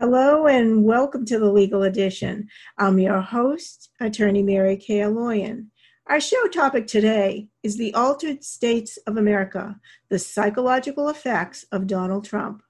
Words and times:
Hello 0.00 0.46
and 0.46 0.82
welcome 0.82 1.26
to 1.26 1.38
the 1.38 1.52
Legal 1.52 1.82
Edition. 1.82 2.48
I'm 2.78 2.98
your 2.98 3.20
host, 3.20 3.90
Attorney 4.00 4.42
Mary 4.42 4.78
Kay 4.78 5.00
Aloyan. 5.00 5.66
Our 6.06 6.20
show 6.20 6.46
topic 6.46 6.86
today 6.86 7.48
is 7.62 7.76
the 7.76 7.92
altered 7.92 8.42
states 8.42 8.96
of 9.06 9.18
America, 9.18 9.78
the 10.08 10.18
psychological 10.18 11.10
effects 11.10 11.66
of 11.70 11.86
Donald 11.86 12.24
Trump. 12.24 12.62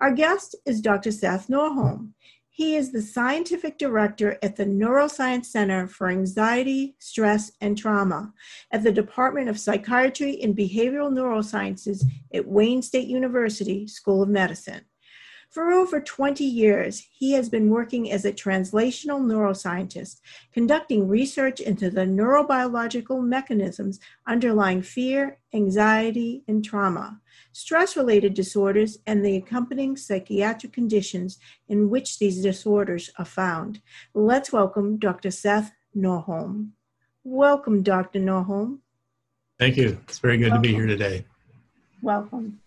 Our 0.00 0.10
guest 0.10 0.56
is 0.66 0.80
Dr. 0.80 1.12
Seth 1.12 1.46
Norrholm. 1.46 2.08
He 2.48 2.74
is 2.74 2.90
the 2.90 3.02
scientific 3.02 3.78
director 3.78 4.36
at 4.42 4.56
the 4.56 4.66
Neuroscience 4.66 5.44
Center 5.44 5.86
for 5.86 6.08
Anxiety, 6.08 6.96
Stress, 6.98 7.52
and 7.60 7.78
Trauma 7.78 8.32
at 8.72 8.82
the 8.82 8.90
Department 8.90 9.48
of 9.48 9.60
Psychiatry 9.60 10.42
and 10.42 10.56
Behavioral 10.56 11.12
Neurosciences 11.12 12.02
at 12.34 12.48
Wayne 12.48 12.82
State 12.82 13.06
University 13.06 13.86
School 13.86 14.24
of 14.24 14.28
Medicine. 14.28 14.80
For 15.54 15.70
over 15.70 16.00
20 16.00 16.42
years, 16.42 17.06
he 17.12 17.30
has 17.34 17.48
been 17.48 17.70
working 17.70 18.10
as 18.10 18.24
a 18.24 18.32
translational 18.32 19.20
neuroscientist, 19.20 20.20
conducting 20.52 21.06
research 21.06 21.60
into 21.60 21.90
the 21.90 22.00
neurobiological 22.00 23.22
mechanisms 23.22 24.00
underlying 24.26 24.82
fear, 24.82 25.38
anxiety, 25.52 26.42
and 26.48 26.64
trauma, 26.64 27.20
stress 27.52 27.96
related 27.96 28.34
disorders, 28.34 28.98
and 29.06 29.24
the 29.24 29.36
accompanying 29.36 29.96
psychiatric 29.96 30.72
conditions 30.72 31.38
in 31.68 31.88
which 31.88 32.18
these 32.18 32.42
disorders 32.42 33.10
are 33.20 33.24
found. 33.24 33.80
Let's 34.12 34.52
welcome 34.52 34.96
Dr. 34.96 35.30
Seth 35.30 35.70
Norrholm. 35.96 36.70
Welcome, 37.22 37.84
Dr. 37.84 38.18
Norrholm. 38.18 38.80
Thank 39.60 39.76
you. 39.76 40.00
It's 40.08 40.18
very 40.18 40.36
good 40.36 40.50
welcome. 40.50 40.62
to 40.64 40.68
be 40.68 40.74
here 40.74 40.88
today. 40.88 41.24
Welcome. 42.02 42.58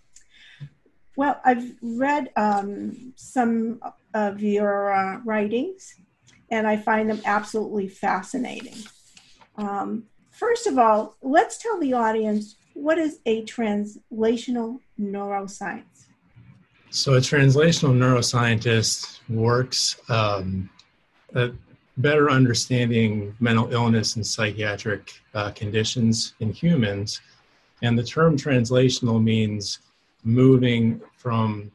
Well, 1.18 1.42
I've 1.44 1.74
read 1.82 2.30
um, 2.36 3.12
some 3.16 3.82
of 4.14 4.40
your 4.40 4.94
uh, 4.94 5.20
writings, 5.26 5.96
and 6.52 6.68
I 6.68 6.78
find 6.78 7.10
them 7.10 7.22
absolutely 7.26 7.88
fascinating. 7.88 8.78
Um, 9.56 10.04
first 10.30 10.68
of 10.68 10.78
all, 10.78 11.18
let's 11.24 11.58
tell 11.58 11.80
the 11.80 11.94
audience 11.94 12.56
what 12.74 13.00
is 13.00 13.18
a 13.26 13.44
translational 13.46 14.80
neuroscience? 15.00 16.06
So, 16.92 17.16
a 17.16 17.20
translational 17.20 17.98
neuroscientist 17.98 19.20
works 19.28 20.00
um, 20.10 20.70
at 21.34 21.52
better 21.98 22.30
understanding 22.30 23.36
mental 23.40 23.74
illness 23.74 24.18
and 24.18 24.26
psychiatric 24.26 25.12
uh, 25.34 25.50
conditions 25.50 26.36
in 26.42 26.54
humans. 26.54 27.22
And 27.82 27.98
the 27.98 28.04
term 28.04 28.38
translational 28.38 29.22
means 29.22 29.80
moving 30.28 31.02
from 31.16 31.72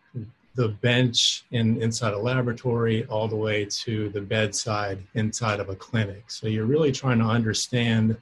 the 0.54 0.68
bench 0.68 1.44
in 1.52 1.80
inside 1.80 2.12
a 2.12 2.18
laboratory 2.18 3.06
all 3.06 3.26
the 3.26 3.34
way 3.36 3.64
to 3.64 4.10
the 4.10 4.20
bedside 4.20 4.98
inside 5.14 5.58
of 5.58 5.70
a 5.70 5.74
clinic. 5.74 6.30
So 6.30 6.46
you're 6.46 6.66
really 6.66 6.92
trying 6.92 7.18
to 7.20 7.24
understand 7.24 8.16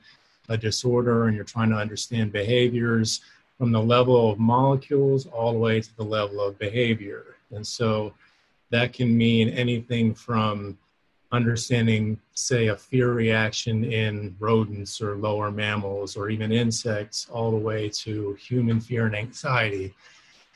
a 0.49 0.57
disorder 0.57 1.27
and 1.27 1.35
you're 1.35 1.45
trying 1.45 1.71
to 1.71 1.77
understand 1.77 2.33
behaviors 2.33 3.21
from 3.59 3.73
the 3.73 3.83
level 3.83 4.31
of 4.31 4.39
molecules 4.39 5.27
all 5.27 5.53
the 5.53 5.59
way 5.59 5.81
to 5.81 5.97
the 5.97 6.05
level 6.05 6.41
of 6.41 6.59
behavior. 6.59 7.37
And 7.51 7.67
so 7.67 8.15
that 8.71 8.93
can 8.93 9.17
mean 9.19 9.49
anything 9.49 10.15
from 10.15 10.79
understanding, 11.33 12.21
say, 12.35 12.69
a 12.69 12.77
fear 12.77 13.13
reaction 13.13 13.85
in 13.85 14.37
rodents 14.39 15.01
or 15.01 15.17
lower 15.17 15.51
mammals 15.51 16.17
or 16.17 16.31
even 16.31 16.53
insects, 16.53 17.29
all 17.31 17.51
the 17.51 17.57
way 17.57 17.89
to 17.89 18.35
human 18.35 18.81
fear 18.81 19.07
and 19.07 19.17
anxiety 19.17 19.93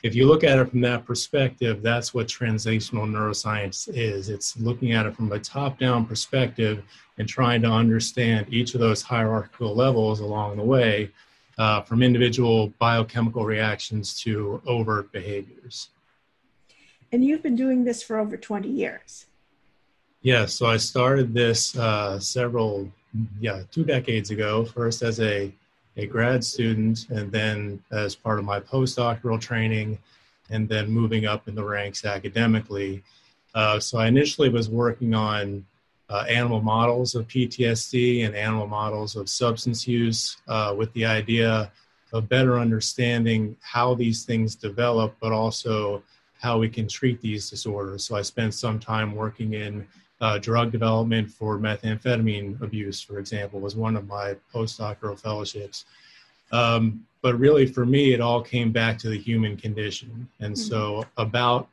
if 0.04 0.14
you 0.14 0.26
look 0.26 0.44
at 0.44 0.58
it 0.58 0.68
from 0.68 0.82
that 0.82 1.06
perspective, 1.06 1.82
that's 1.82 2.12
what 2.12 2.26
translational 2.26 3.08
neuroscience 3.08 3.88
is. 3.88 4.28
It's 4.28 4.54
looking 4.58 4.92
at 4.92 5.06
it 5.06 5.16
from 5.16 5.32
a 5.32 5.38
top 5.38 5.78
down 5.78 6.04
perspective 6.04 6.84
and 7.16 7.26
trying 7.26 7.62
to 7.62 7.70
understand 7.70 8.46
each 8.50 8.74
of 8.74 8.80
those 8.80 9.00
hierarchical 9.00 9.74
levels 9.74 10.20
along 10.20 10.58
the 10.58 10.62
way, 10.62 11.10
uh, 11.56 11.80
from 11.80 12.02
individual 12.02 12.68
biochemical 12.78 13.46
reactions 13.46 14.20
to 14.20 14.60
overt 14.66 15.10
behaviors. 15.10 15.88
And 17.10 17.24
you've 17.24 17.42
been 17.42 17.56
doing 17.56 17.84
this 17.84 18.02
for 18.02 18.18
over 18.18 18.36
20 18.36 18.68
years. 18.68 19.24
Yeah, 20.20 20.44
so 20.44 20.66
I 20.66 20.76
started 20.76 21.32
this 21.32 21.74
uh, 21.78 22.20
several, 22.20 22.92
yeah, 23.40 23.62
two 23.70 23.84
decades 23.84 24.30
ago, 24.30 24.66
first 24.66 25.00
as 25.00 25.18
a 25.20 25.50
a 25.96 26.06
grad 26.06 26.44
student 26.44 27.08
and 27.10 27.30
then 27.30 27.82
as 27.90 28.14
part 28.14 28.38
of 28.38 28.44
my 28.44 28.60
postdoctoral 28.60 29.40
training 29.40 29.98
and 30.50 30.68
then 30.68 30.90
moving 30.90 31.26
up 31.26 31.48
in 31.48 31.54
the 31.54 31.64
ranks 31.64 32.04
academically. 32.04 33.02
Uh, 33.54 33.78
so 33.78 33.98
I 33.98 34.08
initially 34.08 34.48
was 34.48 34.68
working 34.68 35.14
on 35.14 35.64
uh, 36.10 36.24
animal 36.28 36.60
models 36.60 37.14
of 37.14 37.26
PTSD 37.28 38.26
and 38.26 38.34
animal 38.34 38.66
models 38.66 39.16
of 39.16 39.28
substance 39.28 39.88
use 39.88 40.36
uh, 40.48 40.74
with 40.76 40.92
the 40.92 41.06
idea 41.06 41.72
of 42.12 42.28
better 42.28 42.58
understanding 42.58 43.56
how 43.60 43.94
these 43.94 44.24
things 44.24 44.54
develop, 44.54 45.16
but 45.20 45.32
also 45.32 46.02
how 46.40 46.58
we 46.58 46.68
can 46.68 46.86
treat 46.86 47.20
these 47.20 47.48
disorders. 47.48 48.04
So 48.04 48.16
I 48.16 48.22
spent 48.22 48.54
some 48.54 48.78
time 48.78 49.14
working 49.14 49.54
in 49.54 49.86
uh, 50.20 50.38
drug 50.38 50.72
development 50.72 51.30
for 51.30 51.58
methamphetamine 51.58 52.60
abuse, 52.62 53.00
for 53.00 53.18
example, 53.18 53.60
was 53.60 53.76
one 53.76 53.96
of 53.96 54.06
my 54.06 54.36
postdoctoral 54.52 55.18
fellowships. 55.18 55.84
Um, 56.52 57.04
but 57.22 57.38
really, 57.38 57.66
for 57.66 57.84
me, 57.84 58.12
it 58.12 58.20
all 58.20 58.42
came 58.42 58.70
back 58.70 58.98
to 58.98 59.08
the 59.08 59.18
human 59.18 59.56
condition. 59.56 60.28
And 60.40 60.54
mm-hmm. 60.54 60.68
so, 60.68 61.04
about 61.16 61.68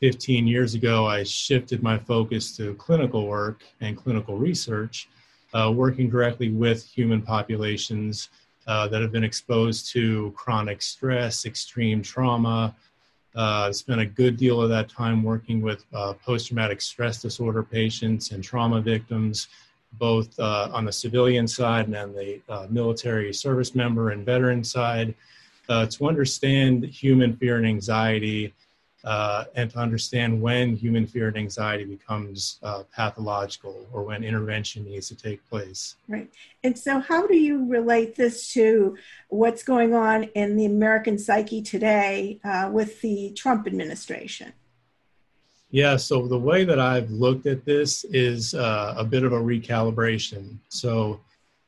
15 0.00 0.46
years 0.46 0.74
ago, 0.74 1.06
I 1.06 1.22
shifted 1.24 1.82
my 1.82 1.98
focus 1.98 2.56
to 2.56 2.74
clinical 2.74 3.26
work 3.26 3.64
and 3.80 3.96
clinical 3.96 4.36
research, 4.36 5.08
uh, 5.54 5.72
working 5.74 6.08
directly 6.08 6.50
with 6.50 6.84
human 6.84 7.22
populations 7.22 8.28
uh, 8.66 8.86
that 8.88 9.00
have 9.00 9.10
been 9.10 9.24
exposed 9.24 9.90
to 9.92 10.32
chronic 10.36 10.82
stress, 10.82 11.46
extreme 11.46 12.02
trauma, 12.02 12.76
uh, 13.34 13.72
spent 13.72 14.00
a 14.00 14.06
good 14.06 14.36
deal 14.36 14.60
of 14.60 14.68
that 14.70 14.88
time 14.88 15.22
working 15.22 15.60
with 15.60 15.84
uh, 15.92 16.12
post 16.14 16.48
traumatic 16.48 16.80
stress 16.80 17.20
disorder 17.22 17.62
patients 17.62 18.32
and 18.32 18.42
trauma 18.42 18.80
victims, 18.80 19.48
both 19.92 20.38
uh, 20.38 20.68
on 20.72 20.84
the 20.84 20.92
civilian 20.92 21.46
side 21.46 21.86
and 21.86 21.96
on 21.96 22.12
the 22.12 22.40
uh, 22.48 22.66
military 22.70 23.32
service 23.32 23.74
member 23.74 24.10
and 24.10 24.24
veteran 24.24 24.64
side, 24.64 25.14
uh, 25.68 25.86
to 25.86 26.08
understand 26.08 26.84
human 26.84 27.36
fear 27.36 27.56
and 27.56 27.66
anxiety 27.66 28.54
uh, 29.04 29.44
and 29.54 29.70
to 29.70 29.78
understand 29.78 30.40
when 30.40 30.74
human 30.74 31.06
fear 31.06 31.28
and 31.28 31.36
anxiety 31.36 31.84
becomes 31.84 32.58
uh, 32.62 32.82
pathological 32.94 33.86
or 33.92 34.02
when 34.02 34.24
intervention 34.24 34.84
needs 34.84 35.08
to 35.08 35.14
take 35.14 35.46
place. 35.48 35.96
Right. 36.08 36.28
And 36.64 36.76
so, 36.76 36.98
how 36.98 37.26
do 37.26 37.36
you 37.36 37.68
relate 37.68 38.16
this 38.16 38.52
to 38.54 38.96
what's 39.28 39.62
going 39.62 39.94
on 39.94 40.24
in 40.24 40.56
the 40.56 40.66
American 40.66 41.18
psyche 41.18 41.62
today 41.62 42.40
uh, 42.44 42.70
with 42.72 43.00
the 43.00 43.32
Trump 43.36 43.66
administration? 43.66 44.52
Yeah, 45.70 45.96
so 45.96 46.26
the 46.26 46.38
way 46.38 46.64
that 46.64 46.80
I've 46.80 47.10
looked 47.10 47.46
at 47.46 47.64
this 47.64 48.04
is 48.04 48.54
uh, 48.54 48.94
a 48.96 49.04
bit 49.04 49.22
of 49.22 49.32
a 49.32 49.38
recalibration. 49.38 50.56
So, 50.70 51.20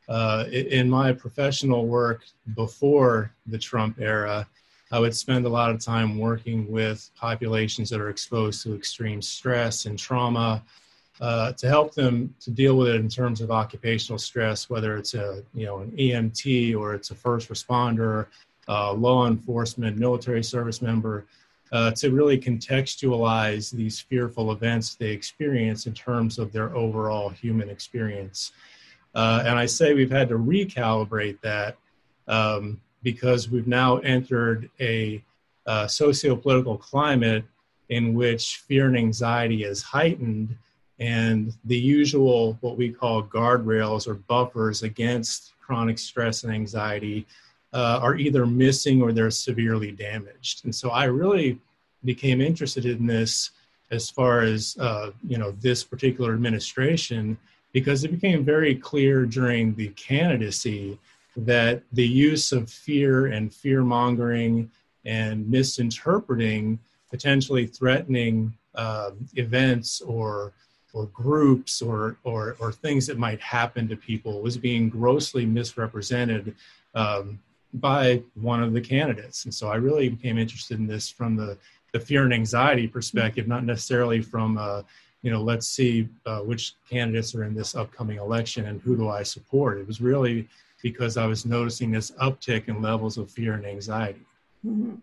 uh, 0.08 0.46
in 0.50 0.90
my 0.90 1.12
professional 1.12 1.86
work 1.86 2.24
before 2.56 3.32
the 3.46 3.58
Trump 3.58 4.00
era, 4.00 4.48
I 4.90 4.98
would 4.98 5.14
spend 5.14 5.46
a 5.46 5.48
lot 5.48 5.70
of 5.70 5.78
time 5.78 6.18
working 6.18 6.70
with 6.70 7.10
populations 7.14 7.90
that 7.90 8.00
are 8.00 8.10
exposed 8.10 8.62
to 8.64 8.74
extreme 8.74 9.22
stress 9.22 9.86
and 9.86 9.98
trauma 9.98 10.62
uh, 11.20 11.52
to 11.52 11.68
help 11.68 11.94
them 11.94 12.34
to 12.40 12.50
deal 12.50 12.76
with 12.76 12.88
it 12.88 12.96
in 12.96 13.08
terms 13.08 13.40
of 13.40 13.50
occupational 13.50 14.18
stress, 14.18 14.70
whether 14.70 14.96
it's 14.96 15.14
a 15.14 15.44
you 15.54 15.66
know 15.66 15.80
an 15.80 15.90
EMT 15.92 16.76
or 16.76 16.94
it's 16.94 17.10
a 17.10 17.14
first 17.14 17.48
responder, 17.50 18.26
uh, 18.68 18.92
law 18.92 19.26
enforcement, 19.26 19.98
military 19.98 20.42
service 20.42 20.80
member, 20.80 21.26
uh, 21.72 21.90
to 21.92 22.10
really 22.10 22.38
contextualize 22.38 23.70
these 23.70 24.00
fearful 24.00 24.50
events 24.50 24.94
they 24.94 25.10
experience 25.10 25.86
in 25.86 25.92
terms 25.92 26.38
of 26.38 26.52
their 26.52 26.74
overall 26.74 27.28
human 27.28 27.68
experience. 27.68 28.52
Uh, 29.14 29.42
and 29.44 29.58
I 29.58 29.66
say 29.66 29.92
we've 29.92 30.10
had 30.10 30.28
to 30.30 30.38
recalibrate 30.38 31.40
that. 31.42 31.76
Um, 32.28 32.80
because 33.02 33.48
we've 33.48 33.66
now 33.66 33.98
entered 33.98 34.70
a 34.80 35.22
uh, 35.66 35.86
socio-political 35.86 36.76
climate 36.78 37.44
in 37.88 38.14
which 38.14 38.62
fear 38.66 38.86
and 38.86 38.96
anxiety 38.96 39.64
is 39.64 39.82
heightened 39.82 40.56
and 40.98 41.54
the 41.64 41.76
usual 41.76 42.58
what 42.60 42.76
we 42.76 42.90
call 42.90 43.22
guardrails 43.22 44.06
or 44.06 44.14
buffers 44.14 44.82
against 44.82 45.52
chronic 45.60 45.98
stress 45.98 46.44
and 46.44 46.52
anxiety 46.52 47.26
uh, 47.72 47.98
are 48.02 48.16
either 48.16 48.44
missing 48.46 49.00
or 49.00 49.12
they're 49.12 49.30
severely 49.30 49.92
damaged. 49.92 50.64
And 50.64 50.74
so 50.74 50.90
i 50.90 51.04
really 51.04 51.58
became 52.04 52.40
interested 52.40 52.86
in 52.86 53.06
this 53.06 53.50
as 53.90 54.08
far 54.08 54.40
as 54.40 54.76
uh, 54.78 55.10
you 55.26 55.38
know 55.38 55.50
this 55.52 55.82
particular 55.82 56.32
administration 56.32 57.36
because 57.72 58.04
it 58.04 58.10
became 58.10 58.44
very 58.44 58.74
clear 58.74 59.26
during 59.26 59.74
the 59.74 59.88
candidacy 59.90 60.98
that 61.36 61.82
the 61.92 62.06
use 62.06 62.52
of 62.52 62.70
fear 62.70 63.26
and 63.26 63.52
fear 63.52 63.82
mongering 63.82 64.70
and 65.04 65.48
misinterpreting, 65.48 66.78
potentially 67.10 67.66
threatening 67.66 68.52
um, 68.74 69.26
events 69.36 70.00
or 70.00 70.52
or 70.92 71.06
groups 71.06 71.82
or, 71.82 72.16
or 72.24 72.56
or 72.58 72.72
things 72.72 73.06
that 73.06 73.18
might 73.18 73.40
happen 73.40 73.88
to 73.88 73.96
people 73.96 74.40
was 74.40 74.56
being 74.56 74.88
grossly 74.88 75.46
misrepresented 75.46 76.54
um, 76.94 77.38
by 77.74 78.22
one 78.34 78.62
of 78.62 78.72
the 78.72 78.80
candidates. 78.80 79.44
And 79.44 79.54
so 79.54 79.68
I 79.68 79.76
really 79.76 80.08
became 80.08 80.38
interested 80.38 80.78
in 80.78 80.86
this 80.86 81.08
from 81.08 81.36
the 81.36 81.56
the 81.92 82.00
fear 82.00 82.22
and 82.24 82.32
anxiety 82.32 82.86
perspective, 82.86 83.48
not 83.48 83.64
necessarily 83.64 84.20
from 84.20 84.58
uh, 84.58 84.82
you 85.22 85.30
know 85.30 85.42
let's 85.42 85.66
see 85.66 86.08
uh, 86.26 86.40
which 86.40 86.74
candidates 86.88 87.34
are 87.34 87.44
in 87.44 87.54
this 87.54 87.74
upcoming 87.74 88.18
election 88.18 88.66
and 88.66 88.80
who 88.80 88.96
do 88.96 89.08
I 89.08 89.22
support. 89.22 89.78
It 89.78 89.86
was 89.86 90.00
really 90.00 90.48
because 90.82 91.16
I 91.16 91.26
was 91.26 91.44
noticing 91.44 91.90
this 91.90 92.10
uptick 92.12 92.68
in 92.68 92.82
levels 92.82 93.18
of 93.18 93.30
fear 93.30 93.54
and 93.54 93.66
anxiety. 93.66 94.24
Mm-hmm. 94.64 94.96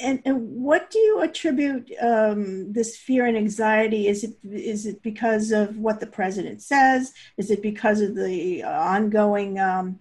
And, 0.00 0.22
and 0.24 0.62
what 0.62 0.90
do 0.90 0.98
you 0.98 1.20
attribute 1.20 1.92
um, 2.00 2.72
this 2.72 2.96
fear 2.96 3.26
and 3.26 3.36
anxiety? 3.36 4.08
Is 4.08 4.24
it 4.24 4.34
is 4.50 4.86
it 4.86 5.02
because 5.02 5.52
of 5.52 5.78
what 5.78 6.00
the 6.00 6.06
president 6.06 6.62
says? 6.62 7.12
Is 7.36 7.50
it 7.50 7.62
because 7.62 8.00
of 8.00 8.16
the 8.16 8.64
ongoing 8.64 9.60
um, 9.60 10.00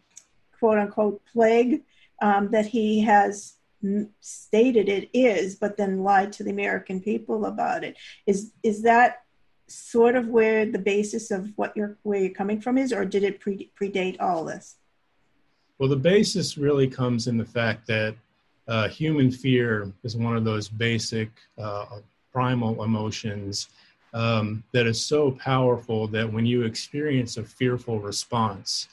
quote 0.57 0.80
unquote 0.80 1.21
plague 1.31 1.83
um, 2.21 2.50
that 2.51 2.65
he 2.65 3.01
has 3.01 3.57
stated 4.21 4.89
it 4.89 5.09
is, 5.13 5.56
but 5.56 5.77
then 5.77 6.03
lied 6.03 6.31
to 6.33 6.44
the 6.44 6.51
American 6.51 7.01
people 7.01 7.45
about 7.45 7.83
it? 7.83 7.98
Is 8.25 8.53
is 8.63 8.81
that 8.83 9.24
sort 9.68 10.15
of 10.15 10.27
where 10.27 10.65
the 10.65 10.80
basis 10.80 11.31
of 11.31 11.51
what 11.57 11.75
you're 11.75 11.98
where 12.03 12.19
you're 12.19 12.33
coming 12.33 12.62
from 12.62 12.77
is, 12.77 12.92
or 12.92 13.06
did 13.06 13.24
it 13.24 13.39
pre- 13.39 13.71
predate 13.80 14.18
all 14.19 14.45
this? 14.45 14.77
Well, 15.81 15.89
the 15.89 15.95
basis 15.95 16.60
really 16.60 16.88
comes 16.88 17.25
in 17.25 17.38
the 17.38 17.44
fact 17.44 17.88
that 17.88 18.13
uh, 18.68 18.88
human 18.88 19.31
fear 19.31 19.92
is 20.04 20.16
one 20.16 20.38
of 20.38 20.44
those 20.44 20.69
basic 20.69 21.31
uh, 21.57 22.01
primal 22.31 22.83
emotions 22.83 23.69
um, 24.13 24.63
that 24.74 24.86
is 24.86 25.04
so 25.04 25.31
powerful 25.31 26.06
that 26.10 26.31
when 26.31 26.45
you 26.45 26.66
experience 26.66 27.38
a 27.38 27.44
fearful 27.44 28.00
response, 28.00 28.89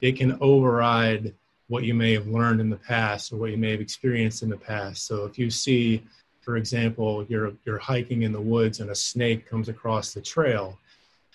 it 0.00 0.16
can 0.16 0.36
override 0.40 1.32
what 1.68 1.84
you 1.84 1.94
may 1.94 2.12
have 2.12 2.26
learned 2.26 2.60
in 2.60 2.70
the 2.70 2.76
past 2.76 3.32
or 3.32 3.36
what 3.36 3.52
you 3.52 3.56
may 3.56 3.70
have 3.70 3.80
experienced 3.80 4.42
in 4.42 4.50
the 4.50 4.56
past. 4.56 5.06
So 5.06 5.24
if 5.24 5.38
you 5.38 5.48
see, 5.48 6.02
for 6.40 6.56
example, 6.56 7.24
you're 7.28 7.52
you're 7.64 7.78
hiking 7.78 8.22
in 8.22 8.32
the 8.32 8.40
woods 8.40 8.80
and 8.80 8.90
a 8.90 8.96
snake 8.96 9.48
comes 9.48 9.68
across 9.68 10.12
the 10.12 10.20
trail, 10.20 10.76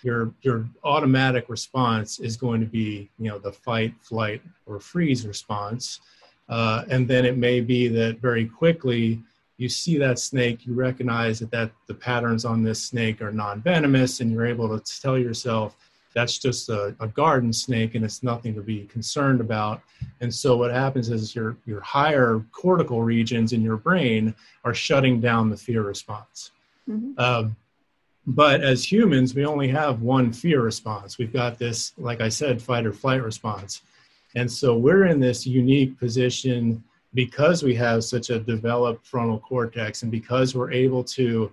your 0.02 0.32
your 0.42 0.68
automatic 0.84 1.48
response 1.48 2.20
is 2.20 2.36
going 2.36 2.60
to 2.60 2.66
be 2.66 3.10
you 3.18 3.28
know 3.28 3.38
the 3.38 3.52
fight, 3.52 3.94
flight, 4.00 4.42
or 4.66 4.80
freeze 4.80 5.26
response. 5.26 6.00
Uh, 6.48 6.84
and 6.88 7.06
then 7.06 7.26
it 7.26 7.36
may 7.36 7.60
be 7.60 7.88
that 7.88 8.20
very 8.20 8.46
quickly 8.46 9.20
you 9.58 9.68
see 9.68 9.98
that 9.98 10.18
snake, 10.18 10.64
you 10.64 10.72
recognize 10.72 11.40
that, 11.40 11.50
that 11.50 11.72
the 11.88 11.94
patterns 11.94 12.44
on 12.44 12.62
this 12.62 12.82
snake 12.82 13.20
are 13.20 13.32
non 13.32 13.60
venomous, 13.60 14.20
and 14.20 14.32
you're 14.32 14.46
able 14.46 14.68
to 14.78 15.00
tell 15.00 15.18
yourself 15.18 15.76
that's 16.14 16.38
just 16.38 16.68
a, 16.68 16.96
a, 17.00 17.06
garden 17.06 17.52
snake 17.52 17.94
and 17.94 18.04
it's 18.04 18.22
nothing 18.22 18.54
to 18.54 18.62
be 18.62 18.86
concerned 18.86 19.40
about. 19.40 19.82
And 20.20 20.34
so 20.34 20.56
what 20.56 20.72
happens 20.72 21.10
is 21.10 21.34
your, 21.34 21.56
your 21.66 21.80
higher 21.80 22.42
cortical 22.50 23.02
regions 23.02 23.52
in 23.52 23.62
your 23.62 23.76
brain 23.76 24.34
are 24.64 24.74
shutting 24.74 25.20
down 25.20 25.50
the 25.50 25.56
fear 25.56 25.82
response. 25.82 26.50
Mm-hmm. 26.88 27.20
Um, 27.20 27.56
but 28.28 28.62
as 28.62 28.84
humans, 28.84 29.34
we 29.34 29.46
only 29.46 29.68
have 29.68 30.02
one 30.02 30.34
fear 30.34 30.60
response. 30.60 31.16
We've 31.16 31.32
got 31.32 31.58
this, 31.58 31.94
like 31.96 32.20
I 32.20 32.28
said, 32.28 32.60
fight 32.60 32.84
or 32.84 32.92
flight 32.92 33.22
response. 33.22 33.80
And 34.36 34.50
so 34.50 34.76
we're 34.76 35.06
in 35.06 35.18
this 35.18 35.46
unique 35.46 35.98
position 35.98 36.84
because 37.14 37.62
we 37.62 37.74
have 37.76 38.04
such 38.04 38.28
a 38.28 38.38
developed 38.38 39.06
frontal 39.06 39.38
cortex 39.38 40.02
and 40.02 40.12
because 40.12 40.54
we're 40.54 40.70
able 40.70 41.02
to 41.04 41.50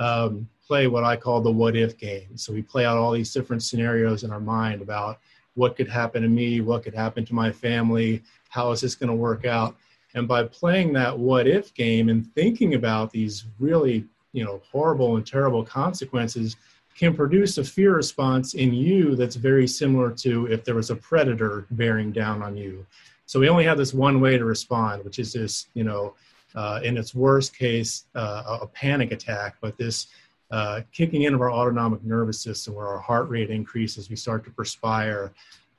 um, 0.00 0.48
play 0.66 0.88
what 0.88 1.04
I 1.04 1.14
call 1.14 1.40
the 1.40 1.50
what 1.50 1.76
if 1.76 1.96
game. 1.96 2.36
So 2.36 2.52
we 2.52 2.60
play 2.60 2.84
out 2.84 2.98
all 2.98 3.12
these 3.12 3.32
different 3.32 3.62
scenarios 3.62 4.24
in 4.24 4.32
our 4.32 4.40
mind 4.40 4.82
about 4.82 5.20
what 5.54 5.76
could 5.76 5.88
happen 5.88 6.22
to 6.22 6.28
me, 6.28 6.60
what 6.60 6.82
could 6.82 6.94
happen 6.94 7.24
to 7.24 7.34
my 7.36 7.52
family, 7.52 8.20
how 8.48 8.72
is 8.72 8.80
this 8.80 8.96
going 8.96 9.10
to 9.10 9.14
work 9.14 9.44
out? 9.44 9.76
And 10.14 10.26
by 10.26 10.42
playing 10.42 10.92
that 10.94 11.16
what 11.16 11.46
if 11.46 11.72
game 11.72 12.08
and 12.08 12.26
thinking 12.34 12.74
about 12.74 13.12
these 13.12 13.44
really, 13.60 14.04
you 14.36 14.44
know, 14.44 14.60
horrible 14.70 15.16
and 15.16 15.26
terrible 15.26 15.64
consequences, 15.64 16.56
can 16.96 17.14
produce 17.14 17.58
a 17.58 17.64
fear 17.64 17.94
response 17.94 18.54
in 18.54 18.72
you 18.72 19.16
that's 19.16 19.36
very 19.36 19.66
similar 19.66 20.10
to 20.10 20.46
if 20.46 20.64
there 20.64 20.74
was 20.74 20.90
a 20.90 20.96
predator 20.96 21.66
bearing 21.70 22.12
down 22.12 22.42
on 22.42 22.56
you. 22.56 22.84
So 23.26 23.40
we 23.40 23.48
only 23.48 23.64
have 23.64 23.78
this 23.78 23.92
one 23.92 24.20
way 24.20 24.38
to 24.38 24.44
respond, 24.44 25.04
which 25.04 25.18
is 25.18 25.32
this, 25.32 25.66
you 25.74 25.84
know, 25.84 26.14
uh, 26.54 26.80
in 26.84 26.96
its 26.96 27.14
worst 27.14 27.56
case, 27.56 28.04
uh, 28.14 28.58
a 28.62 28.66
panic 28.66 29.10
attack, 29.12 29.56
but 29.60 29.76
this 29.76 30.06
uh, 30.50 30.80
kicking 30.92 31.22
in 31.22 31.34
of 31.34 31.40
our 31.40 31.50
autonomic 31.50 32.02
nervous 32.04 32.40
system 32.40 32.74
where 32.74 32.86
our 32.86 33.00
heart 33.00 33.28
rate 33.28 33.50
increases, 33.50 34.08
we 34.08 34.16
start 34.16 34.44
to 34.44 34.50
perspire. 34.50 35.32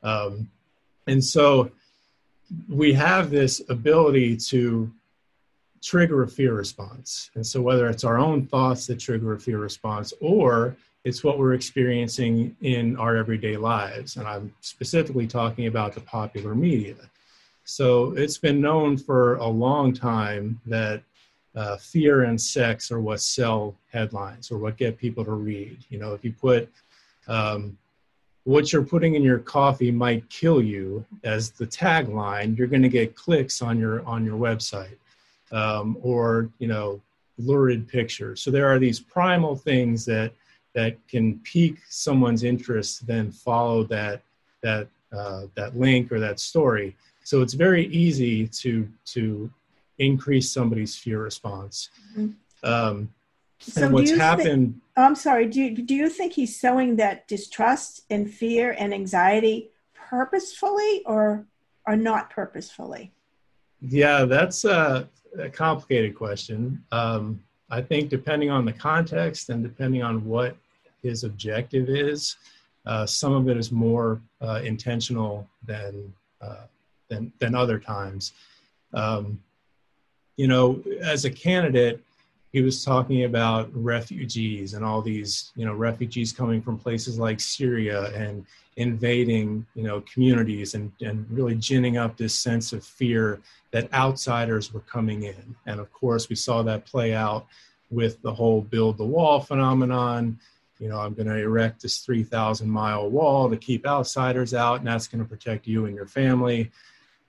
Um, 0.03 0.49
and 1.07 1.23
so 1.23 1.71
we 2.69 2.93
have 2.93 3.29
this 3.29 3.61
ability 3.69 4.37
to 4.37 4.91
trigger 5.81 6.23
a 6.23 6.27
fear 6.27 6.53
response. 6.53 7.31
And 7.35 7.45
so 7.45 7.61
whether 7.61 7.89
it's 7.89 8.03
our 8.03 8.17
own 8.17 8.47
thoughts 8.47 8.87
that 8.87 8.99
trigger 8.99 9.33
a 9.33 9.39
fear 9.39 9.59
response 9.59 10.13
or 10.21 10.75
it's 11.03 11.23
what 11.23 11.39
we're 11.39 11.53
experiencing 11.53 12.55
in 12.61 12.97
our 12.97 13.15
everyday 13.15 13.55
lives. 13.55 14.17
And 14.17 14.27
I'm 14.27 14.53
specifically 14.61 15.27
talking 15.27 15.67
about 15.67 15.93
the 15.93 16.01
popular 16.01 16.53
media. 16.53 16.95
So 17.63 18.13
it's 18.17 18.37
been 18.37 18.61
known 18.61 18.97
for 18.97 19.35
a 19.35 19.47
long 19.47 19.93
time 19.93 20.59
that 20.65 21.01
uh, 21.55 21.77
fear 21.77 22.23
and 22.23 22.39
sex 22.39 22.91
are 22.91 22.99
what 22.99 23.19
sell 23.19 23.75
headlines 23.91 24.51
or 24.51 24.57
what 24.57 24.77
get 24.77 24.97
people 24.97 25.25
to 25.25 25.31
read. 25.31 25.77
You 25.89 25.97
know, 25.99 26.13
if 26.13 26.23
you 26.23 26.31
put 26.31 26.69
um, 27.27 27.77
what 28.43 28.71
you're 28.71 28.83
putting 28.83 29.15
in 29.15 29.23
your 29.23 29.39
coffee 29.39 29.91
might 29.91 30.29
kill 30.29 30.61
you 30.61 31.03
as 31.25 31.51
the 31.51 31.67
tagline, 31.67 32.57
you're 32.57 32.67
going 32.67 32.81
to 32.81 32.89
get 32.89 33.15
clicks 33.15 33.61
on 33.61 33.77
your 33.77 34.05
on 34.05 34.23
your 34.23 34.37
website, 34.37 34.97
um, 35.51 35.97
or 36.01 36.49
you 36.59 36.67
know, 36.67 37.01
lurid 37.37 37.87
pictures. 37.87 38.41
So 38.41 38.51
there 38.51 38.67
are 38.67 38.79
these 38.79 38.99
primal 38.99 39.55
things 39.55 40.05
that 40.05 40.31
that 40.73 40.95
can 41.07 41.39
pique 41.39 41.79
someone's 41.89 42.43
interest, 42.43 43.07
then 43.07 43.31
follow 43.31 43.83
that 43.85 44.21
that 44.61 44.87
uh, 45.11 45.43
that 45.55 45.77
link 45.77 46.11
or 46.11 46.19
that 46.19 46.39
story. 46.39 46.95
So 47.23 47.41
it's 47.41 47.53
very 47.53 47.87
easy 47.87 48.47
to 48.47 48.87
to 49.05 49.49
increase 49.97 50.51
somebody's 50.51 50.95
fear 50.95 51.23
response. 51.23 51.89
Mm-hmm. 52.15 52.69
Um, 52.69 53.09
so 53.59 53.85
and 53.85 53.93
what's 53.93 54.11
happened? 54.11 54.73
Think, 54.73 54.81
I'm 54.95 55.15
sorry. 55.15 55.47
Do 55.47 55.61
you, 55.61 55.75
do 55.75 55.95
you 55.95 56.09
think 56.09 56.33
he's 56.33 56.59
sowing 56.59 56.97
that 56.97 57.27
distrust 57.27 58.03
and 58.09 58.31
fear 58.31 58.75
and 58.77 58.93
anxiety 58.93 59.71
purposefully 59.93 61.03
or 61.05 61.45
or 61.85 61.95
not 61.95 62.29
purposefully? 62.29 63.11
Yeah, 63.81 64.25
that's 64.25 64.65
a, 64.65 65.07
a 65.39 65.49
complicated 65.49 66.15
question. 66.15 66.83
Um, 66.91 67.41
I 67.69 67.81
think 67.81 68.09
depending 68.09 68.49
on 68.49 68.65
the 68.65 68.73
context 68.73 69.49
and 69.49 69.61
depending 69.61 70.01
on 70.03 70.25
what 70.25 70.55
his 71.01 71.23
objective 71.23 71.89
is. 71.89 72.35
Uh, 72.85 73.05
some 73.05 73.33
of 73.33 73.49
it 73.49 73.57
is 73.57 73.71
more 73.71 74.21
uh, 74.41 74.61
intentional 74.63 75.47
than, 75.65 76.13
uh, 76.41 76.65
than, 77.09 77.31
than 77.39 77.55
other 77.55 77.79
times. 77.79 78.33
Um, 78.93 79.41
you 80.37 80.47
know, 80.47 80.81
as 81.01 81.25
a 81.25 81.29
candidate, 81.29 82.01
he 82.53 82.61
was 82.61 82.83
talking 82.83 83.25
about 83.25 83.69
refugees 83.73 84.73
and 84.73 84.83
all 84.83 85.01
these, 85.01 85.51
you 85.55 85.65
know, 85.65 85.73
refugees 85.73 86.31
coming 86.31 86.61
from 86.61 86.77
places 86.77 87.19
like 87.19 87.39
Syria 87.39 88.11
and 88.13 88.45
invading, 88.77 89.65
you 89.75 89.83
know, 89.83 90.01
communities 90.01 90.73
and, 90.73 90.91
and 91.01 91.25
really 91.29 91.55
ginning 91.55 91.97
up 91.97 92.15
this 92.15 92.33
sense 92.33 92.73
of 92.73 92.83
fear 92.83 93.39
that 93.71 93.91
outsiders 93.93 94.73
were 94.73 94.81
coming 94.81 95.23
in. 95.23 95.55
And 95.65 95.79
of 95.79 95.91
course, 95.91 96.29
we 96.29 96.35
saw 96.35 96.63
that 96.63 96.85
play 96.85 97.13
out 97.13 97.47
with 97.89 98.21
the 98.21 98.33
whole 98.33 98.61
build 98.61 98.97
the 98.97 99.05
wall 99.05 99.39
phenomenon 99.39 100.39
you 100.79 100.89
know, 100.89 100.99
I'm 100.99 101.13
going 101.13 101.27
to 101.27 101.37
erect 101.37 101.81
this 101.81 101.99
3,000 101.99 102.69
mile 102.69 103.09
wall 103.09 103.49
to 103.49 103.57
keep 103.57 103.87
outsiders 103.87 104.53
out, 104.53 104.79
and 104.79 104.87
that's 104.87 105.07
going 105.07 105.23
to 105.23 105.29
protect 105.29 105.67
you 105.67 105.85
and 105.85 105.95
your 105.95 106.05
family. 106.05 106.71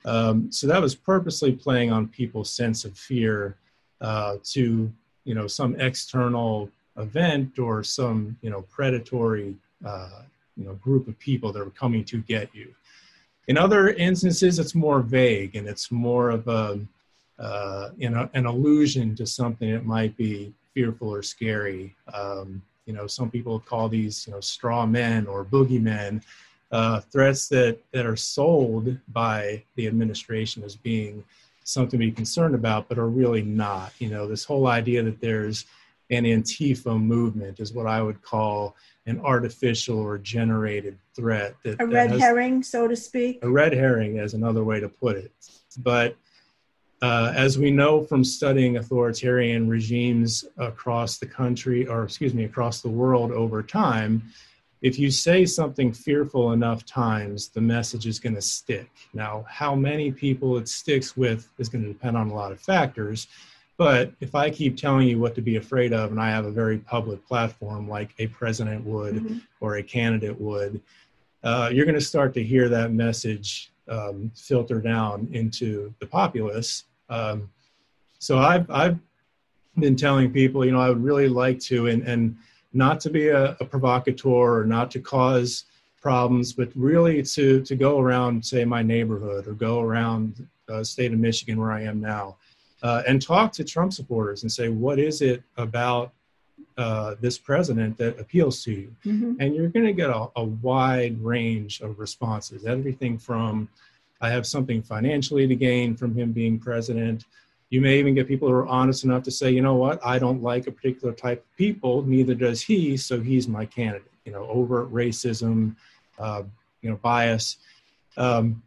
Um, 0.05 0.53
so 0.53 0.67
that 0.67 0.81
was 0.81 0.95
purposely 0.95 1.53
playing 1.53 1.91
on 1.91 2.09
people's 2.09 2.51
sense 2.51 2.85
of 2.85 2.97
fear 2.97 3.57
uh, 4.01 4.37
to, 4.45 4.93
you 5.25 5.35
know, 5.35 5.47
some 5.47 5.79
external 5.81 6.71
event 6.97 7.59
or 7.59 7.83
some, 7.83 8.37
you 8.43 8.51
know, 8.51 8.63
predatory, 8.63 9.55
uh, 9.85 10.23
you 10.57 10.65
know, 10.65 10.75
group 10.75 11.09
of 11.09 11.19
people 11.19 11.53
that 11.53 11.63
are 11.63 11.71
coming 11.71 12.05
to 12.05 12.19
get 12.23 12.53
you. 12.55 12.75
In 13.47 13.57
other 13.57 13.91
instances, 13.91 14.59
it's 14.59 14.75
more 14.75 15.01
vague 15.01 15.57
and 15.57 15.67
it's 15.67 15.91
more 15.91 16.31
of 16.31 16.47
a, 16.49 16.81
uh, 17.39 17.91
you 17.97 18.11
know, 18.11 18.29
an 18.35 18.47
allusion 18.47 19.15
to 19.17 19.27
something 19.27 19.73
that 19.73 19.87
might 19.87 20.17
be 20.17 20.53
fearful 20.75 21.09
or 21.09 21.23
scary. 21.23 21.95
Um, 22.13 22.61
you 22.85 22.93
know, 22.93 23.07
some 23.07 23.31
people 23.31 23.61
call 23.61 23.89
these, 23.89 24.27
you 24.27 24.33
know, 24.33 24.41
straw 24.41 24.87
men 24.87 25.27
or 25.27 25.45
boogeymen, 25.45 26.23
uh, 26.73 27.01
threats 27.01 27.49
that, 27.49 27.79
that 27.93 28.05
are 28.05 28.17
sold 28.17 28.97
by 29.13 29.63
the 29.77 29.87
administration 29.87 30.63
as 30.63 30.77
being 30.77 31.25
something 31.69 32.01
to 32.01 32.07
be 32.07 32.11
concerned 32.11 32.55
about, 32.55 32.89
but 32.89 32.99
are 32.99 33.09
really 33.09 33.43
not. 33.43 33.93
You 33.99 34.09
know, 34.09 34.27
this 34.27 34.45
whole 34.45 34.67
idea 34.67 35.03
that 35.03 35.21
there's 35.21 35.67
an 36.11 36.25
Antifa 36.25 37.01
movement 37.01 37.61
is 37.61 37.73
what 37.75 37.87
I 37.87 38.01
would 38.01 38.23
call 38.23 38.75
an 39.07 39.21
artificial 39.21 39.99
or 39.99 40.17
generated 40.17 40.99
threat. 41.15 41.55
That, 41.65 41.81
a 41.81 41.87
red 41.87 42.11
has, 42.11 42.21
herring, 42.21 42.63
so 42.63 42.89
to 42.89 42.97
speak. 42.97 43.41
A 43.43 43.51
red 43.51 43.75
herring 43.75 44.17
is 44.17 44.33
another 44.33 44.65
way 44.65 44.81
to 44.81 44.89
put 44.89 45.17
it. 45.17 45.31
But 45.79 46.17
uh, 47.03 47.33
as 47.37 47.59
we 47.59 47.71
know 47.71 48.03
from 48.03 48.25
studying 48.25 48.79
authoritarian 48.79 49.69
regimes 49.69 50.47
across 50.57 51.19
the 51.19 51.27
country, 51.27 51.87
or 51.87 52.05
excuse 52.05 52.33
me, 52.33 52.45
across 52.45 52.81
the 52.81 52.89
world 52.89 53.31
over 53.31 53.63
time, 53.63 54.23
if 54.81 54.99
you 54.99 55.11
say 55.11 55.45
something 55.45 55.93
fearful 55.93 56.53
enough 56.53 56.85
times, 56.87 57.49
the 57.49 57.61
message 57.61 58.07
is 58.07 58.21
going 58.21 58.35
to 58.35 58.43
stick. 58.43 58.91
Now, 59.13 59.45
how 59.49 59.75
many 59.75 60.13
people 60.13 60.57
it 60.57 60.69
sticks 60.69 61.17
with 61.17 61.49
is 61.59 61.69
going 61.69 61.83
to 61.83 61.93
depend 61.93 62.17
on 62.17 62.31
a 62.31 62.35
lot 62.35 62.53
of 62.53 62.61
factors. 62.61 63.27
But 63.77 64.13
if 64.21 64.35
I 64.35 64.51
keep 64.51 64.77
telling 64.77 65.07
you 65.07 65.19
what 65.19 65.35
to 65.37 65.41
be 65.41 65.57
afraid 65.57 65.93
of, 65.93 66.11
and 66.11 66.21
I 66.21 66.31
have 66.31 66.45
a 66.45 66.51
very 66.51 66.79
public 66.79 67.27
platform 67.27 67.89
like 67.89 68.11
a 68.19 68.27
president 68.29 68.85
would 68.85 69.15
mm-hmm. 69.17 69.39
or 69.61 69.77
a 69.77 69.83
candidate 69.83 70.41
would, 70.41 70.81
uh, 71.45 71.71
you're 71.73 71.87
going 71.87 71.95
to 71.95 72.01
start 72.01 72.35
to 72.35 72.43
hear 72.43 72.69
that 72.69 72.93
message 72.93 73.71
um, 73.89 74.31
filter 74.35 74.81
down 74.81 75.29
into 75.33 75.95
the 76.01 76.07
populace. 76.07 76.85
Um, 77.09 77.51
so 78.19 78.39
I've 78.39 78.69
I've 78.71 78.99
been 79.79 79.97
telling 79.97 80.33
people, 80.33 80.65
you 80.65 80.73
know, 80.73 80.81
I 80.81 80.89
would 80.89 81.03
really 81.03 81.29
like 81.29 81.61
to, 81.61 81.87
and 81.87 82.03
and 82.03 82.37
not 82.73 83.01
to 83.01 83.11
be 83.11 83.29
a, 83.29 83.57
a 83.61 83.65
provocateur 83.65 84.61
or 84.61 84.65
not 84.65 84.91
to 84.93 85.01
cause 85.01 85.65
problems, 86.01 86.53
but 86.53 86.71
really 86.75 87.23
to 87.23 87.63
to 87.63 87.77
go 87.77 87.99
around, 87.99 88.45
say, 88.45 88.65
my 88.65 88.83
neighborhood 88.83 89.47
or 89.47 89.53
go 89.53 89.81
around 89.81 90.47
the 90.67 90.85
state 90.85 91.13
of 91.13 91.19
Michigan 91.19 91.59
where 91.59 91.73
I 91.73 91.83
am 91.83 92.01
now, 92.01 92.37
uh, 92.83 93.03
and 93.09 93.21
talk 93.21 93.53
to 93.53 93.65
Trump 93.65 93.93
supporters 93.93 94.43
and 94.43 94.53
say, 94.53 94.69
what 94.69 94.99
is 94.99 95.23
it 95.23 95.43
about 95.57 96.13
uh, 96.77 97.17
this 97.21 97.39
president 97.39 97.99
that 97.99 98.19
appeals 98.21 98.63
to 98.65 98.73
you? 98.73 98.95
Mm-hmm. 99.05 99.41
And 99.41 99.55
you're 99.55 99.69
going 99.69 99.87
to 99.87 99.93
get 99.93 100.11
a, 100.11 100.29
a, 100.37 100.45
wide 100.45 101.21
range 101.21 101.81
of 101.81 101.99
responses. 101.99 102.67
Everything 102.67 103.19
from, 103.19 103.69
I 104.21 104.31
have 104.31 104.47
something 104.47 104.81
financially 104.83 105.49
to 105.49 105.57
gain 105.57 105.97
from 105.97 106.15
him 106.15 106.31
being 106.31 106.59
president. 106.59 107.25
You 107.71 107.81
may 107.81 107.99
even 107.99 108.15
get 108.15 108.29
people 108.29 108.49
who 108.49 108.55
are 108.55 108.67
honest 108.67 109.05
enough 109.05 109.23
to 109.25 109.31
say, 109.31 109.51
you 109.51 109.61
know 109.61 109.75
what, 109.75 110.05
I 110.05 110.19
don't 110.19 110.43
like 110.43 110.67
a 110.67 110.73
particular 110.73 111.13
type 111.13 111.41
of 111.41 111.57
people, 111.57 112.03
neither 112.03 112.35
does 112.35 112.63
he, 112.63 112.97
so 112.97 113.21
he's 113.21 113.47
my 113.47 113.67
candidate. 113.67 114.11
You 114.25 114.33
know, 114.33 114.47
overt 114.49 114.93
racism, 114.93 115.77
uh, 116.19 116.43
you 116.83 116.91
know, 116.91 116.97
bias. 116.97 117.57
Um, 118.17 118.63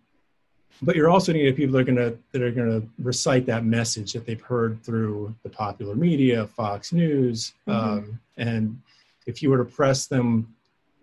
but 0.81 0.95
you're 0.95 1.09
also 1.09 1.31
going 1.31 1.45
to 1.45 1.51
get 1.51 1.57
people 1.57 1.73
that 1.73 1.81
are 1.81 1.93
going 1.93 1.97
to 1.97 2.17
that 2.31 2.41
are 2.41 2.51
going 2.51 2.81
to 2.81 2.87
recite 2.99 3.45
that 3.45 3.63
message 3.63 4.13
that 4.13 4.25
they've 4.25 4.41
heard 4.41 4.83
through 4.83 5.35
the 5.43 5.49
popular 5.49 5.93
media, 5.95 6.47
Fox 6.47 6.91
News, 6.91 7.53
mm-hmm. 7.67 7.71
um, 7.71 8.19
and 8.37 8.81
if 9.27 9.43
you 9.43 9.49
were 9.49 9.59
to 9.59 9.65
press 9.65 10.07
them 10.07 10.55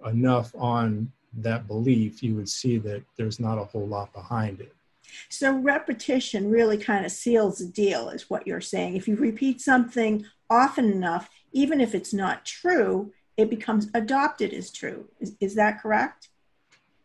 enough 0.07 0.53
on 0.57 1.13
that 1.35 1.69
belief, 1.69 2.23
you 2.23 2.35
would 2.35 2.49
see 2.49 2.79
that 2.79 3.03
there's 3.17 3.39
not 3.39 3.59
a 3.59 3.65
whole 3.65 3.87
lot 3.87 4.13
behind 4.13 4.61
it. 4.61 4.75
So 5.29 5.57
repetition 5.57 6.51
really 6.51 6.79
kind 6.79 7.05
of 7.05 7.13
seals 7.13 7.59
the 7.59 7.67
deal, 7.67 8.09
is 8.11 8.31
what 8.31 8.47
you're 8.47 8.61
saying. 8.61 8.97
If 8.97 9.09
you 9.09 9.17
repeat 9.17 9.61
something 9.61 10.25
often 10.51 10.91
enough, 10.91 11.29
even 11.53 11.81
if 11.81 11.95
it's 11.95 12.15
not 12.15 12.45
true, 12.45 13.13
it 13.37 13.51
becomes 13.51 13.89
adopted 13.95 14.53
as 14.53 14.71
true. 14.71 15.09
Is, 15.21 15.37
is 15.41 15.55
that 15.55 15.81
correct? 15.81 16.29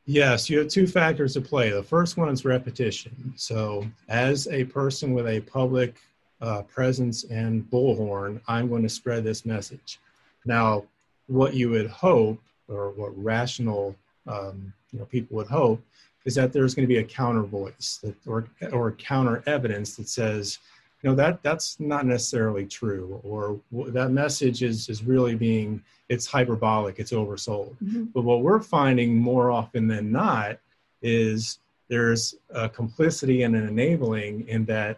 Yes, 0.06 0.50
you 0.50 0.60
have 0.60 0.68
two 0.68 0.88
factors 0.88 1.38
at 1.38 1.46
play. 1.46 1.70
The 1.70 1.82
first 1.82 2.18
one 2.18 2.28
is 2.30 2.44
repetition. 2.44 3.34
So, 3.38 3.88
as 4.10 4.48
a 4.50 4.66
person 4.66 5.14
with 5.14 5.28
a 5.28 5.40
public 5.42 5.96
uh, 6.42 6.64
presence 6.64 7.24
and 7.26 7.64
bullhorn, 7.72 8.42
I'm 8.50 8.68
going 8.68 8.84
to 8.84 8.90
spread 8.90 9.24
this 9.24 9.46
message. 9.46 10.00
Now, 10.44 10.84
what 11.28 11.54
you 11.54 11.70
would 11.70 11.90
hope, 11.90 12.42
or 12.68 12.90
what 12.92 13.12
rational 13.24 13.96
um, 14.28 14.74
you 14.92 15.00
know 15.00 15.06
people 15.06 15.38
would 15.38 15.48
hope, 15.48 15.82
is 16.26 16.36
that 16.36 16.54
there's 16.54 16.74
going 16.74 16.88
to 16.88 16.94
be 16.94 17.00
a 17.00 17.04
counter 17.04 17.44
voice 17.44 18.00
that, 18.04 18.16
or 18.26 18.48
or 18.72 18.92
counter 18.94 19.44
evidence 19.46 19.96
that 19.96 20.08
says, 20.08 20.60
you 21.04 21.10
know 21.10 21.16
that 21.16 21.44
that's 21.44 21.80
not 21.80 22.06
necessarily 22.06 22.66
true 22.66 23.20
or 23.24 23.60
that 23.92 24.12
message 24.12 24.64
is 24.64 24.90
is 24.90 25.04
really 25.04 25.36
being 25.36 25.84
it's 26.10 26.26
hyperbolic 26.26 26.98
it's 26.98 27.12
oversold 27.12 27.76
mm-hmm. 27.84 28.06
but 28.06 28.24
what 28.24 28.42
we're 28.42 28.62
finding 28.62 29.16
more 29.16 29.52
often 29.52 29.88
than 29.88 30.12
not 30.12 30.58
is 31.02 31.60
there's 31.90 32.36
a 32.52 32.70
complicity 32.70 33.44
and 33.44 33.56
an 33.56 33.68
enabling 33.68 34.48
in 34.48 34.66
that 34.66 34.98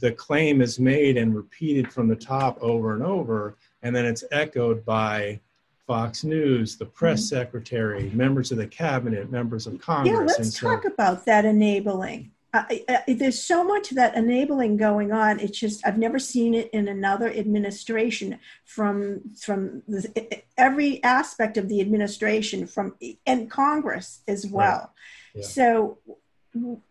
the 0.00 0.12
claim 0.12 0.60
is 0.60 0.78
made 0.78 1.16
and 1.16 1.34
repeated 1.34 1.90
from 1.92 2.08
the 2.08 2.16
top 2.16 2.58
over 2.60 2.94
and 2.94 3.02
over 3.02 3.56
and 3.82 3.94
then 3.94 4.04
it's 4.04 4.24
echoed 4.32 4.84
by 4.84 5.40
Fox 5.86 6.24
News, 6.24 6.76
the 6.76 6.86
press 6.86 7.20
mm-hmm. 7.20 7.36
secretary, 7.36 8.10
members 8.10 8.50
of 8.50 8.58
the 8.58 8.66
cabinet, 8.66 9.30
members 9.30 9.66
of 9.66 9.80
Congress. 9.80 10.12
Yeah, 10.12 10.24
let's 10.24 10.58
talk 10.58 10.84
about 10.84 11.24
that 11.26 11.44
enabling. 11.44 12.32
I, 12.52 12.84
I, 12.88 13.12
there's 13.12 13.42
so 13.42 13.62
much 13.64 13.90
of 13.90 13.96
that 13.96 14.14
enabling 14.14 14.76
going 14.78 15.12
on. 15.12 15.40
It's 15.40 15.58
just 15.58 15.86
I've 15.86 15.98
never 15.98 16.18
seen 16.18 16.54
it 16.54 16.70
in 16.70 16.88
another 16.88 17.30
administration 17.30 18.38
from 18.64 19.20
from 19.38 19.82
the, 19.86 20.42
every 20.56 21.02
aspect 21.02 21.56
of 21.56 21.68
the 21.68 21.80
administration 21.80 22.66
from 22.66 22.94
and 23.26 23.50
Congress 23.50 24.20
as 24.26 24.46
well. 24.46 24.92
Right. 25.34 25.42
Yeah. 25.42 25.42
So, 25.42 25.98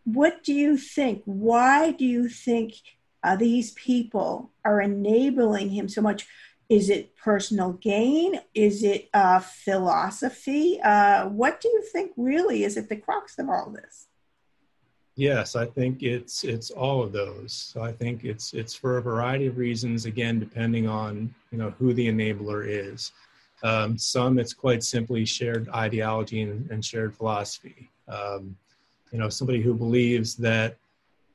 what 0.04 0.44
do 0.44 0.54
you 0.54 0.78
think? 0.78 1.24
Why 1.26 1.92
do 1.92 2.06
you 2.06 2.30
think 2.30 2.76
uh, 3.24 3.36
these 3.36 3.72
people 3.72 4.52
are 4.64 4.82
enabling 4.82 5.70
him 5.70 5.90
so 5.90 6.02
much? 6.02 6.28
Is 6.70 6.90
it 6.90 7.16
personal 7.16 7.74
gain? 7.74 8.40
Is 8.54 8.84
it 8.84 9.10
uh, 9.14 9.40
philosophy? 9.40 10.80
Uh, 10.82 11.30
what 11.30 11.62
do 11.62 11.68
you 11.68 11.84
think 11.84 12.12
really 12.18 12.64
is 12.64 12.78
at 12.78 12.90
the 12.90 12.96
crux 12.96 13.38
of 13.38 13.50
all 13.50 13.70
this? 13.70 14.08
Yes, 15.16 15.56
I 15.56 15.66
think 15.66 16.04
it's 16.04 16.44
it's 16.44 16.72
all 16.72 17.02
of 17.02 17.14
those. 17.14 17.54
So 17.54 17.82
I 17.82 17.92
think 17.92 18.26
it's 18.26 18.54
it's 18.54 18.74
for 18.74 18.98
a 18.98 19.02
variety 19.02 19.48
of 19.48 19.58
reasons. 19.58 20.06
Again, 20.06 20.40
depending 20.40 20.88
on 20.88 21.34
you 21.52 21.58
know 21.58 21.70
who 21.80 21.94
the 21.94 22.08
enabler 22.08 22.66
is. 22.68 23.14
Um, 23.64 23.98
some 23.98 24.38
it's 24.38 24.54
quite 24.54 24.84
simply 24.84 25.26
shared 25.26 25.70
ideology 25.70 26.42
and, 26.42 26.70
and 26.70 26.84
shared 26.84 27.16
philosophy. 27.16 27.90
Um, 28.10 28.58
you 29.12 29.20
know, 29.20 29.30
somebody 29.30 29.62
who 29.62 29.74
believes 29.74 30.36
that 30.36 30.78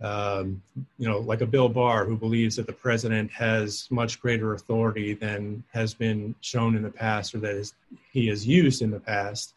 um, 0.02 0.62
you 0.98 1.08
know, 1.08 1.18
like 1.18 1.42
a 1.42 1.46
Bill 1.46 1.68
Barr 1.68 2.04
who 2.04 2.16
believes 2.16 2.56
that 2.56 2.66
the 2.66 2.72
president 2.72 3.30
has 3.32 3.86
much 3.90 4.20
greater 4.20 4.54
authority 4.54 5.12
than 5.12 5.62
has 5.72 5.92
been 5.92 6.34
shown 6.40 6.74
in 6.74 6.82
the 6.82 6.90
past 6.90 7.34
or 7.34 7.38
that 7.38 7.54
is, 7.54 7.74
he 8.10 8.26
has 8.28 8.46
used 8.46 8.80
in 8.80 8.90
the 8.90 9.00
past. 9.00 9.54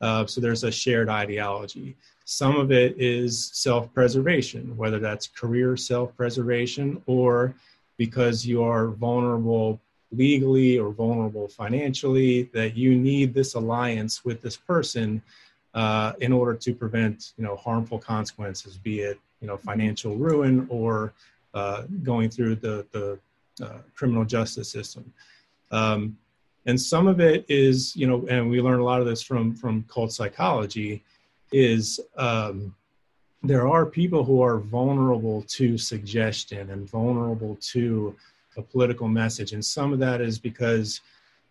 Uh, 0.00 0.26
so 0.26 0.40
there's 0.40 0.64
a 0.64 0.72
shared 0.72 1.08
ideology. 1.08 1.94
Some 2.24 2.56
of 2.56 2.72
it 2.72 2.96
is 2.98 3.50
self 3.52 3.92
preservation, 3.94 4.76
whether 4.76 4.98
that's 4.98 5.28
career 5.28 5.76
self 5.76 6.16
preservation 6.16 7.00
or 7.06 7.54
because 7.96 8.44
you 8.44 8.64
are 8.64 8.88
vulnerable 8.88 9.80
legally 10.10 10.78
or 10.78 10.90
vulnerable 10.90 11.46
financially, 11.46 12.44
that 12.54 12.76
you 12.76 12.96
need 12.96 13.34
this 13.34 13.54
alliance 13.54 14.24
with 14.24 14.42
this 14.42 14.56
person 14.56 15.22
uh, 15.74 16.12
in 16.20 16.32
order 16.32 16.54
to 16.54 16.74
prevent 16.74 17.32
you 17.36 17.44
know 17.44 17.56
harmful 17.56 17.98
consequences, 17.98 18.76
be 18.76 19.00
it 19.00 19.18
you 19.44 19.48
know 19.50 19.58
financial 19.58 20.16
ruin 20.16 20.66
or 20.70 21.12
uh, 21.52 21.82
going 22.02 22.30
through 22.30 22.54
the 22.56 22.86
the 22.92 23.18
uh, 23.62 23.80
criminal 23.94 24.24
justice 24.24 24.70
system. 24.70 25.04
Um, 25.70 26.16
and 26.64 26.80
some 26.80 27.06
of 27.06 27.20
it 27.20 27.44
is 27.46 27.94
you 27.94 28.06
know, 28.06 28.26
and 28.30 28.48
we 28.48 28.62
learn 28.62 28.80
a 28.80 28.84
lot 28.84 29.02
of 29.02 29.06
this 29.06 29.20
from 29.20 29.54
from 29.54 29.84
cult 29.84 30.12
psychology 30.14 31.04
is 31.52 32.00
um, 32.16 32.74
there 33.42 33.68
are 33.68 33.84
people 33.84 34.24
who 34.24 34.40
are 34.40 34.60
vulnerable 34.60 35.42
to 35.42 35.76
suggestion 35.76 36.70
and 36.70 36.88
vulnerable 36.88 37.54
to 37.60 38.16
a 38.56 38.62
political 38.62 39.08
message 39.08 39.52
and 39.52 39.62
some 39.62 39.92
of 39.92 39.98
that 39.98 40.22
is 40.22 40.38
because 40.38 41.02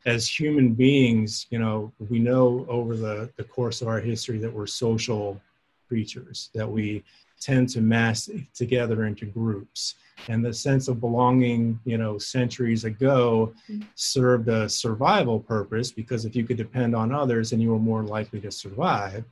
as 0.05 0.27
human 0.27 0.73
beings 0.73 1.45
you 1.51 1.59
know 1.59 1.91
we 2.09 2.17
know 2.17 2.65
over 2.67 2.95
the, 2.95 3.29
the 3.35 3.43
course 3.43 3.81
of 3.81 3.87
our 3.87 3.99
history 3.99 4.39
that 4.39 4.51
we're 4.51 4.65
social 4.65 5.39
creatures 5.87 6.49
that 6.55 6.67
we 6.67 7.03
tend 7.43 7.69
to 7.69 7.81
mass 7.81 8.29
together 8.53 9.05
into 9.05 9.25
groups 9.25 9.95
and 10.29 10.45
the 10.45 10.53
sense 10.53 10.87
of 10.87 11.01
belonging 11.01 11.79
you 11.85 11.97
know 11.97 12.17
centuries 12.17 12.85
ago 12.85 13.53
served 13.95 14.47
a 14.47 14.69
survival 14.69 15.39
purpose 15.39 15.91
because 15.91 16.23
if 16.25 16.35
you 16.35 16.43
could 16.43 16.57
depend 16.57 16.95
on 16.95 17.11
others 17.11 17.51
and 17.51 17.61
you 17.61 17.71
were 17.71 17.79
more 17.79 18.03
likely 18.03 18.39
to 18.39 18.51
survive 18.51 19.25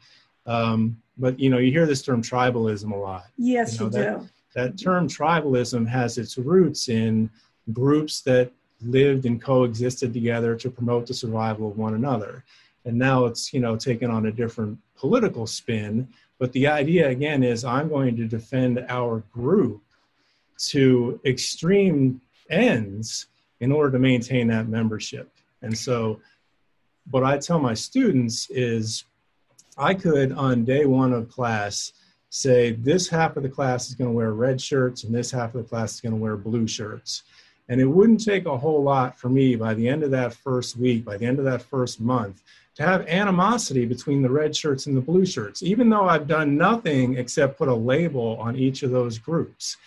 um, 0.45 1.01
but 1.17 1.39
you 1.39 1.49
know, 1.49 1.57
you 1.57 1.71
hear 1.71 1.85
this 1.85 2.01
term 2.01 2.21
tribalism 2.21 2.91
a 2.91 2.95
lot. 2.95 3.25
Yes, 3.37 3.73
you, 3.73 3.79
know, 3.79 3.85
you 3.85 3.91
that, 3.91 4.19
do. 4.19 4.29
That 4.55 4.77
term 4.77 5.07
tribalism 5.07 5.87
has 5.87 6.17
its 6.17 6.37
roots 6.37 6.89
in 6.89 7.29
groups 7.73 8.21
that 8.21 8.51
lived 8.81 9.25
and 9.25 9.41
coexisted 9.41 10.13
together 10.13 10.55
to 10.55 10.69
promote 10.69 11.05
the 11.05 11.13
survival 11.13 11.69
of 11.69 11.77
one 11.77 11.93
another. 11.93 12.43
And 12.85 12.97
now 12.97 13.25
it's 13.25 13.53
you 13.53 13.59
know 13.59 13.75
taken 13.75 14.09
on 14.09 14.25
a 14.25 14.31
different 14.31 14.77
political 14.95 15.45
spin. 15.45 16.07
But 16.41 16.53
the 16.53 16.65
idea 16.65 17.07
again 17.07 17.43
is 17.43 17.63
I'm 17.63 17.87
going 17.87 18.15
to 18.15 18.25
defend 18.25 18.83
our 18.89 19.19
group 19.31 19.83
to 20.69 21.21
extreme 21.23 22.19
ends 22.49 23.27
in 23.59 23.71
order 23.71 23.91
to 23.91 23.99
maintain 23.99 24.47
that 24.47 24.67
membership. 24.67 25.31
And 25.61 25.77
so, 25.77 26.19
what 27.11 27.23
I 27.23 27.37
tell 27.37 27.59
my 27.59 27.75
students 27.75 28.49
is 28.49 29.03
I 29.77 29.93
could, 29.93 30.31
on 30.31 30.65
day 30.65 30.87
one 30.87 31.13
of 31.13 31.29
class, 31.29 31.93
say 32.31 32.71
this 32.71 33.07
half 33.07 33.37
of 33.37 33.43
the 33.43 33.49
class 33.49 33.89
is 33.89 33.93
going 33.93 34.09
to 34.09 34.15
wear 34.15 34.33
red 34.33 34.59
shirts 34.59 35.03
and 35.03 35.13
this 35.13 35.29
half 35.29 35.53
of 35.53 35.61
the 35.61 35.69
class 35.69 35.93
is 35.93 36.01
going 36.01 36.15
to 36.15 36.21
wear 36.21 36.37
blue 36.37 36.67
shirts. 36.67 37.21
And 37.69 37.79
it 37.79 37.85
wouldn't 37.85 38.25
take 38.25 38.47
a 38.47 38.57
whole 38.57 38.81
lot 38.81 39.15
for 39.15 39.29
me 39.29 39.55
by 39.55 39.75
the 39.75 39.87
end 39.87 40.01
of 40.01 40.09
that 40.09 40.33
first 40.33 40.75
week, 40.75 41.05
by 41.05 41.17
the 41.17 41.25
end 41.27 41.37
of 41.37 41.45
that 41.45 41.61
first 41.61 42.01
month, 42.01 42.41
to 42.75 42.83
have 42.83 43.07
animosity 43.07 43.85
between 43.85 44.21
the 44.21 44.29
red 44.29 44.55
shirts 44.55 44.85
and 44.85 44.95
the 44.95 45.01
blue 45.01 45.25
shirts, 45.25 45.61
even 45.61 45.89
though 45.89 46.07
I've 46.07 46.27
done 46.27 46.57
nothing 46.57 47.17
except 47.17 47.57
put 47.57 47.67
a 47.67 47.75
label 47.75 48.37
on 48.39 48.55
each 48.55 48.83
of 48.83 48.91
those 48.91 49.17
groups. 49.17 49.77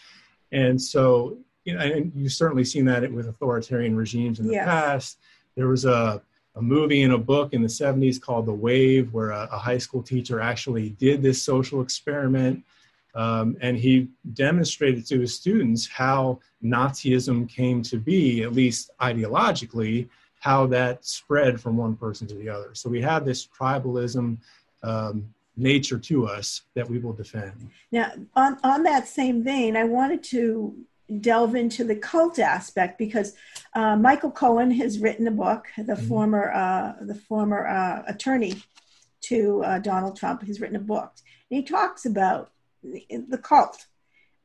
And 0.53 0.81
so, 0.81 1.39
you 1.65 1.75
know, 1.75 1.81
and 1.81 2.13
you've 2.15 2.33
certainly 2.33 2.65
seen 2.65 2.85
that 2.87 3.11
with 3.11 3.27
authoritarian 3.27 3.97
regimes 3.97 4.39
in 4.39 4.47
the 4.47 4.55
yes. 4.55 4.67
past. 4.67 5.19
There 5.57 5.69
was 5.69 5.87
a, 5.87 6.21
a 6.57 6.63
movie 6.63 7.03
and 7.03 7.15
a 7.15 7.19
book 7.19 7.55
in 7.55 7.63
the 7.63 7.69
70s 7.69 8.21
called 8.21 8.47
The 8.47 8.53
Wave, 8.53 9.13
where 9.13 9.31
a, 9.31 9.49
a 9.51 9.59
high 9.59 9.79
school 9.79 10.03
teacher 10.03 10.41
actually 10.41 10.91
did 10.91 11.23
this 11.23 11.43
social 11.43 11.81
experiment. 11.81 12.63
Um, 13.15 13.57
and 13.61 13.77
he 13.77 14.09
demonstrated 14.35 15.07
to 15.07 15.21
his 15.21 15.35
students 15.35 15.89
how 15.89 16.41
Nazism 16.63 17.49
came 17.49 17.81
to 17.83 17.97
be, 17.97 18.43
at 18.43 18.53
least 18.53 18.91
ideologically, 19.01 20.09
how 20.45 20.67
that 20.67 21.03
spread 21.07 21.59
from 21.59 21.75
one 21.75 21.97
person 21.97 22.27
to 22.27 22.35
the 22.35 22.51
other. 22.51 22.75
So 22.75 22.91
we 22.91 23.01
have 23.01 23.25
this 23.25 23.47
tribalism 23.47 24.37
um, 24.83 25.35
nature 25.57 25.99
to 25.99 26.27
us 26.27 26.61
that 26.75 26.87
we 26.87 26.99
will 26.99 27.15
defend. 27.15 27.71
Now, 27.91 28.13
on, 28.37 28.59
on 28.63 28.83
that 28.83 29.09
same 29.09 29.43
vein, 29.43 29.75
I 29.75 29.85
wanted 29.85 30.23
to 30.25 30.77
delve 31.23 31.55
into 31.55 31.83
the 31.83 31.97
cult 31.97 32.39
aspect 32.39 32.99
because 32.99 33.35
uh, 33.73 33.97
Michael 33.97 34.31
Cohen 34.31 34.71
has 34.73 34.99
written 34.99 35.27
a 35.29 35.31
book. 35.31 35.65
The 35.79 35.95
mm-hmm. 35.95 36.09
former 36.09 36.53
uh, 36.53 36.93
the 37.01 37.15
former 37.15 37.67
uh, 37.67 38.03
attorney 38.07 38.63
to 39.23 39.65
uh, 39.65 39.79
Donald 39.79 40.15
Trump 40.15 40.43
has 40.43 40.61
written 40.61 40.77
a 40.77 40.81
book, 40.81 41.11
and 41.51 41.57
he 41.57 41.63
talks 41.63 42.05
about 42.05 42.51
the, 42.83 43.07
the 43.31 43.39
cult. 43.39 43.87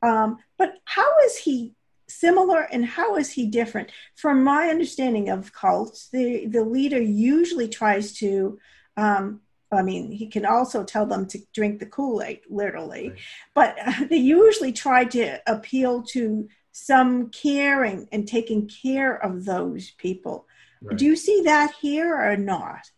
Um, 0.01 0.37
but 0.57 0.75
how 0.85 1.11
is 1.25 1.35
he 1.39 1.75
similar 2.09 2.61
and 2.61 2.85
how 2.85 3.15
is 3.15 3.31
he 3.31 3.45
different? 3.45 3.91
From 4.15 4.43
my 4.43 4.67
understanding 4.67 5.29
of 5.29 5.53
cults, 5.53 6.09
the 6.09 6.45
the 6.47 6.63
leader 6.63 7.01
usually 7.01 7.67
tries 7.67 8.13
to 8.13 8.59
um, 8.97 9.41
I 9.71 9.83
mean, 9.83 10.11
he 10.11 10.27
can 10.27 10.45
also 10.45 10.83
tell 10.83 11.05
them 11.05 11.27
to 11.27 11.39
drink 11.53 11.79
the 11.79 11.85
Kool 11.85 12.23
Aid, 12.23 12.41
literally, 12.49 13.09
right. 13.09 13.19
but 13.53 13.77
they 14.09 14.17
usually 14.17 14.73
try 14.73 15.05
to 15.05 15.39
appeal 15.47 16.01
to 16.03 16.47
some 16.71 17.29
caring 17.29 18.07
and 18.11 18.27
taking 18.27 18.67
care 18.67 19.23
of 19.23 19.45
those 19.45 19.91
people. 19.91 20.47
Right. 20.81 20.97
Do 20.97 21.05
you 21.05 21.15
see 21.15 21.41
that 21.41 21.73
here 21.79 22.15
or 22.15 22.37
not? 22.37 22.89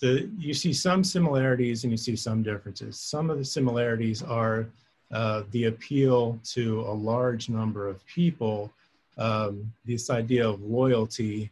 The, 0.00 0.30
you 0.36 0.52
see 0.52 0.72
some 0.72 1.02
similarities 1.02 1.84
and 1.84 1.92
you 1.92 1.96
see 1.96 2.16
some 2.16 2.42
differences. 2.42 2.98
Some 2.98 3.30
of 3.30 3.38
the 3.38 3.44
similarities 3.44 4.22
are 4.22 4.68
uh, 5.12 5.42
the 5.50 5.64
appeal 5.64 6.38
to 6.44 6.80
a 6.80 6.92
large 6.92 7.48
number 7.48 7.86
of 7.86 8.04
people, 8.06 8.72
um, 9.18 9.72
this 9.84 10.10
idea 10.10 10.48
of 10.48 10.62
loyalty. 10.62 11.50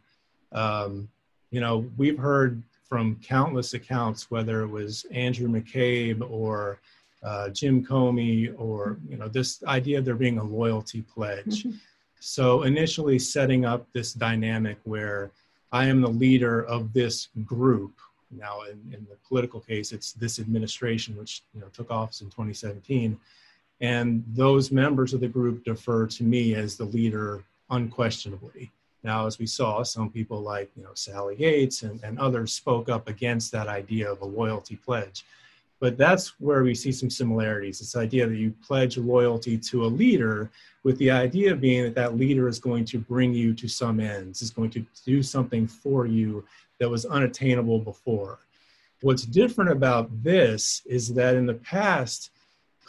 Um, 0.51 1.07
you 1.51 1.61
know, 1.61 1.85
we've 1.97 2.17
heard 2.17 2.61
from 2.89 3.17
countless 3.23 3.73
accounts, 3.73 4.31
whether 4.31 4.61
it 4.61 4.67
was 4.67 5.05
Andrew 5.11 5.47
McCabe 5.47 6.29
or 6.29 6.79
uh, 7.23 7.49
Jim 7.49 7.85
Comey, 7.85 8.53
or 8.57 8.97
you 9.07 9.15
know, 9.15 9.27
this 9.27 9.63
idea 9.63 9.99
of 9.99 10.05
there 10.05 10.15
being 10.15 10.39
a 10.39 10.43
loyalty 10.43 11.01
pledge. 11.03 11.63
Mm-hmm. 11.63 11.77
So 12.19 12.63
initially, 12.63 13.19
setting 13.19 13.63
up 13.63 13.85
this 13.93 14.13
dynamic 14.13 14.77
where 14.83 15.31
I 15.71 15.85
am 15.85 16.01
the 16.01 16.09
leader 16.09 16.65
of 16.65 16.93
this 16.93 17.29
group. 17.45 17.93
Now, 18.31 18.61
in, 18.63 18.79
in 18.93 19.05
the 19.09 19.17
political 19.27 19.59
case, 19.59 19.91
it's 19.91 20.13
this 20.13 20.39
administration, 20.39 21.15
which 21.17 21.43
you 21.53 21.61
know 21.61 21.67
took 21.73 21.91
office 21.91 22.21
in 22.21 22.27
2017, 22.27 23.19
and 23.81 24.23
those 24.27 24.71
members 24.71 25.13
of 25.13 25.19
the 25.19 25.27
group 25.27 25.65
defer 25.65 26.05
to 26.05 26.23
me 26.23 26.53
as 26.53 26.77
the 26.77 26.85
leader 26.85 27.43
unquestionably. 27.71 28.71
Now, 29.03 29.25
as 29.25 29.39
we 29.39 29.47
saw, 29.47 29.81
some 29.81 30.11
people 30.11 30.41
like 30.41 30.69
you 30.77 30.83
know 30.83 30.93
Sally 30.93 31.35
Yates 31.37 31.81
and, 31.81 32.01
and 32.03 32.19
others 32.19 32.53
spoke 32.53 32.87
up 32.87 33.07
against 33.07 33.51
that 33.51 33.67
idea 33.67 34.11
of 34.11 34.21
a 34.21 34.25
loyalty 34.25 34.75
pledge. 34.75 35.25
But 35.79 35.97
that's 35.97 36.39
where 36.39 36.61
we 36.61 36.75
see 36.75 36.91
some 36.91 37.09
similarities. 37.09 37.79
This 37.79 37.95
idea 37.95 38.27
that 38.27 38.35
you 38.35 38.53
pledge 38.63 38.99
loyalty 38.99 39.57
to 39.57 39.85
a 39.85 39.87
leader, 39.87 40.51
with 40.83 40.99
the 40.99 41.09
idea 41.09 41.55
being 41.55 41.83
that 41.83 41.95
that 41.95 42.15
leader 42.15 42.47
is 42.47 42.59
going 42.59 42.85
to 42.85 42.99
bring 42.99 43.33
you 43.33 43.55
to 43.55 43.67
some 43.67 43.99
ends, 43.99 44.43
is 44.43 44.51
going 44.51 44.69
to 44.71 44.85
do 45.03 45.23
something 45.23 45.65
for 45.65 46.05
you 46.05 46.45
that 46.77 46.89
was 46.89 47.05
unattainable 47.05 47.79
before. 47.79 48.37
What's 49.01 49.23
different 49.23 49.71
about 49.71 50.09
this 50.21 50.83
is 50.85 51.11
that 51.15 51.33
in 51.33 51.47
the 51.47 51.55
past, 51.55 52.29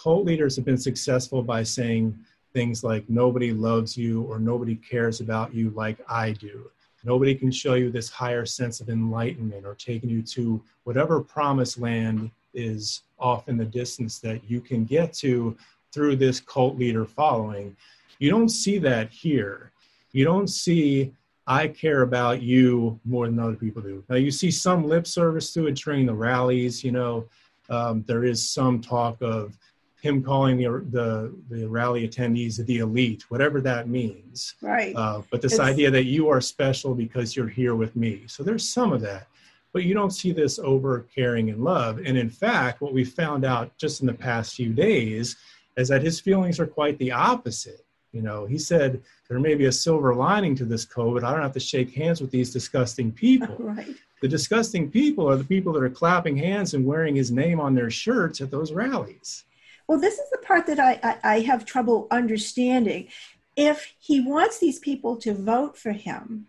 cult 0.02 0.24
leaders 0.24 0.56
have 0.56 0.64
been 0.64 0.78
successful 0.78 1.42
by 1.42 1.62
saying, 1.62 2.18
things 2.52 2.84
like 2.84 3.08
nobody 3.08 3.52
loves 3.52 3.96
you 3.96 4.22
or 4.22 4.38
nobody 4.38 4.74
cares 4.74 5.20
about 5.20 5.54
you 5.54 5.70
like 5.70 5.98
I 6.08 6.32
do. 6.32 6.70
Nobody 7.04 7.34
can 7.34 7.50
show 7.50 7.74
you 7.74 7.90
this 7.90 8.10
higher 8.10 8.46
sense 8.46 8.80
of 8.80 8.88
enlightenment 8.88 9.66
or 9.66 9.74
taking 9.74 10.10
you 10.10 10.22
to 10.22 10.62
whatever 10.84 11.20
promised 11.20 11.78
land 11.78 12.30
is 12.54 13.02
off 13.18 13.48
in 13.48 13.56
the 13.56 13.64
distance 13.64 14.18
that 14.20 14.48
you 14.48 14.60
can 14.60 14.84
get 14.84 15.12
to 15.14 15.56
through 15.92 16.16
this 16.16 16.40
cult 16.40 16.76
leader 16.78 17.04
following. 17.04 17.76
You 18.18 18.30
don't 18.30 18.50
see 18.50 18.78
that 18.78 19.10
here. 19.10 19.72
You 20.12 20.24
don't 20.24 20.48
see, 20.48 21.12
I 21.46 21.68
care 21.68 22.02
about 22.02 22.42
you 22.42 23.00
more 23.04 23.26
than 23.26 23.38
other 23.38 23.54
people 23.56 23.82
do. 23.82 24.04
Now, 24.08 24.16
you 24.16 24.30
see 24.30 24.50
some 24.50 24.86
lip 24.86 25.06
service 25.06 25.52
to 25.54 25.66
it 25.66 25.76
during 25.76 26.06
the 26.06 26.14
rallies. 26.14 26.84
You 26.84 26.92
know, 26.92 27.24
um, 27.68 28.04
there 28.06 28.24
is 28.24 28.48
some 28.48 28.80
talk 28.80 29.16
of 29.22 29.58
him 30.02 30.20
calling 30.20 30.56
the, 30.56 30.84
the, 30.90 31.32
the 31.48 31.64
rally 31.68 32.08
attendees 32.08 32.64
the 32.66 32.78
elite, 32.78 33.24
whatever 33.28 33.60
that 33.60 33.88
means. 33.88 34.56
Right. 34.60 34.94
Uh, 34.96 35.22
but 35.30 35.40
this 35.40 35.52
it's, 35.52 35.60
idea 35.60 35.92
that 35.92 36.06
you 36.06 36.28
are 36.28 36.40
special 36.40 36.92
because 36.92 37.36
you're 37.36 37.46
here 37.46 37.76
with 37.76 37.94
me. 37.94 38.24
So 38.26 38.42
there's 38.42 38.68
some 38.68 38.92
of 38.92 39.00
that, 39.02 39.28
but 39.72 39.84
you 39.84 39.94
don't 39.94 40.10
see 40.10 40.32
this 40.32 40.58
over 40.58 41.06
caring 41.14 41.50
and 41.50 41.62
love. 41.62 41.98
And 42.04 42.18
in 42.18 42.30
fact, 42.30 42.80
what 42.80 42.92
we 42.92 43.04
found 43.04 43.44
out 43.44 43.78
just 43.78 44.00
in 44.00 44.08
the 44.08 44.12
past 44.12 44.56
few 44.56 44.72
days 44.72 45.36
is 45.76 45.86
that 45.86 46.02
his 46.02 46.18
feelings 46.18 46.58
are 46.58 46.66
quite 46.66 46.98
the 46.98 47.12
opposite. 47.12 47.86
You 48.10 48.22
know, 48.22 48.44
he 48.44 48.58
said 48.58 49.00
there 49.28 49.38
may 49.38 49.54
be 49.54 49.66
a 49.66 49.72
silver 49.72 50.16
lining 50.16 50.56
to 50.56 50.64
this 50.64 50.84
COVID. 50.84 51.22
I 51.22 51.30
don't 51.30 51.42
have 51.42 51.52
to 51.52 51.60
shake 51.60 51.94
hands 51.94 52.20
with 52.20 52.32
these 52.32 52.52
disgusting 52.52 53.12
people. 53.12 53.54
right. 53.60 53.94
The 54.20 54.26
disgusting 54.26 54.90
people 54.90 55.30
are 55.30 55.36
the 55.36 55.44
people 55.44 55.72
that 55.74 55.82
are 55.84 55.90
clapping 55.90 56.36
hands 56.36 56.74
and 56.74 56.84
wearing 56.84 57.14
his 57.14 57.30
name 57.30 57.60
on 57.60 57.76
their 57.76 57.88
shirts 57.88 58.40
at 58.40 58.50
those 58.50 58.72
rallies. 58.72 59.44
Well, 59.92 60.00
this 60.00 60.18
is 60.18 60.30
the 60.30 60.38
part 60.38 60.66
that 60.68 60.80
I, 60.80 60.98
I, 61.02 61.34
I 61.34 61.40
have 61.40 61.66
trouble 61.66 62.06
understanding. 62.10 63.08
If 63.56 63.92
he 63.98 64.22
wants 64.22 64.58
these 64.58 64.78
people 64.78 65.18
to 65.18 65.34
vote 65.34 65.76
for 65.76 65.92
him, 65.92 66.46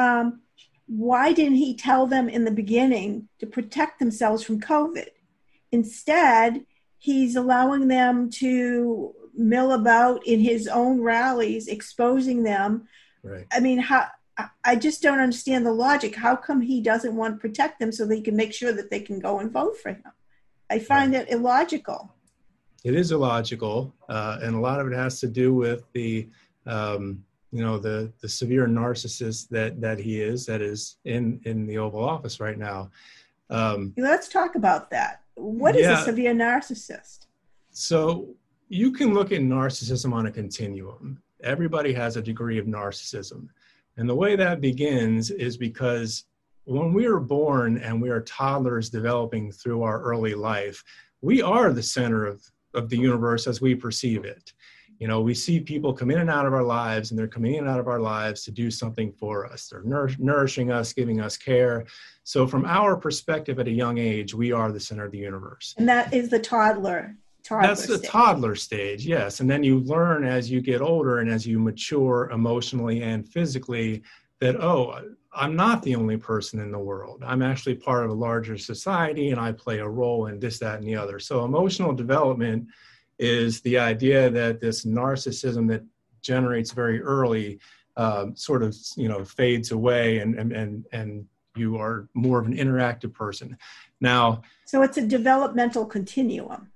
um, 0.00 0.40
why 0.88 1.32
didn't 1.32 1.58
he 1.58 1.76
tell 1.76 2.08
them 2.08 2.28
in 2.28 2.44
the 2.44 2.50
beginning 2.50 3.28
to 3.38 3.46
protect 3.46 4.00
themselves 4.00 4.42
from 4.42 4.60
COVID? 4.60 5.06
Instead, 5.70 6.66
he's 6.98 7.36
allowing 7.36 7.86
them 7.86 8.28
to 8.30 9.14
mill 9.32 9.70
about 9.70 10.26
in 10.26 10.40
his 10.40 10.66
own 10.66 11.00
rallies, 11.02 11.68
exposing 11.68 12.42
them. 12.42 12.88
Right. 13.22 13.46
I 13.52 13.60
mean, 13.60 13.78
how 13.78 14.08
I 14.64 14.74
just 14.74 15.02
don't 15.02 15.20
understand 15.20 15.64
the 15.64 15.72
logic. 15.72 16.16
How 16.16 16.34
come 16.34 16.60
he 16.60 16.80
doesn't 16.80 17.14
want 17.14 17.36
to 17.36 17.40
protect 17.40 17.78
them 17.78 17.92
so 17.92 18.04
they 18.04 18.22
can 18.22 18.34
make 18.34 18.52
sure 18.52 18.72
that 18.72 18.90
they 18.90 18.98
can 18.98 19.20
go 19.20 19.38
and 19.38 19.52
vote 19.52 19.76
for 19.80 19.90
him? 19.90 20.02
I 20.68 20.80
find 20.80 21.12
right. 21.12 21.22
it 21.22 21.30
illogical 21.30 22.12
it 22.84 22.94
is 22.94 23.12
illogical, 23.12 23.94
uh, 24.08 24.38
and 24.42 24.54
a 24.54 24.60
lot 24.60 24.80
of 24.80 24.86
it 24.88 24.94
has 24.94 25.20
to 25.20 25.28
do 25.28 25.54
with 25.54 25.84
the 25.92 26.28
um, 26.66 27.24
you 27.52 27.62
know 27.62 27.78
the 27.78 28.12
the 28.20 28.28
severe 28.28 28.66
narcissist 28.66 29.48
that 29.50 29.80
that 29.80 29.98
he 29.98 30.20
is 30.20 30.46
that 30.46 30.60
is 30.60 30.96
in 31.04 31.40
in 31.44 31.66
the 31.66 31.78
Oval 31.78 32.04
Office 32.04 32.40
right 32.40 32.58
now. 32.58 32.90
Um, 33.50 33.92
Let's 33.96 34.28
talk 34.28 34.54
about 34.54 34.90
that. 34.90 35.22
What 35.34 35.76
is 35.76 35.82
yeah, 35.82 36.00
a 36.00 36.04
severe 36.04 36.34
narcissist? 36.34 37.26
So 37.70 38.34
you 38.68 38.90
can 38.90 39.14
look 39.14 39.32
at 39.32 39.40
narcissism 39.40 40.12
on 40.12 40.26
a 40.26 40.30
continuum. 40.30 41.22
Everybody 41.44 41.92
has 41.92 42.16
a 42.16 42.22
degree 42.22 42.58
of 42.58 42.66
narcissism, 42.66 43.48
and 43.96 44.08
the 44.08 44.14
way 44.14 44.34
that 44.36 44.60
begins 44.60 45.30
is 45.30 45.56
because 45.56 46.24
when 46.64 46.92
we 46.92 47.06
are 47.06 47.20
born 47.20 47.78
and 47.78 48.00
we 48.00 48.10
are 48.10 48.20
toddlers 48.20 48.88
developing 48.88 49.50
through 49.50 49.82
our 49.82 50.00
early 50.00 50.34
life, 50.34 50.82
we 51.20 51.42
are 51.42 51.72
the 51.72 51.82
center 51.82 52.24
of 52.24 52.42
of 52.74 52.88
the 52.88 52.96
universe 52.96 53.46
as 53.46 53.60
we 53.60 53.74
perceive 53.74 54.24
it. 54.24 54.52
You 54.98 55.08
know, 55.08 55.20
we 55.20 55.34
see 55.34 55.58
people 55.58 55.92
come 55.92 56.10
in 56.10 56.18
and 56.18 56.30
out 56.30 56.46
of 56.46 56.52
our 56.52 56.62
lives, 56.62 57.10
and 57.10 57.18
they're 57.18 57.26
coming 57.26 57.54
in 57.54 57.60
and 57.60 57.68
out 57.68 57.80
of 57.80 57.88
our 57.88 57.98
lives 57.98 58.44
to 58.44 58.52
do 58.52 58.70
something 58.70 59.12
for 59.12 59.46
us. 59.46 59.68
They're 59.68 59.82
nour- 59.82 60.10
nourishing 60.18 60.70
us, 60.70 60.92
giving 60.92 61.20
us 61.20 61.36
care. 61.36 61.86
So, 62.22 62.46
from 62.46 62.64
our 62.64 62.96
perspective 62.96 63.58
at 63.58 63.66
a 63.66 63.72
young 63.72 63.98
age, 63.98 64.32
we 64.32 64.52
are 64.52 64.70
the 64.70 64.78
center 64.78 65.06
of 65.06 65.12
the 65.12 65.18
universe. 65.18 65.74
And 65.76 65.88
that 65.88 66.14
is 66.14 66.28
the 66.28 66.38
toddler 66.38 67.16
toddler 67.42 67.66
that's 67.66 67.86
the 67.86 67.98
stage. 67.98 68.10
toddler 68.10 68.54
stage 68.54 69.04
yes 69.04 69.40
and 69.40 69.50
then 69.50 69.64
you 69.64 69.80
learn 69.80 70.24
as 70.24 70.48
you 70.48 70.60
get 70.60 70.80
older 70.80 71.18
and 71.18 71.28
as 71.28 71.44
you 71.44 71.58
mature 71.58 72.30
emotionally 72.32 73.02
and 73.02 73.28
physically 73.28 74.00
that 74.42 74.60
oh 74.60 75.00
i'm 75.32 75.54
not 75.54 75.82
the 75.82 75.94
only 75.94 76.16
person 76.16 76.60
in 76.60 76.70
the 76.72 76.78
world. 76.78 77.22
I'm 77.24 77.42
actually 77.42 77.76
part 77.76 78.04
of 78.04 78.10
a 78.10 78.14
larger 78.28 78.58
society 78.58 79.30
and 79.30 79.40
i 79.40 79.52
play 79.52 79.78
a 79.78 79.88
role 79.88 80.26
in 80.26 80.40
this 80.40 80.58
that 80.58 80.78
and 80.80 80.86
the 80.86 80.96
other. 80.96 81.18
So 81.18 81.44
emotional 81.44 81.92
development 81.92 82.66
is 83.18 83.60
the 83.60 83.78
idea 83.78 84.28
that 84.30 84.60
this 84.60 84.84
narcissism 84.84 85.68
that 85.68 85.84
generates 86.22 86.72
very 86.72 87.00
early 87.00 87.60
um, 87.96 88.34
sort 88.34 88.62
of 88.64 88.76
you 88.96 89.08
know 89.08 89.24
fades 89.24 89.70
away 89.70 90.18
and 90.18 90.34
and 90.34 90.52
and, 90.52 90.86
and 90.92 91.26
you 91.54 91.76
are 91.76 92.08
more 92.14 92.40
of 92.40 92.46
an 92.46 92.56
interactive 92.56 93.12
person. 93.12 93.56
Now 94.00 94.42
so 94.64 94.82
it's 94.82 94.98
a 94.98 95.06
developmental 95.06 95.86
continuum 95.86 96.71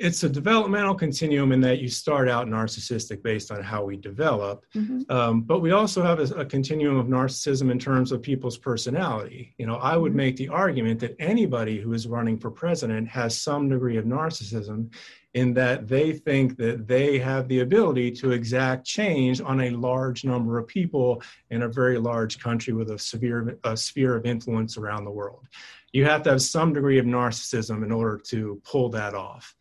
it's 0.00 0.22
a 0.22 0.28
developmental 0.30 0.94
continuum 0.94 1.52
in 1.52 1.60
that 1.60 1.78
you 1.78 1.88
start 1.88 2.26
out 2.26 2.48
narcissistic 2.48 3.22
based 3.22 3.52
on 3.52 3.62
how 3.62 3.84
we 3.84 3.96
develop 3.96 4.64
mm-hmm. 4.74 5.00
um, 5.12 5.42
but 5.42 5.60
we 5.60 5.72
also 5.72 6.02
have 6.02 6.18
a, 6.18 6.34
a, 6.34 6.44
continuum 6.44 6.96
of 6.96 7.06
narcissism 7.06 7.70
in 7.70 7.78
terms 7.78 8.10
of 8.10 8.22
people's 8.22 8.56
personality 8.56 9.54
you 9.58 9.66
know 9.66 9.76
i 9.76 9.96
would 9.96 10.10
mm-hmm. 10.10 10.16
make 10.16 10.36
the 10.36 10.48
argument 10.48 10.98
that 10.98 11.14
anybody 11.20 11.78
who 11.78 11.92
is 11.92 12.08
running 12.08 12.38
for 12.38 12.50
president 12.50 13.06
has 13.06 13.38
some 13.38 13.68
degree 13.68 13.98
of 13.98 14.06
narcissism 14.06 14.90
in 15.34 15.54
that 15.54 15.86
they 15.86 16.12
think 16.12 16.56
that 16.56 16.88
they 16.88 17.18
have 17.18 17.46
the 17.46 17.60
ability 17.60 18.10
to 18.10 18.32
exact 18.32 18.84
change 18.84 19.40
on 19.40 19.60
a 19.60 19.70
large 19.70 20.24
number 20.24 20.58
of 20.58 20.66
people 20.66 21.22
in 21.50 21.62
a 21.62 21.68
very 21.68 21.98
large 21.98 22.40
country 22.40 22.72
with 22.72 22.90
a 22.90 22.98
severe 22.98 23.58
a 23.64 23.76
sphere 23.76 24.16
of 24.16 24.24
influence 24.24 24.78
around 24.78 25.04
the 25.04 25.10
world 25.10 25.46
you 25.92 26.04
have 26.04 26.22
to 26.22 26.30
have 26.30 26.42
some 26.42 26.72
degree 26.72 26.98
of 26.98 27.04
narcissism 27.04 27.84
in 27.84 27.92
order 27.92 28.16
to 28.16 28.60
pull 28.64 28.88
that 28.88 29.14
off 29.14 29.54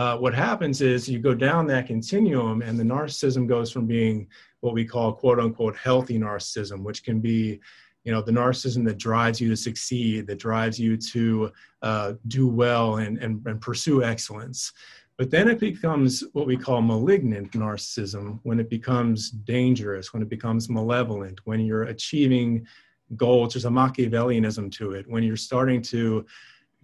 uh, 0.00 0.16
what 0.16 0.32
happens 0.32 0.80
is 0.80 1.10
you 1.10 1.18
go 1.18 1.34
down 1.34 1.66
that 1.66 1.86
continuum 1.86 2.62
and 2.62 2.78
the 2.78 2.82
narcissism 2.82 3.46
goes 3.46 3.70
from 3.70 3.86
being 3.86 4.26
what 4.60 4.72
we 4.72 4.82
call 4.82 5.12
quote 5.12 5.38
unquote 5.38 5.76
healthy 5.76 6.18
narcissism 6.18 6.82
which 6.82 7.04
can 7.04 7.20
be 7.20 7.60
you 8.04 8.10
know 8.10 8.22
the 8.22 8.32
narcissism 8.32 8.82
that 8.82 8.96
drives 8.96 9.42
you 9.42 9.50
to 9.50 9.56
succeed 9.56 10.26
that 10.26 10.38
drives 10.38 10.80
you 10.80 10.96
to 10.96 11.52
uh, 11.82 12.14
do 12.28 12.48
well 12.48 12.96
and, 12.96 13.18
and, 13.18 13.46
and 13.46 13.60
pursue 13.60 14.02
excellence. 14.02 14.72
But 15.18 15.30
then 15.30 15.48
it 15.48 15.60
becomes 15.60 16.24
what 16.32 16.46
we 16.46 16.56
call 16.56 16.80
malignant 16.80 17.52
narcissism 17.52 18.40
when 18.42 18.58
it 18.58 18.70
becomes 18.70 19.30
dangerous 19.30 20.14
when 20.14 20.22
it 20.22 20.30
becomes 20.30 20.70
malevolent 20.70 21.40
when 21.44 21.60
you're 21.60 21.90
achieving 21.96 22.66
goals. 23.16 23.52
There's 23.52 23.66
a 23.66 23.68
machiavellianism 23.68 24.72
to 24.78 24.92
it. 24.92 25.04
When 25.06 25.22
you're 25.22 25.36
starting 25.36 25.82
to 25.94 26.24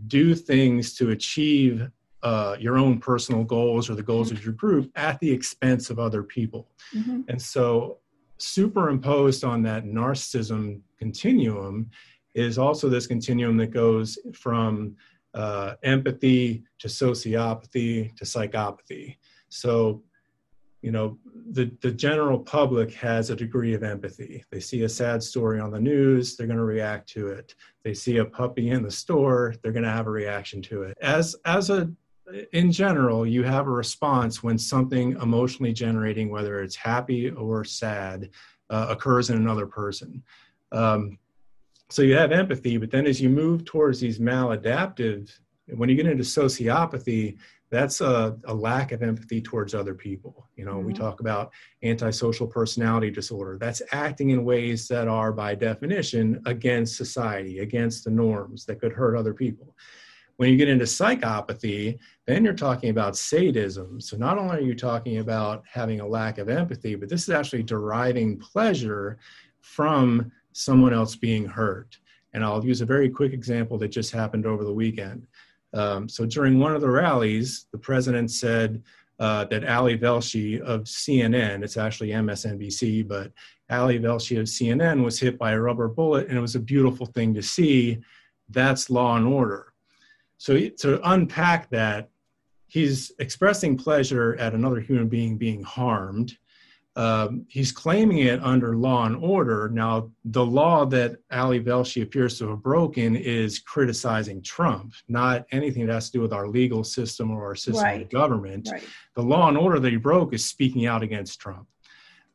do 0.07 0.35
things 0.35 0.93
to 0.97 1.13
achieve 1.13 1.89
uh, 2.23 2.57
your 2.59 2.79
own 2.79 2.99
personal 2.99 3.45
goals 3.45 3.89
or 3.91 3.95
the 3.95 4.03
goals 4.03 4.31
of 4.31 4.43
your 4.45 4.55
group 4.55 4.91
at 4.97 5.19
the 5.21 5.31
expense 5.31 5.91
of 5.91 5.99
other 5.99 6.23
people. 6.23 6.69
Mm-hmm. 6.95 7.23
And 7.29 7.41
so, 7.41 7.99
superimposed 8.39 9.45
on 9.45 9.63
that 9.63 9.85
narcissism 9.85 10.81
continuum 10.99 11.91
is 12.35 12.59
also 12.59 12.89
this 12.89 13.07
continuum 13.07 13.57
that 13.57 13.69
goes 13.69 14.19
from 14.35 14.95
uh, 15.35 15.75
empathy 15.83 16.65
to 16.79 16.89
sociopathy 16.89 18.15
to 18.17 18.25
psychopathy. 18.25 19.17
So, 19.49 20.03
you 20.83 20.93
know, 20.93 21.19
the, 21.53 21.71
the 21.81 21.91
general 21.91 22.39
public 22.39 22.93
has 22.95 23.31
a 23.31 23.37
degree 23.37 23.75
of 23.75 23.83
empathy. 23.83 24.45
They 24.51 24.61
see 24.61 24.83
a 24.83 24.89
sad 24.89 25.23
story 25.23 25.61
on 25.61 25.71
the 25.71 25.81
news, 25.81 26.37
they're 26.37 26.47
going 26.47 26.59
to 26.59 26.65
react 26.65 27.09
to 27.11 27.29
it. 27.29 27.55
They 27.85 27.95
see 27.95 28.19
a 28.19 28.25
puppy 28.25 28.71
in 28.71 28.83
the 28.83 28.91
store, 28.91 29.55
they're 29.63 29.73
going 29.73 29.85
to 29.85 29.91
have 29.91 30.07
a 30.07 30.11
reaction 30.11 30.61
to 30.63 30.83
it. 30.83 30.97
As, 31.01 31.37
as 31.45 31.71
a 31.71 31.91
in 32.53 32.73
general, 32.73 33.27
you 33.27 33.43
have 33.43 33.67
a 33.67 33.71
response 33.71 34.43
when 34.43 34.59
something 34.59 35.13
emotionally 35.23 35.73
generating, 35.73 36.31
whether 36.31 36.61
it's 36.63 36.77
happy 36.77 37.31
or 37.31 37.65
sad, 37.65 38.31
uh, 38.71 38.87
occurs 38.91 39.31
in 39.31 39.37
another 39.37 39.67
person. 39.67 40.23
Um, 40.73 41.19
so 41.89 42.03
you 42.03 42.17
have 42.17 42.33
empathy, 42.33 42.79
but 42.79 42.91
then 42.91 43.07
as 43.07 43.21
you 43.21 43.29
move 43.29 43.65
towards 43.65 44.01
these 44.01 44.19
maladaptive, 44.19 45.31
when 45.75 45.89
you 45.89 45.95
get 45.95 46.07
into 46.07 46.25
sociopathy, 46.25 47.37
that's 47.71 48.01
a, 48.01 48.37
a 48.45 48.55
lack 48.55 48.93
of 48.93 49.03
empathy 49.03 49.41
towards 49.41 49.75
other 49.75 49.95
people. 49.95 50.49
You 50.57 50.65
know, 50.65 50.77
mm-hmm. 50.77 50.87
we 50.87 50.93
talk 50.93 51.21
about 51.21 51.53
antisocial 51.83 52.47
personality 52.47 53.11
disorder. 53.11 53.59
That's 53.59 53.83
acting 53.93 54.31
in 54.31 54.45
ways 54.45 54.89
that 54.89 55.09
are, 55.09 55.33
by 55.33 55.55
definition, 55.55 56.43
against 56.47 56.97
society, 56.97 57.61
against 57.61 58.05
the 58.05 58.11
norms 58.11 58.65
that 58.67 58.81
could 58.81 58.93
hurt 58.93 59.17
other 59.17 59.35
people. 59.35 59.75
When 60.37 60.51
you 60.51 60.57
get 60.57 60.69
into 60.69 60.85
psychopathy, 60.85 61.99
then 62.27 62.45
you're 62.45 62.53
talking 62.53 62.91
about 62.91 63.17
sadism. 63.17 64.01
So 64.01 64.17
not 64.17 64.39
only 64.39 64.59
are 64.59 64.61
you 64.61 64.75
talking 64.75 65.19
about 65.19 65.65
having 65.71 66.01
a 66.01 66.07
lack 66.07 66.39
of 66.39 66.49
empathy, 66.49 66.95
but 66.95 67.09
this 67.09 67.23
is 67.23 67.31
actually 67.31 67.63
deriving 67.63 68.39
pleasure 68.39 69.19
from 69.61 70.31
someone 70.53 70.93
else 70.93 71.17
being 71.17 71.47
hurt. 71.47 71.99
And 72.33 72.45
I'll 72.45 72.65
use 72.65 72.83
a 72.83 72.87
very 72.87 73.09
quick 73.09 73.33
example 73.33 73.79
that 73.79 73.89
just 73.89 74.13
happened 74.13 74.47
over 74.47 74.65
the 74.65 74.73
weekend. 74.73 75.27
Um, 75.73 76.09
so 76.09 76.27
during 76.27 76.59
one 76.59 76.75
of 76.75 76.81
the 76.81 76.91
rallies, 76.91 77.67
the 77.73 77.79
president 77.79 78.31
said 78.31 78.83
uh, 79.19 79.45
that 79.47 79.69
Ali 79.69 79.97
Velshi 79.97 80.61
of 80.61 80.85
CNN, 80.85 81.63
it's 81.63 81.77
actually 81.77 82.11
MSNBC, 82.11 83.09
but 83.09 83.33
Ali 83.71 83.99
Velshi 83.99 84.39
of 84.39 84.47
CNN 84.47 85.03
was 85.03 85.19
hit 85.19 85.39
by 85.39 85.53
a 85.53 85.61
rubber 85.61 85.89
bullet, 85.89 86.29
and 86.29 86.37
it 86.37 86.41
was 86.41 86.55
a 86.55 86.61
beautiful 86.61 87.07
thing 87.07 87.35
to 87.35 87.43
see. 87.43 87.99
That's 88.49 88.91
law 88.91 89.17
and 89.17 89.27
order. 89.27 89.73
So 90.39 90.69
to 90.69 91.11
unpack 91.11 91.71
that, 91.71 92.11
he's 92.67 93.13
expressing 93.19 93.77
pleasure 93.77 94.37
at 94.39 94.55
another 94.55 94.81
human 94.81 95.09
being 95.09 95.39
being 95.39 95.63
harmed. 95.63 96.37
Um, 96.97 97.45
he's 97.49 97.73
claiming 97.73 98.21
it 98.21 98.43
under 98.43 98.75
law 98.75 99.05
and 99.05 99.17
order. 99.17 99.69
Now, 99.69 100.11
the 100.25 100.45
law 100.45 100.87
that 100.87 101.19
Ali 101.31 101.61
Velshi 101.61 102.03
appears 102.03 102.39
to 102.39 102.49
have 102.49 102.63
broken 102.63 103.15
is 103.17 103.59
criticizing 103.59 104.41
Trump, 104.41 104.95
not 105.07 105.45
anything 105.53 105.87
that 105.87 105.93
has 105.93 106.07
to 106.07 106.13
do 106.13 106.23
with 106.23 106.33
our 106.33 106.49
legal 106.49 106.85
system 106.85 107.31
or 107.31 107.45
our 107.45 107.55
system 107.55 107.85
right. 107.85 108.01
of 108.01 108.09
government. 108.09 108.71
Right. 108.73 108.83
The 109.15 109.23
law 109.23 109.49
and 109.49 109.59
order 109.59 109.79
that 109.79 109.91
he 109.91 109.99
broke 109.99 110.33
is 110.33 110.47
speaking 110.47 110.87
out 110.87 111.03
against 111.03 111.39
Trump. 111.39 111.67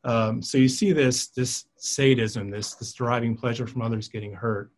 Um, 0.04 0.42
so 0.42 0.58
you 0.58 0.68
see 0.68 0.92
this 0.92 1.28
this 1.28 1.66
sadism, 1.76 2.50
this 2.50 2.74
this 2.74 2.92
deriving 2.92 3.36
pleasure 3.36 3.66
from 3.66 3.82
others 3.82 4.08
getting 4.08 4.32
hurt, 4.32 4.70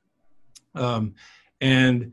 um, 0.74 1.14
and 1.60 2.12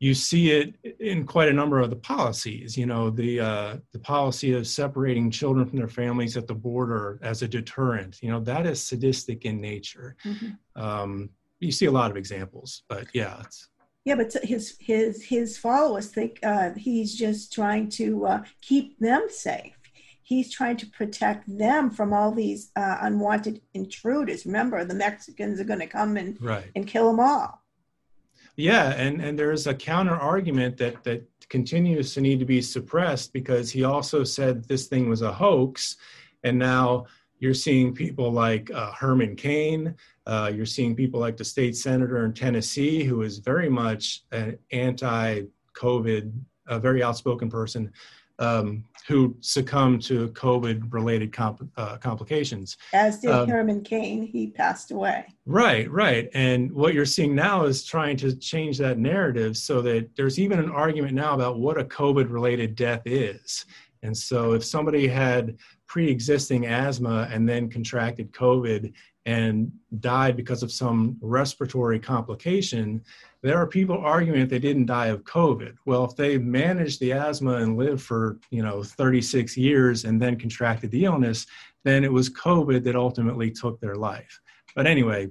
you 0.00 0.14
see 0.14 0.50
it 0.50 0.74
in 0.98 1.26
quite 1.26 1.48
a 1.48 1.52
number 1.52 1.78
of 1.78 1.90
the 1.90 1.96
policies. 1.96 2.76
You 2.76 2.86
know, 2.86 3.10
the 3.10 3.40
uh, 3.40 3.76
the 3.92 3.98
policy 3.98 4.54
of 4.54 4.66
separating 4.66 5.30
children 5.30 5.66
from 5.66 5.78
their 5.78 5.88
families 5.88 6.38
at 6.38 6.46
the 6.46 6.54
border 6.54 7.20
as 7.22 7.42
a 7.42 7.48
deterrent. 7.48 8.18
You 8.22 8.30
know, 8.30 8.40
that 8.40 8.66
is 8.66 8.82
sadistic 8.82 9.44
in 9.44 9.60
nature. 9.60 10.16
Mm-hmm. 10.24 10.82
Um, 10.82 11.30
you 11.60 11.70
see 11.70 11.84
a 11.84 11.90
lot 11.90 12.10
of 12.10 12.16
examples, 12.16 12.82
but 12.88 13.08
yeah. 13.12 13.42
yeah, 14.06 14.14
but 14.14 14.32
his 14.42 14.76
his 14.80 15.22
his 15.22 15.58
followers 15.58 16.08
think 16.08 16.40
uh, 16.42 16.70
he's 16.74 17.14
just 17.14 17.52
trying 17.52 17.90
to 17.90 18.26
uh, 18.26 18.42
keep 18.62 18.98
them 18.98 19.26
safe. 19.28 19.76
He's 20.22 20.50
trying 20.50 20.78
to 20.78 20.86
protect 20.86 21.58
them 21.58 21.90
from 21.90 22.14
all 22.14 22.32
these 22.32 22.70
uh, 22.76 22.98
unwanted 23.02 23.60
intruders. 23.74 24.46
Remember, 24.46 24.82
the 24.84 24.94
Mexicans 24.94 25.60
are 25.60 25.64
going 25.64 25.80
to 25.80 25.86
come 25.86 26.16
and 26.16 26.40
right. 26.40 26.70
and 26.74 26.86
kill 26.86 27.10
them 27.10 27.20
all. 27.20 27.59
Yeah, 28.60 28.90
and 28.90 29.22
and 29.22 29.38
there's 29.38 29.66
a 29.66 29.74
counter 29.74 30.14
argument 30.14 30.76
that 30.76 31.02
that 31.04 31.26
continues 31.48 32.12
to 32.14 32.20
need 32.20 32.38
to 32.40 32.44
be 32.44 32.60
suppressed 32.60 33.32
because 33.32 33.70
he 33.70 33.84
also 33.84 34.22
said 34.22 34.64
this 34.64 34.86
thing 34.86 35.08
was 35.08 35.22
a 35.22 35.32
hoax, 35.32 35.96
and 36.44 36.58
now 36.58 37.06
you're 37.38 37.54
seeing 37.54 37.94
people 37.94 38.30
like 38.30 38.70
uh, 38.70 38.92
Herman 38.92 39.34
Cain. 39.34 39.94
Uh, 40.26 40.52
you're 40.54 40.66
seeing 40.66 40.94
people 40.94 41.18
like 41.18 41.38
the 41.38 41.44
state 41.44 41.74
senator 41.74 42.26
in 42.26 42.34
Tennessee, 42.34 43.02
who 43.02 43.22
is 43.22 43.38
very 43.38 43.70
much 43.70 44.24
an 44.30 44.58
anti-COVID, 44.72 46.32
a 46.66 46.78
very 46.78 47.02
outspoken 47.02 47.48
person 47.48 47.90
um, 48.40 48.84
who 49.06 49.36
succumbed 49.40 50.02
to 50.02 50.28
COVID 50.28 50.92
related 50.92 51.32
comp- 51.32 51.68
uh, 51.76 51.96
complications. 51.98 52.76
As 52.92 53.20
did 53.20 53.30
um, 53.30 53.48
Herman 53.48 53.82
Cain, 53.82 54.22
he 54.22 54.48
passed 54.48 54.90
away. 54.90 55.26
Right, 55.46 55.90
right. 55.90 56.28
And 56.34 56.72
what 56.72 56.94
you're 56.94 57.04
seeing 57.04 57.34
now 57.34 57.64
is 57.64 57.84
trying 57.84 58.16
to 58.18 58.36
change 58.36 58.78
that 58.78 58.98
narrative 58.98 59.56
so 59.56 59.82
that 59.82 60.14
there's 60.16 60.38
even 60.38 60.58
an 60.58 60.70
argument 60.70 61.14
now 61.14 61.34
about 61.34 61.58
what 61.58 61.78
a 61.78 61.84
COVID 61.84 62.30
related 62.30 62.74
death 62.74 63.02
is. 63.04 63.64
And 64.02 64.16
so 64.16 64.52
if 64.52 64.64
somebody 64.64 65.06
had 65.06 65.58
pre 65.86 66.08
existing 66.08 66.66
asthma 66.66 67.28
and 67.32 67.48
then 67.48 67.68
contracted 67.68 68.32
COVID 68.32 68.92
and 69.26 69.70
died 69.98 70.36
because 70.36 70.62
of 70.62 70.72
some 70.72 71.16
respiratory 71.20 71.98
complication, 71.98 73.02
there 73.42 73.56
are 73.56 73.66
people 73.66 73.98
arguing 73.98 74.40
that 74.40 74.50
they 74.50 74.58
didn't 74.58 74.86
die 74.86 75.06
of 75.06 75.24
COVID. 75.24 75.76
Well, 75.86 76.04
if 76.04 76.14
they 76.14 76.36
managed 76.36 77.00
the 77.00 77.12
asthma 77.12 77.54
and 77.54 77.76
lived 77.76 78.02
for, 78.02 78.38
you 78.50 78.62
know, 78.62 78.82
36 78.82 79.56
years 79.56 80.04
and 80.04 80.20
then 80.20 80.38
contracted 80.38 80.90
the 80.90 81.04
illness, 81.04 81.46
then 81.84 82.04
it 82.04 82.12
was 82.12 82.28
COVID 82.28 82.84
that 82.84 82.96
ultimately 82.96 83.50
took 83.50 83.80
their 83.80 83.94
life. 83.94 84.40
But 84.74 84.86
anyway, 84.86 85.28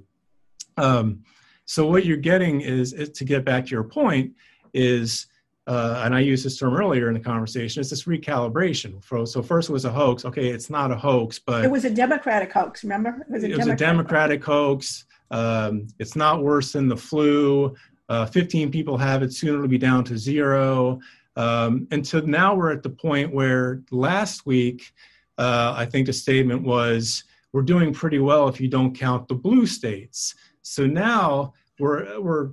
um, 0.76 1.22
so 1.66 1.86
what 1.86 2.04
you're 2.04 2.16
getting 2.16 2.62
is, 2.62 2.92
is, 2.92 3.10
to 3.10 3.24
get 3.24 3.44
back 3.44 3.66
to 3.66 3.70
your 3.70 3.84
point 3.84 4.32
is 4.74 5.26
uh, 5.66 6.02
and 6.04 6.14
I 6.16 6.18
used 6.20 6.44
this 6.44 6.58
term 6.58 6.74
earlier 6.74 7.06
in 7.06 7.14
the 7.14 7.20
conversation, 7.20 7.80
it's 7.80 7.90
this 7.90 8.04
recalibration. 8.04 9.00
So 9.28 9.40
first 9.40 9.68
it 9.68 9.72
was 9.72 9.84
a 9.84 9.92
hoax. 9.92 10.24
Okay, 10.24 10.48
it's 10.48 10.68
not 10.68 10.90
a 10.90 10.96
hoax, 10.96 11.38
but 11.38 11.64
it 11.64 11.70
was 11.70 11.84
a 11.84 11.90
Democratic 11.90 12.52
hoax. 12.52 12.82
Remember, 12.82 13.24
it 13.28 13.30
was 13.30 13.44
a, 13.44 13.46
it 13.46 13.50
Democratic, 13.50 13.58
was 13.58 13.68
a 13.68 13.76
Democratic 13.76 14.44
hoax. 14.44 15.04
Um, 15.30 15.86
it's 16.00 16.16
not 16.16 16.42
worse 16.42 16.72
than 16.72 16.88
the 16.88 16.96
flu. 16.96 17.76
Uh, 18.10 18.26
15 18.26 18.72
people 18.72 18.98
have 18.98 19.22
it. 19.22 19.32
Soon 19.32 19.54
it'll 19.54 19.68
be 19.68 19.78
down 19.78 20.02
to 20.04 20.18
zero. 20.18 21.00
Um, 21.36 21.86
and 21.92 22.06
so 22.06 22.18
now 22.20 22.56
we're 22.56 22.72
at 22.72 22.82
the 22.82 22.90
point 22.90 23.32
where 23.32 23.82
last 23.92 24.44
week, 24.44 24.92
uh, 25.38 25.72
I 25.76 25.86
think 25.86 26.06
the 26.06 26.12
statement 26.12 26.62
was, 26.62 27.22
"We're 27.52 27.62
doing 27.62 27.94
pretty 27.94 28.18
well 28.18 28.48
if 28.48 28.60
you 28.60 28.66
don't 28.66 28.94
count 28.94 29.28
the 29.28 29.36
blue 29.36 29.64
states." 29.64 30.34
So 30.62 30.86
now 30.86 31.54
we're 31.78 32.20
we're 32.20 32.50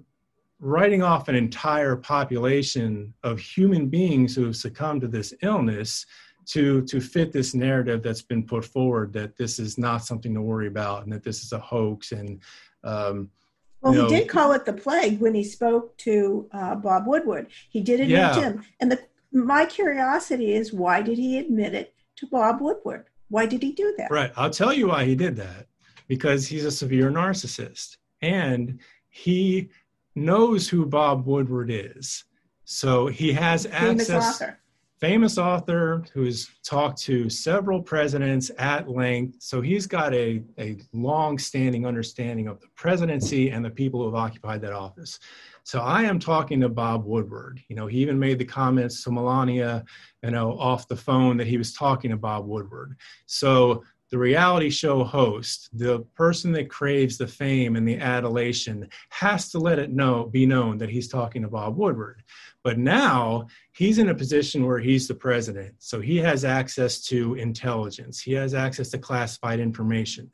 writing 0.59 1.01
off 1.01 1.27
an 1.27 1.35
entire 1.35 1.95
population 1.95 3.13
of 3.23 3.39
human 3.39 3.87
beings 3.87 4.35
who 4.35 4.45
have 4.45 4.55
succumbed 4.55 5.01
to 5.01 5.07
this 5.07 5.33
illness 5.41 6.05
to 6.45 6.83
to 6.83 7.01
fit 7.01 7.31
this 7.31 7.55
narrative 7.55 8.03
that's 8.03 8.21
been 8.21 8.43
put 8.43 8.63
forward 8.63 9.11
that 9.13 9.35
this 9.37 9.57
is 9.57 9.77
not 9.77 10.05
something 10.05 10.33
to 10.35 10.41
worry 10.41 10.67
about 10.67 11.03
and 11.03 11.11
that 11.11 11.23
this 11.23 11.43
is 11.43 11.51
a 11.51 11.59
hoax 11.59 12.11
and 12.11 12.41
um, 12.83 13.29
well, 13.81 13.93
you 13.93 14.01
know, 14.01 14.07
he 14.07 14.15
did 14.15 14.29
call 14.29 14.53
it 14.53 14.65
the 14.65 14.73
plague 14.73 15.19
when 15.19 15.35
he 15.35 15.43
spoke 15.43 15.97
to 15.99 16.47
uh, 16.51 16.75
Bob 16.75 17.07
Woodward. 17.07 17.47
He 17.69 17.81
did 17.81 17.99
admit 17.99 18.17
yeah. 18.17 18.39
him, 18.39 18.63
and 18.79 18.91
the 18.91 18.99
my 19.31 19.65
curiosity 19.65 20.53
is 20.53 20.73
why 20.73 21.01
did 21.01 21.17
he 21.17 21.37
admit 21.37 21.73
it 21.73 21.93
to 22.17 22.27
Bob 22.27 22.61
Woodward? 22.61 23.05
Why 23.29 23.45
did 23.45 23.61
he 23.61 23.73
do 23.73 23.93
that? 23.97 24.09
Right, 24.09 24.31
I'll 24.35 24.49
tell 24.49 24.73
you 24.73 24.87
why 24.87 25.05
he 25.05 25.15
did 25.15 25.35
that. 25.35 25.67
Because 26.07 26.47
he's 26.47 26.63
a 26.63 26.71
severe 26.71 27.11
narcissist, 27.11 27.97
and 28.21 28.79
he 29.09 29.69
knows 30.15 30.69
who 30.69 30.85
Bob 30.85 31.27
Woodward 31.27 31.69
is. 31.69 32.23
So 32.63 33.07
he 33.07 33.31
has 33.33 33.65
famous 33.65 34.09
access. 34.09 34.41
Author. 34.41 34.59
Famous 34.99 35.37
author 35.37 36.03
who's 36.11 36.49
talked 36.63 36.99
to 37.03 37.29
several 37.29 37.81
presidents 37.81 38.49
at 38.57 38.89
length. 38.89 39.37
So 39.39 39.61
he's 39.61 39.85
got 39.85 40.11
a, 40.13 40.41
a 40.57 40.77
long 40.91 41.37
standing 41.37 41.85
understanding 41.85 42.47
of 42.47 42.59
the 42.59 42.67
presidency 42.75 43.51
and 43.51 43.63
the 43.63 43.69
people 43.69 43.99
who 43.99 44.07
have 44.07 44.15
occupied 44.15 44.61
that 44.61 44.73
office. 44.73 45.19
So 45.63 45.81
I 45.81 46.03
am 46.03 46.17
talking 46.17 46.61
to 46.61 46.69
Bob 46.69 47.05
Woodward. 47.05 47.61
You 47.67 47.75
know, 47.75 47.85
he 47.85 47.99
even 47.99 48.17
made 48.17 48.39
the 48.39 48.45
comments 48.45 49.03
to 49.03 49.11
Melania, 49.11 49.85
you 50.23 50.31
know, 50.31 50.57
off 50.57 50.87
the 50.87 50.95
phone 50.95 51.37
that 51.37 51.47
he 51.47 51.57
was 51.57 51.73
talking 51.73 52.09
to 52.09 52.17
Bob 52.17 52.47
Woodward. 52.47 52.95
So 53.27 53.83
the 54.09 54.17
reality 54.17 54.69
show 54.69 55.03
host, 55.03 55.69
the 55.73 55.99
person 56.15 56.51
that 56.53 56.69
craves 56.69 57.17
the 57.17 57.27
fame 57.27 57.75
and 57.75 57.87
the 57.87 57.97
adulation, 57.97 58.87
has 59.09 59.49
to 59.49 59.59
let 59.59 59.79
it 59.79 59.91
know 59.91 60.25
be 60.25 60.45
known 60.45 60.77
that 60.77 60.89
he's 60.89 61.07
talking 61.07 61.41
to 61.41 61.47
Bob 61.47 61.75
Woodward. 61.77 62.23
But 62.63 62.77
now 62.77 63.47
he's 63.73 63.97
in 63.97 64.09
a 64.09 64.15
position 64.15 64.65
where 64.65 64.79
he's 64.79 65.07
the 65.07 65.15
president, 65.15 65.75
so 65.79 65.99
he 65.99 66.17
has 66.17 66.45
access 66.45 67.01
to 67.05 67.35
intelligence. 67.35 68.21
He 68.21 68.33
has 68.33 68.53
access 68.53 68.89
to 68.89 68.97
classified 68.97 69.59
information. 69.59 70.31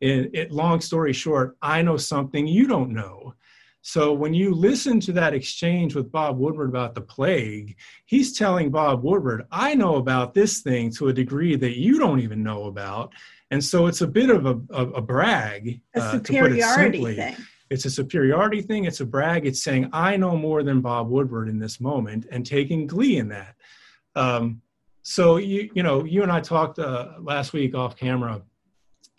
In, 0.00 0.30
it, 0.32 0.50
long 0.50 0.80
story 0.80 1.12
short, 1.12 1.56
I 1.60 1.82
know 1.82 1.98
something 1.98 2.46
you 2.46 2.66
don't 2.66 2.90
know. 2.90 3.34
So 3.82 4.12
when 4.12 4.34
you 4.34 4.54
listen 4.54 5.00
to 5.00 5.12
that 5.12 5.32
exchange 5.32 5.94
with 5.94 6.12
Bob 6.12 6.38
Woodward 6.38 6.68
about 6.68 6.94
the 6.94 7.00
plague, 7.00 7.76
he's 8.04 8.36
telling 8.36 8.70
Bob 8.70 9.02
Woodward, 9.02 9.46
I 9.50 9.74
know 9.74 9.96
about 9.96 10.34
this 10.34 10.60
thing 10.60 10.90
to 10.92 11.08
a 11.08 11.12
degree 11.12 11.56
that 11.56 11.78
you 11.78 11.98
don't 11.98 12.20
even 12.20 12.42
know 12.42 12.64
about. 12.64 13.12
And 13.50 13.64
so 13.64 13.86
it's 13.86 14.02
a 14.02 14.06
bit 14.06 14.30
of 14.30 14.46
a, 14.46 14.60
a, 14.70 14.86
a 14.90 15.00
brag. 15.00 15.80
A 15.96 16.00
uh, 16.00 16.12
superiority 16.12 17.04
it 17.04 17.16
thing. 17.16 17.36
It's 17.70 17.84
a 17.84 17.90
superiority 17.90 18.62
thing. 18.62 18.84
It's 18.84 19.00
a 19.00 19.06
brag. 19.06 19.46
It's 19.46 19.62
saying, 19.62 19.88
I 19.92 20.16
know 20.16 20.36
more 20.36 20.62
than 20.62 20.80
Bob 20.80 21.08
Woodward 21.08 21.48
in 21.48 21.58
this 21.58 21.80
moment 21.80 22.26
and 22.30 22.44
taking 22.44 22.86
glee 22.86 23.16
in 23.16 23.28
that. 23.28 23.54
Um, 24.14 24.60
so, 25.02 25.38
you, 25.38 25.70
you 25.74 25.82
know, 25.82 26.04
you 26.04 26.22
and 26.22 26.30
I 26.30 26.40
talked 26.40 26.78
uh, 26.78 27.12
last 27.20 27.52
week 27.52 27.74
off 27.74 27.96
camera 27.96 28.42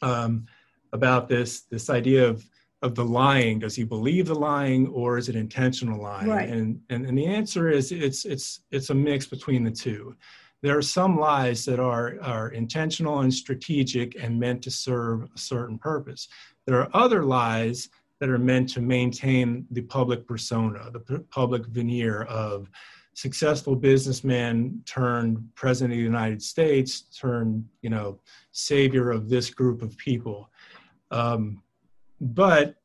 um, 0.02 0.46
about 0.94 1.28
this, 1.28 1.62
this 1.62 1.90
idea 1.90 2.28
of 2.28 2.46
of 2.82 2.96
the 2.96 3.06
lying. 3.06 3.60
Does 3.60 3.76
he 3.76 3.84
believe 3.84 4.28
the 4.28 4.36
lying 4.36 4.88
or 4.88 5.18
is 5.18 5.30
it 5.30 5.36
intentional 5.36 6.02
lying? 6.02 6.28
Right. 6.28 6.50
and, 6.50 6.82
and 6.90 7.06
and 7.06 7.18
the 7.18 7.26
answer 7.26 7.70
is 7.70 7.92
it's 7.92 8.26
it's 8.26 8.62
it's 8.72 8.90
a 8.90 8.96
mix 8.96 9.26
between 9.26 9.64
the 9.64 9.72
two. 9.72 10.16
There 10.62 10.78
are 10.78 10.82
some 10.82 11.20
lies 11.20 11.66
that 11.66 11.80
are 11.80 12.20
are 12.22 12.50
intentional 12.50 13.20
and 13.20 13.34
strategic 13.34 14.22
and 14.22 14.40
meant 14.40 14.62
to 14.64 14.72
serve 14.72 15.24
a 15.24 15.38
certain 15.38 15.78
purpose. 15.78 16.28
There 16.66 16.80
are 16.80 16.90
other 16.94 17.24
lies 17.24 17.90
that 18.20 18.30
are 18.30 18.40
meant 18.40 18.70
to 18.70 18.82
maintain 18.82 19.66
the 19.72 19.82
public 19.82 20.28
persona 20.28 20.90
the 20.92 21.00
p- 21.00 21.18
public 21.30 21.66
veneer 21.68 22.24
of 22.24 22.70
successful 23.14 23.76
businessman 23.76 24.82
turned 24.86 25.38
president 25.56 25.92
of 25.92 25.98
the 25.98 26.04
united 26.04 26.42
states 26.42 27.02
turned 27.20 27.66
you 27.82 27.90
know 27.90 28.18
savior 28.52 29.12
of 29.12 29.30
this 29.30 29.50
group 29.50 29.82
of 29.82 29.98
people. 29.98 30.50
Um, 31.10 31.62
but 32.22 32.76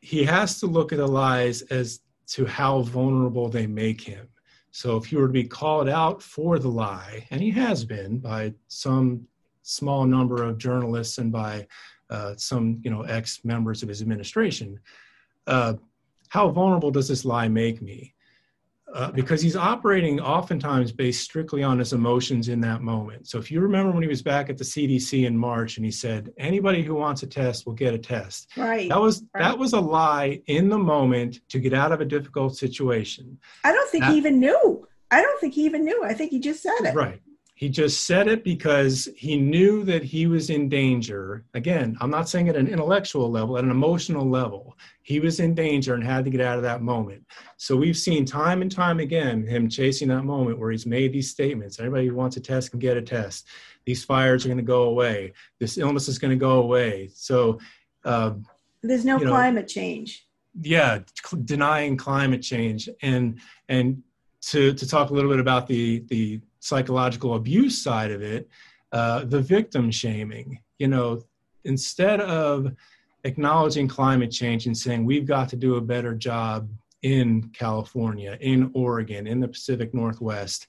he 0.00 0.24
has 0.24 0.60
to 0.60 0.66
look 0.66 0.92
at 0.92 0.98
the 0.98 1.06
lies 1.06 1.62
as 1.62 2.00
to 2.28 2.46
how 2.46 2.80
vulnerable 2.82 3.48
they 3.48 3.66
make 3.66 4.00
him. 4.00 4.28
So 4.70 4.96
if 4.96 5.06
he 5.06 5.16
were 5.16 5.26
to 5.26 5.32
be 5.32 5.44
called 5.44 5.88
out 5.88 6.22
for 6.22 6.60
the 6.60 6.68
lie, 6.68 7.26
and 7.30 7.42
he 7.42 7.50
has 7.50 7.84
been 7.84 8.18
by 8.18 8.54
some 8.68 9.26
small 9.62 10.06
number 10.06 10.44
of 10.44 10.58
journalists 10.58 11.18
and 11.18 11.32
by 11.32 11.66
uh, 12.08 12.34
some 12.36 12.80
you 12.82 12.90
know 12.90 13.02
ex 13.02 13.44
members 13.44 13.82
of 13.82 13.88
his 13.88 14.00
administration, 14.00 14.78
uh, 15.48 15.74
how 16.28 16.48
vulnerable 16.50 16.92
does 16.92 17.08
this 17.08 17.24
lie 17.24 17.48
make 17.48 17.82
me? 17.82 18.14
Uh, 18.94 19.10
because 19.12 19.40
he's 19.40 19.56
operating 19.56 20.20
oftentimes 20.20 20.92
based 20.92 21.22
strictly 21.22 21.62
on 21.62 21.78
his 21.78 21.92
emotions 21.92 22.48
in 22.48 22.60
that 22.60 22.82
moment. 22.82 23.28
So 23.28 23.38
if 23.38 23.50
you 23.50 23.60
remember 23.60 23.92
when 23.92 24.02
he 24.02 24.08
was 24.08 24.22
back 24.22 24.50
at 24.50 24.58
the 24.58 24.64
CDC 24.64 25.26
in 25.26 25.36
March 25.36 25.76
and 25.76 25.84
he 25.84 25.92
said 25.92 26.30
anybody 26.38 26.82
who 26.82 26.94
wants 26.94 27.22
a 27.22 27.26
test 27.26 27.66
will 27.66 27.74
get 27.74 27.94
a 27.94 27.98
test. 27.98 28.50
Right. 28.56 28.88
That 28.88 29.00
was 29.00 29.24
right. 29.34 29.42
that 29.42 29.58
was 29.58 29.72
a 29.72 29.80
lie 29.80 30.42
in 30.46 30.68
the 30.68 30.78
moment 30.78 31.40
to 31.50 31.58
get 31.58 31.72
out 31.72 31.92
of 31.92 32.00
a 32.00 32.04
difficult 32.04 32.56
situation. 32.56 33.38
I 33.64 33.72
don't 33.72 33.90
think 33.90 34.04
that, 34.04 34.12
he 34.12 34.18
even 34.18 34.40
knew. 34.40 34.86
I 35.10 35.22
don't 35.22 35.40
think 35.40 35.54
he 35.54 35.64
even 35.64 35.84
knew. 35.84 36.04
I 36.04 36.14
think 36.14 36.30
he 36.30 36.40
just 36.40 36.62
said 36.62 36.80
it. 36.80 36.94
Right. 36.94 37.20
He 37.60 37.68
just 37.68 38.06
said 38.06 38.26
it 38.26 38.42
because 38.42 39.06
he 39.14 39.36
knew 39.36 39.84
that 39.84 40.02
he 40.02 40.26
was 40.26 40.48
in 40.48 40.70
danger. 40.70 41.44
Again, 41.52 41.94
I'm 42.00 42.08
not 42.08 42.26
saying 42.26 42.48
at 42.48 42.56
an 42.56 42.66
intellectual 42.66 43.30
level, 43.30 43.58
at 43.58 43.64
an 43.64 43.70
emotional 43.70 44.26
level. 44.26 44.78
He 45.02 45.20
was 45.20 45.40
in 45.40 45.54
danger 45.54 45.94
and 45.94 46.02
had 46.02 46.24
to 46.24 46.30
get 46.30 46.40
out 46.40 46.56
of 46.56 46.62
that 46.62 46.80
moment. 46.80 47.22
So 47.58 47.76
we've 47.76 47.98
seen 47.98 48.24
time 48.24 48.62
and 48.62 48.72
time 48.72 48.98
again 48.98 49.46
him 49.46 49.68
chasing 49.68 50.08
that 50.08 50.22
moment 50.22 50.58
where 50.58 50.70
he's 50.70 50.86
made 50.86 51.12
these 51.12 51.30
statements. 51.30 51.78
Anybody 51.78 52.06
who 52.06 52.14
wants 52.14 52.38
a 52.38 52.40
test 52.40 52.70
can 52.70 52.80
get 52.80 52.96
a 52.96 53.02
test. 53.02 53.46
These 53.84 54.04
fires 54.06 54.46
are 54.46 54.48
going 54.48 54.56
to 54.56 54.64
go 54.64 54.84
away. 54.84 55.34
This 55.58 55.76
illness 55.76 56.08
is 56.08 56.18
going 56.18 56.30
to 56.30 56.42
go 56.42 56.62
away. 56.62 57.10
So 57.12 57.58
uh, 58.06 58.36
there's 58.82 59.04
no 59.04 59.18
climate 59.18 59.64
know, 59.64 59.68
change. 59.68 60.26
Yeah, 60.62 61.00
denying 61.44 61.98
climate 61.98 62.40
change 62.40 62.88
and 63.02 63.38
and 63.68 64.02
to 64.48 64.72
to 64.72 64.88
talk 64.88 65.10
a 65.10 65.12
little 65.12 65.30
bit 65.30 65.40
about 65.40 65.66
the 65.66 66.04
the 66.08 66.40
psychological 66.60 67.34
abuse 67.34 67.82
side 67.82 68.10
of 68.10 68.22
it, 68.22 68.48
uh, 68.92 69.24
the 69.24 69.40
victim 69.40 69.90
shaming. 69.90 70.60
You 70.78 70.88
know, 70.88 71.22
instead 71.64 72.20
of 72.20 72.72
acknowledging 73.24 73.88
climate 73.88 74.30
change 74.30 74.66
and 74.66 74.76
saying 74.76 75.04
we've 75.04 75.26
got 75.26 75.48
to 75.50 75.56
do 75.56 75.76
a 75.76 75.80
better 75.80 76.14
job 76.14 76.70
in 77.02 77.50
California, 77.50 78.38
in 78.40 78.70
Oregon, 78.74 79.26
in 79.26 79.40
the 79.40 79.48
Pacific 79.48 79.92
Northwest, 79.94 80.66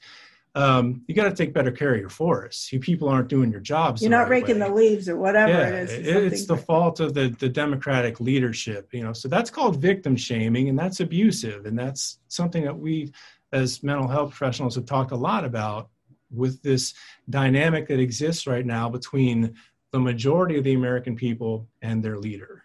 um, 0.54 1.02
you 1.08 1.16
got 1.16 1.30
to 1.30 1.34
take 1.34 1.54
better 1.54 1.72
care 1.72 1.94
of 1.94 2.00
your 2.00 2.10
forests. 2.10 2.74
You 2.74 2.80
people 2.80 3.08
aren't 3.08 3.30
doing 3.30 3.52
your 3.52 3.62
jobs. 3.62 4.02
You're 4.02 4.12
not 4.12 4.24
right 4.24 4.42
raking 4.42 4.60
way. 4.60 4.68
the 4.68 4.74
leaves 4.74 5.08
or 5.08 5.16
whatever 5.16 5.52
yeah, 5.52 5.68
it 5.68 5.74
is. 5.76 5.94
It's, 5.94 6.34
it's 6.34 6.46
the 6.46 6.58
fault 6.58 7.00
of 7.00 7.14
the, 7.14 7.30
the 7.40 7.48
Democratic 7.48 8.20
leadership, 8.20 8.90
you 8.92 9.02
know. 9.02 9.14
So 9.14 9.30
that's 9.30 9.50
called 9.50 9.82
victim 9.82 10.18
shaming, 10.18 10.68
and 10.68 10.78
that's 10.78 11.00
abusive, 11.00 11.66
and 11.66 11.80
that's 11.80 12.20
something 12.28 12.66
that 12.66 12.78
we 12.78 13.14
as 13.52 13.84
mental 13.84 14.08
health 14.08 14.30
professionals 14.32 14.76
have 14.76 14.86
talked 14.86 15.12
a 15.12 15.16
lot 15.16 15.46
about 15.46 15.90
with 16.30 16.62
this 16.62 16.94
dynamic 17.30 17.88
that 17.88 18.00
exists 18.00 18.48
right 18.48 18.66
now 18.66 18.90
between 18.90 19.54
the 19.92 20.00
majority 20.00 20.58
of 20.58 20.64
the 20.64 20.74
American 20.74 21.16
people 21.16 21.68
and 21.82 22.04
their 22.04 22.18
leader. 22.18 22.64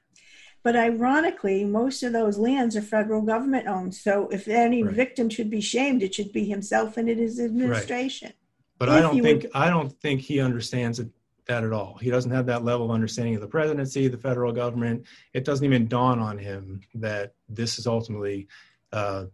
But 0.62 0.76
ironically, 0.76 1.64
most 1.64 2.02
of 2.02 2.12
those 2.12 2.38
lands 2.38 2.76
are 2.76 2.82
federal 2.82 3.22
government 3.22 3.68
owned. 3.68 3.94
So 3.94 4.28
if 4.28 4.48
any 4.48 4.82
right. 4.82 4.94
victim 4.94 5.28
should 5.28 5.50
be 5.50 5.60
shamed, 5.60 6.02
it 6.02 6.14
should 6.14 6.32
be 6.32 6.44
himself 6.44 6.96
and 6.96 7.08
it 7.08 7.18
is 7.18 7.38
administration. 7.38 8.28
Right. 8.28 8.36
But 8.78 8.88
if 8.88 8.94
I 8.94 9.00
don't 9.00 9.22
think 9.22 9.42
would... 9.42 9.52
I 9.54 9.70
don't 9.70 9.92
think 10.00 10.20
he 10.20 10.40
understands 10.40 10.98
it, 10.98 11.08
that 11.46 11.62
at 11.62 11.72
all. 11.72 11.96
He 12.00 12.10
doesn't 12.10 12.32
have 12.32 12.46
that 12.46 12.64
level 12.64 12.86
of 12.86 12.92
understanding 12.92 13.36
of 13.36 13.40
the 13.40 13.46
presidency, 13.46 14.08
the 14.08 14.18
federal 14.18 14.52
government. 14.52 15.06
It 15.32 15.44
doesn't 15.44 15.64
even 15.64 15.86
dawn 15.86 16.18
on 16.18 16.36
him 16.36 16.80
that 16.94 17.34
this 17.48 17.78
is 17.78 17.86
ultimately 17.86 18.48
uh, 18.92 19.26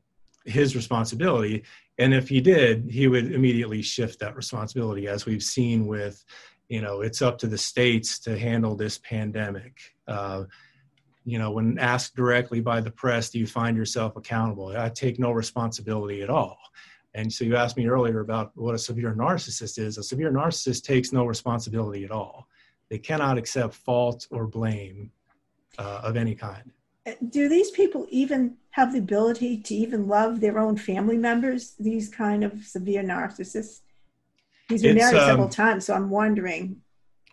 his 0.44 0.74
responsibility. 0.74 1.64
And 1.98 2.14
if 2.14 2.28
he 2.28 2.40
did, 2.40 2.88
he 2.90 3.08
would 3.08 3.32
immediately 3.32 3.82
shift 3.82 4.18
that 4.20 4.36
responsibility, 4.36 5.08
as 5.08 5.26
we've 5.26 5.42
seen 5.42 5.86
with, 5.86 6.24
you 6.68 6.80
know, 6.80 7.02
it's 7.02 7.22
up 7.22 7.38
to 7.38 7.46
the 7.46 7.58
states 7.58 8.18
to 8.20 8.38
handle 8.38 8.74
this 8.74 8.98
pandemic. 8.98 9.94
Uh, 10.08 10.44
you 11.24 11.38
know, 11.38 11.50
when 11.52 11.78
asked 11.78 12.16
directly 12.16 12.60
by 12.60 12.80
the 12.80 12.90
press, 12.90 13.30
do 13.30 13.38
you 13.38 13.46
find 13.46 13.76
yourself 13.76 14.16
accountable? 14.16 14.68
I 14.76 14.88
take 14.88 15.18
no 15.18 15.32
responsibility 15.32 16.22
at 16.22 16.30
all. 16.30 16.58
And 17.14 17.32
so 17.32 17.44
you 17.44 17.56
asked 17.56 17.76
me 17.76 17.86
earlier 17.86 18.20
about 18.20 18.52
what 18.56 18.74
a 18.74 18.78
severe 18.78 19.14
narcissist 19.14 19.78
is. 19.78 19.98
A 19.98 20.02
severe 20.02 20.32
narcissist 20.32 20.82
takes 20.82 21.12
no 21.12 21.26
responsibility 21.26 22.04
at 22.04 22.10
all. 22.10 22.48
They 22.88 22.98
cannot 22.98 23.38
accept 23.38 23.74
fault 23.74 24.26
or 24.30 24.46
blame 24.46 25.10
uh, 25.78 26.00
of 26.02 26.16
any 26.16 26.34
kind. 26.34 26.72
Do 27.30 27.48
these 27.48 27.70
people 27.70 28.06
even 28.10 28.56
have 28.70 28.92
the 28.92 28.98
ability 28.98 29.58
to 29.62 29.74
even 29.74 30.06
love 30.06 30.40
their 30.40 30.58
own 30.58 30.76
family 30.76 31.16
members? 31.16 31.74
These 31.78 32.08
kind 32.08 32.44
of 32.44 32.64
severe 32.64 33.02
narcissists. 33.02 33.80
He's 34.68 34.82
been 34.82 34.96
it's, 34.96 35.04
married 35.04 35.26
several 35.26 35.46
um, 35.46 35.50
times, 35.50 35.86
so 35.86 35.94
I'm 35.94 36.10
wondering. 36.10 36.80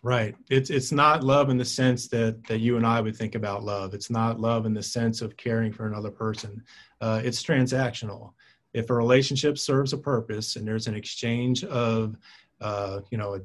Right. 0.02 0.34
It's 0.48 0.70
it's 0.70 0.92
not 0.92 1.22
love 1.22 1.50
in 1.50 1.58
the 1.58 1.64
sense 1.64 2.08
that 2.08 2.42
that 2.44 2.60
you 2.60 2.76
and 2.76 2.86
I 2.86 3.00
would 3.00 3.16
think 3.16 3.34
about 3.34 3.64
love. 3.64 3.92
It's 3.92 4.10
not 4.10 4.40
love 4.40 4.66
in 4.66 4.72
the 4.72 4.82
sense 4.82 5.20
of 5.20 5.36
caring 5.36 5.72
for 5.72 5.86
another 5.86 6.10
person. 6.10 6.62
Uh, 7.00 7.20
it's 7.22 7.42
transactional. 7.42 8.32
If 8.72 8.88
a 8.90 8.94
relationship 8.94 9.58
serves 9.58 9.92
a 9.92 9.98
purpose 9.98 10.56
and 10.56 10.66
there's 10.66 10.86
an 10.86 10.94
exchange 10.94 11.64
of, 11.64 12.16
uh, 12.60 13.00
you 13.10 13.18
know, 13.18 13.40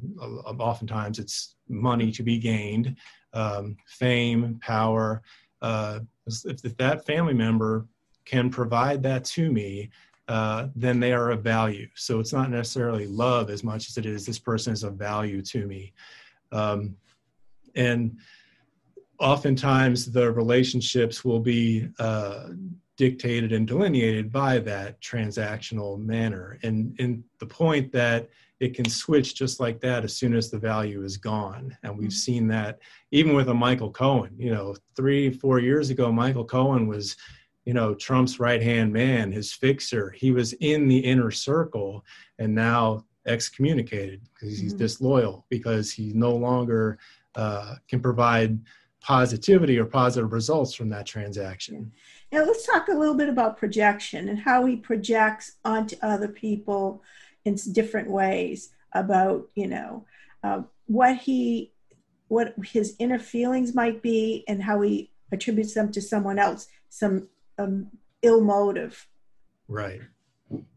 oftentimes 0.59 1.19
it's 1.19 1.55
money 1.67 2.11
to 2.11 2.23
be 2.23 2.37
gained, 2.37 2.95
um, 3.33 3.75
fame, 3.87 4.59
power. 4.61 5.23
Uh, 5.65 5.99
if, 6.27 6.63
if 6.63 6.77
that 6.77 7.05
family 7.07 7.33
member 7.33 7.87
can 8.23 8.51
provide 8.51 9.01
that 9.01 9.23
to 9.25 9.51
me, 9.51 9.89
uh, 10.27 10.67
then 10.75 10.99
they 10.99 11.11
are 11.11 11.31
of 11.31 11.41
value. 11.43 11.87
So 11.95 12.19
it's 12.19 12.33
not 12.33 12.51
necessarily 12.51 13.07
love 13.07 13.49
as 13.49 13.63
much 13.63 13.89
as 13.89 13.97
it 13.97 14.05
is 14.05 14.25
this 14.25 14.37
person 14.37 14.73
is 14.73 14.83
of 14.83 14.93
value 14.93 15.41
to 15.41 15.65
me. 15.65 15.93
Um, 16.51 16.95
and 17.75 18.19
oftentimes 19.19 20.11
the 20.11 20.31
relationships 20.31 21.25
will 21.25 21.39
be 21.39 21.89
uh, 21.97 22.49
dictated 22.95 23.51
and 23.51 23.67
delineated 23.67 24.31
by 24.31 24.59
that 24.59 25.01
transactional 25.01 25.99
manner. 25.99 26.59
And, 26.61 26.95
and 26.99 27.23
the 27.39 27.47
point 27.47 27.91
that 27.91 28.29
it 28.59 28.73
can 28.73 28.87
switch 28.87 29.35
just 29.35 29.59
like 29.59 29.81
that 29.81 30.03
as 30.03 30.15
soon 30.15 30.33
as 30.33 30.49
the 30.49 30.57
value 30.57 31.03
is 31.03 31.17
gone. 31.17 31.75
And 31.83 31.97
we've 31.97 32.09
mm-hmm. 32.09 32.15
seen 32.15 32.47
that 32.47 32.79
even 33.11 33.35
with 33.35 33.49
a 33.49 33.53
Michael 33.53 33.91
Cohen. 33.91 34.33
You 34.37 34.53
know, 34.53 34.75
three, 34.95 35.29
four 35.29 35.59
years 35.59 35.89
ago, 35.89 36.11
Michael 36.11 36.45
Cohen 36.45 36.87
was, 36.87 37.17
you 37.65 37.73
know, 37.73 37.93
Trump's 37.93 38.39
right 38.39 38.61
hand 38.61 38.93
man, 38.93 39.31
his 39.31 39.51
fixer. 39.51 40.11
He 40.11 40.31
was 40.31 40.53
in 40.53 40.87
the 40.87 40.99
inner 40.99 41.31
circle 41.31 42.05
and 42.39 42.55
now 42.55 43.03
excommunicated 43.27 44.21
because 44.33 44.57
he's 44.57 44.71
mm-hmm. 44.71 44.77
disloyal 44.77 45.45
because 45.49 45.91
he 45.91 46.13
no 46.13 46.33
longer 46.33 46.97
uh, 47.35 47.75
can 47.89 47.99
provide 47.99 48.59
positivity 49.01 49.77
or 49.77 49.85
positive 49.85 50.33
results 50.33 50.73
from 50.73 50.89
that 50.89 51.05
transaction. 51.05 51.91
Now, 52.31 52.43
let's 52.43 52.65
talk 52.65 52.87
a 52.87 52.93
little 52.93 53.13
bit 53.13 53.29
about 53.29 53.57
projection 53.57 54.29
and 54.29 54.39
how 54.39 54.65
he 54.65 54.77
projects 54.77 55.57
onto 55.63 55.95
other 56.01 56.27
people 56.27 57.03
in 57.45 57.55
different 57.71 58.09
ways 58.09 58.71
about, 58.93 59.47
you 59.55 59.67
know, 59.67 60.05
uh, 60.43 60.61
what 60.87 61.17
he, 61.17 61.71
what 62.27 62.53
his 62.65 62.95
inner 62.99 63.19
feelings 63.19 63.73
might 63.73 64.01
be 64.01 64.43
and 64.47 64.63
how 64.63 64.81
he 64.81 65.11
attributes 65.31 65.73
them 65.73 65.91
to 65.91 66.01
someone 66.01 66.39
else, 66.39 66.67
some 66.89 67.27
um, 67.57 67.87
ill 68.21 68.41
motive. 68.41 69.07
Right. 69.67 70.01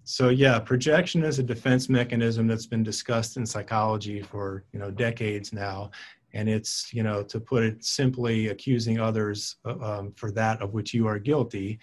So 0.04 0.30
yeah, 0.30 0.58
projection 0.58 1.22
is 1.24 1.38
a 1.38 1.42
defense 1.42 1.88
mechanism 1.88 2.46
that's 2.46 2.66
been 2.66 2.82
discussed 2.82 3.36
in 3.36 3.44
psychology 3.44 4.22
for 4.22 4.64
you 4.72 4.78
know 4.78 4.90
decades 4.90 5.52
now, 5.52 5.90
and 6.32 6.48
it's 6.48 6.92
you 6.94 7.02
know 7.02 7.22
to 7.24 7.38
put 7.38 7.62
it 7.62 7.84
simply, 7.84 8.48
accusing 8.48 8.98
others 8.98 9.56
uh, 9.66 9.78
um, 9.80 10.12
for 10.12 10.30
that 10.32 10.62
of 10.62 10.72
which 10.72 10.94
you 10.94 11.06
are 11.06 11.18
guilty, 11.18 11.78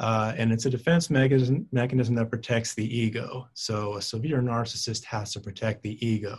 uh, 0.00 0.32
and 0.36 0.52
it's 0.52 0.66
a 0.66 0.70
defense 0.70 1.10
mechanism 1.10 1.66
mechanism 1.70 2.14
that 2.16 2.30
protects 2.30 2.74
the 2.74 2.98
ego. 2.98 3.48
So 3.54 3.96
a 3.96 4.02
severe 4.02 4.40
narcissist 4.40 5.04
has 5.04 5.32
to 5.34 5.40
protect 5.40 5.82
the 5.82 6.04
ego. 6.04 6.38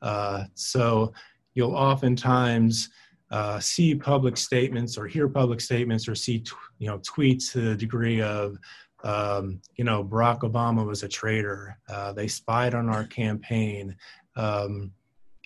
Uh, 0.00 0.44
so 0.54 1.12
you'll 1.54 1.74
oftentimes 1.74 2.88
uh, 3.30 3.58
see 3.60 3.94
public 3.94 4.36
statements 4.36 4.96
or 4.96 5.06
hear 5.06 5.28
public 5.28 5.60
statements 5.60 6.08
or 6.08 6.14
see 6.14 6.44
you 6.78 6.86
know 6.86 6.98
tweets 7.00 7.52
to 7.52 7.60
the 7.60 7.76
degree 7.76 8.22
of 8.22 8.56
um, 9.04 9.60
you 9.76 9.84
know, 9.84 10.02
Barack 10.02 10.40
Obama 10.40 10.84
was 10.84 11.02
a 11.02 11.08
traitor. 11.08 11.78
Uh, 11.88 12.12
they 12.12 12.26
spied 12.26 12.74
on 12.74 12.88
our 12.88 13.04
campaign. 13.04 13.96
Um, 14.34 14.92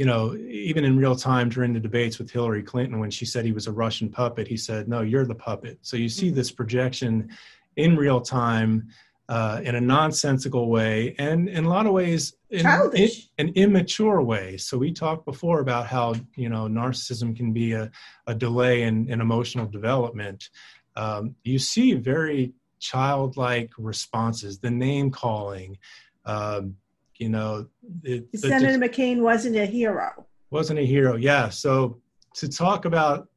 you 0.00 0.06
know, 0.06 0.34
even 0.34 0.86
in 0.86 0.96
real 0.96 1.14
time 1.14 1.50
during 1.50 1.74
the 1.74 1.78
debates 1.78 2.18
with 2.18 2.30
Hillary 2.30 2.62
Clinton, 2.62 3.00
when 3.00 3.10
she 3.10 3.26
said 3.26 3.44
he 3.44 3.52
was 3.52 3.66
a 3.66 3.72
Russian 3.72 4.08
puppet, 4.08 4.48
he 4.48 4.56
said, 4.56 4.88
"No, 4.88 5.02
you're 5.02 5.26
the 5.26 5.34
puppet." 5.34 5.78
So 5.82 5.98
you 5.98 6.08
see 6.08 6.28
mm-hmm. 6.28 6.36
this 6.36 6.50
projection 6.50 7.28
in 7.76 7.98
real 7.98 8.22
time 8.22 8.88
uh, 9.28 9.60
in 9.62 9.74
a 9.74 9.80
nonsensical 9.80 10.70
way, 10.70 11.14
and 11.18 11.50
in 11.50 11.66
a 11.66 11.68
lot 11.68 11.84
of 11.84 11.92
ways, 11.92 12.32
in, 12.48 12.66
in, 12.94 13.10
an 13.36 13.48
immature 13.56 14.22
way. 14.22 14.56
So 14.56 14.78
we 14.78 14.90
talked 14.90 15.26
before 15.26 15.60
about 15.60 15.86
how 15.86 16.14
you 16.34 16.48
know 16.48 16.64
narcissism 16.66 17.36
can 17.36 17.52
be 17.52 17.72
a, 17.72 17.90
a 18.26 18.34
delay 18.34 18.84
in, 18.84 19.06
in 19.10 19.20
emotional 19.20 19.66
development. 19.66 20.48
Um, 20.96 21.34
you 21.44 21.58
see 21.58 21.92
very 21.92 22.54
childlike 22.78 23.72
responses, 23.76 24.60
the 24.60 24.70
name 24.70 25.10
calling. 25.10 25.76
Um, 26.24 26.76
you 27.20 27.28
know, 27.28 27.66
it, 28.02 28.26
Senator 28.34 28.78
the, 28.78 28.88
McCain 28.88 29.20
wasn't 29.20 29.56
a 29.56 29.66
hero. 29.66 30.26
Wasn't 30.50 30.78
a 30.78 30.86
hero, 30.86 31.16
yeah. 31.16 31.50
So 31.50 32.00
to 32.34 32.48
talk 32.48 32.86
about 32.86 33.28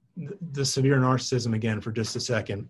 the 0.51 0.65
severe 0.65 0.97
narcissism 0.97 1.53
again 1.53 1.81
for 1.81 1.91
just 1.91 2.15
a 2.15 2.19
second, 2.19 2.69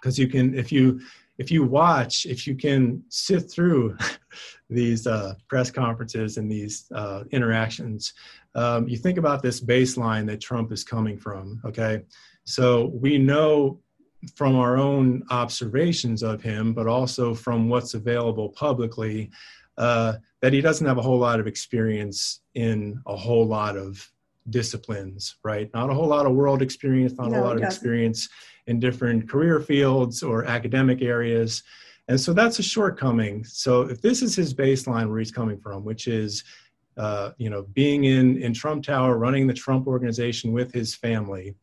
because 0.00 0.18
you 0.18 0.26
can, 0.26 0.54
if 0.58 0.72
you 0.72 1.00
if 1.38 1.50
you 1.50 1.64
watch, 1.64 2.26
if 2.26 2.46
you 2.46 2.54
can 2.54 3.02
sit 3.08 3.50
through 3.50 3.96
these 4.70 5.06
uh, 5.06 5.34
press 5.48 5.70
conferences 5.70 6.36
and 6.36 6.50
these 6.50 6.90
uh, 6.94 7.24
interactions, 7.30 8.12
um, 8.54 8.88
you 8.88 8.96
think 8.96 9.18
about 9.18 9.42
this 9.42 9.60
baseline 9.60 10.26
that 10.26 10.40
Trump 10.40 10.72
is 10.72 10.84
coming 10.84 11.16
from. 11.16 11.60
Okay, 11.64 12.02
so 12.44 12.90
we 12.94 13.16
know 13.16 13.80
from 14.34 14.54
our 14.56 14.76
own 14.76 15.22
observations 15.30 16.22
of 16.22 16.42
him, 16.42 16.72
but 16.72 16.86
also 16.86 17.34
from 17.34 17.68
what's 17.68 17.94
available 17.94 18.50
publicly, 18.50 19.30
uh, 19.78 20.14
that 20.40 20.52
he 20.52 20.60
doesn't 20.60 20.86
have 20.86 20.98
a 20.98 21.02
whole 21.02 21.18
lot 21.18 21.40
of 21.40 21.46
experience 21.46 22.40
in 22.54 23.00
a 23.06 23.16
whole 23.16 23.46
lot 23.46 23.76
of 23.76 24.10
disciplines, 24.50 25.36
right? 25.44 25.70
Not 25.72 25.90
a 25.90 25.94
whole 25.94 26.08
lot 26.08 26.26
of 26.26 26.32
world 26.32 26.62
experience, 26.62 27.14
not 27.14 27.30
no, 27.30 27.40
a 27.40 27.42
lot 27.42 27.56
of 27.56 27.62
experience 27.62 28.28
in 28.66 28.80
different 28.80 29.28
career 29.28 29.60
fields 29.60 30.22
or 30.22 30.44
academic 30.44 31.02
areas. 31.02 31.62
And 32.08 32.20
so 32.20 32.32
that's 32.32 32.58
a 32.58 32.62
shortcoming. 32.62 33.44
So 33.44 33.82
if 33.82 34.02
this 34.02 34.22
is 34.22 34.34
his 34.34 34.52
baseline 34.52 35.08
where 35.08 35.20
he's 35.20 35.30
coming 35.30 35.58
from, 35.58 35.84
which 35.84 36.08
is, 36.08 36.44
uh, 36.96 37.30
you 37.38 37.48
know, 37.48 37.62
being 37.72 38.04
in, 38.04 38.42
in 38.42 38.52
Trump 38.52 38.84
Tower, 38.84 39.16
running 39.16 39.46
the 39.46 39.54
Trump 39.54 39.86
organization 39.86 40.52
with 40.52 40.72
his 40.72 40.94
family, 40.94 41.54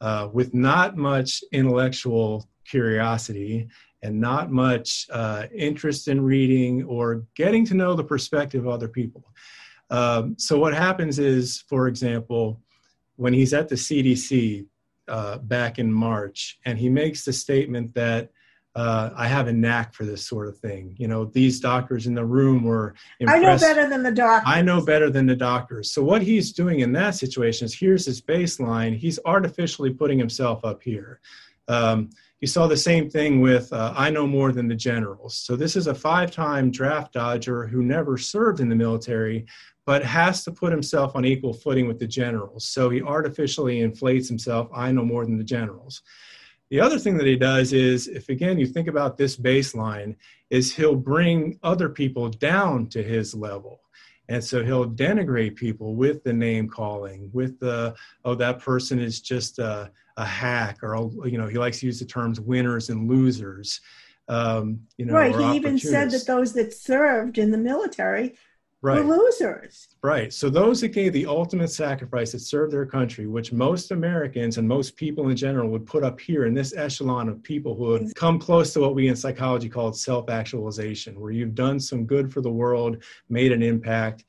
uh, 0.00 0.28
with 0.32 0.52
not 0.52 0.96
much 0.96 1.42
intellectual 1.52 2.48
curiosity 2.64 3.68
and 4.04 4.20
not 4.20 4.52
much 4.52 5.06
uh, 5.10 5.46
interest 5.52 6.08
in 6.08 6.20
reading 6.20 6.84
or 6.84 7.24
getting 7.34 7.64
to 7.64 7.74
know 7.74 7.94
the 7.94 8.04
perspective 8.04 8.66
of 8.66 8.68
other 8.68 8.86
people. 8.86 9.24
Um, 9.90 10.36
so, 10.38 10.58
what 10.58 10.74
happens 10.74 11.18
is, 11.18 11.64
for 11.68 11.88
example, 11.88 12.60
when 13.16 13.32
he's 13.32 13.54
at 13.54 13.68
the 13.68 13.74
CDC 13.74 14.66
uh, 15.08 15.38
back 15.38 15.78
in 15.78 15.92
March 15.92 16.58
and 16.66 16.78
he 16.78 16.88
makes 16.88 17.24
the 17.24 17.32
statement 17.32 17.94
that 17.94 18.30
uh, 18.74 19.10
I 19.16 19.26
have 19.28 19.46
a 19.46 19.52
knack 19.52 19.94
for 19.94 20.04
this 20.04 20.26
sort 20.26 20.48
of 20.48 20.58
thing. 20.58 20.96
You 20.98 21.06
know, 21.06 21.26
these 21.26 21.60
doctors 21.60 22.06
in 22.06 22.14
the 22.14 22.24
room 22.24 22.64
were 22.64 22.94
impressed. 23.20 23.64
I 23.64 23.70
know 23.70 23.74
better 23.74 23.88
than 23.88 24.02
the 24.02 24.10
doctors. 24.10 24.52
I 24.52 24.62
know 24.62 24.84
better 24.84 25.10
than 25.10 25.26
the 25.26 25.36
doctors. 25.36 25.92
So 25.92 26.02
what 26.02 26.22
he's 26.22 26.52
doing 26.52 26.80
in 26.80 26.92
that 26.92 27.14
situation 27.14 27.66
is 27.66 27.78
here's 27.78 28.04
his 28.04 28.20
baseline. 28.20 28.96
He's 28.96 29.20
artificially 29.24 29.90
putting 29.90 30.18
himself 30.18 30.64
up 30.64 30.82
here. 30.82 31.20
Um, 31.68 32.10
you 32.40 32.48
saw 32.48 32.66
the 32.66 32.76
same 32.76 33.08
thing 33.08 33.40
with 33.40 33.72
uh, 33.72 33.94
I 33.96 34.10
know 34.10 34.26
more 34.26 34.52
than 34.52 34.68
the 34.68 34.74
generals. 34.74 35.36
So 35.36 35.56
this 35.56 35.76
is 35.76 35.86
a 35.86 35.94
five-time 35.94 36.70
draft 36.70 37.14
dodger 37.14 37.66
who 37.66 37.82
never 37.82 38.18
served 38.18 38.60
in 38.60 38.68
the 38.68 38.76
military, 38.76 39.46
but 39.86 40.04
has 40.04 40.44
to 40.44 40.52
put 40.52 40.72
himself 40.72 41.16
on 41.16 41.24
equal 41.24 41.54
footing 41.54 41.88
with 41.88 41.98
the 41.98 42.06
generals. 42.06 42.66
So 42.66 42.90
he 42.90 43.00
artificially 43.00 43.80
inflates 43.80 44.28
himself. 44.28 44.68
I 44.74 44.92
know 44.92 45.04
more 45.04 45.24
than 45.24 45.38
the 45.38 45.44
generals. 45.44 46.02
The 46.70 46.80
other 46.80 46.98
thing 46.98 47.16
that 47.18 47.26
he 47.26 47.36
does 47.36 47.72
is, 47.72 48.08
if 48.08 48.28
again 48.28 48.58
you 48.58 48.66
think 48.66 48.88
about 48.88 49.16
this 49.16 49.36
baseline, 49.36 50.16
is 50.50 50.74
he'll 50.74 50.96
bring 50.96 51.58
other 51.62 51.88
people 51.88 52.28
down 52.28 52.88
to 52.88 53.02
his 53.02 53.34
level. 53.34 53.80
And 54.28 54.42
so 54.42 54.64
he'll 54.64 54.88
denigrate 54.88 55.56
people 55.56 55.94
with 55.94 56.24
the 56.24 56.32
name 56.32 56.68
calling, 56.68 57.30
with 57.32 57.58
the, 57.60 57.94
oh, 58.24 58.34
that 58.36 58.58
person 58.58 58.98
is 58.98 59.20
just 59.20 59.58
a, 59.58 59.90
a 60.16 60.24
hack, 60.24 60.78
or, 60.82 61.10
you 61.26 61.38
know, 61.38 61.46
he 61.46 61.58
likes 61.58 61.80
to 61.80 61.86
use 61.86 61.98
the 61.98 62.06
terms 62.06 62.40
winners 62.40 62.88
and 62.88 63.08
losers. 63.08 63.80
Um, 64.28 64.80
you 64.96 65.04
know, 65.04 65.12
right. 65.12 65.36
He 65.36 65.56
even 65.56 65.78
said 65.78 66.10
that 66.12 66.26
those 66.26 66.54
that 66.54 66.72
served 66.72 67.36
in 67.36 67.50
the 67.50 67.58
military 67.58 68.36
right. 68.84 69.04
were 69.04 69.16
losers. 69.16 69.88
Right. 70.02 70.32
So 70.32 70.50
those 70.50 70.80
that 70.82 70.88
gave 70.88 71.12
the 71.12 71.26
ultimate 71.26 71.70
sacrifice 71.70 72.32
that 72.32 72.40
served 72.40 72.72
their 72.72 72.86
country, 72.86 73.26
which 73.26 73.52
most 73.52 73.90
Americans 73.90 74.58
and 74.58 74.68
most 74.68 74.96
people 74.96 75.28
in 75.30 75.36
general 75.36 75.70
would 75.70 75.86
put 75.86 76.04
up 76.04 76.20
here 76.20 76.44
in 76.46 76.54
this 76.54 76.76
echelon 76.76 77.28
of 77.28 77.42
people 77.42 77.74
who 77.74 77.92
have 77.92 78.14
come 78.14 78.38
close 78.38 78.72
to 78.74 78.80
what 78.80 78.94
we 78.94 79.08
in 79.08 79.16
psychology 79.16 79.68
call 79.68 79.92
self-actualization, 79.92 81.18
where 81.18 81.32
you've 81.32 81.54
done 81.54 81.80
some 81.80 82.04
good 82.04 82.32
for 82.32 82.42
the 82.42 82.50
world, 82.50 83.02
made 83.28 83.52
an 83.52 83.62
impact. 83.62 84.24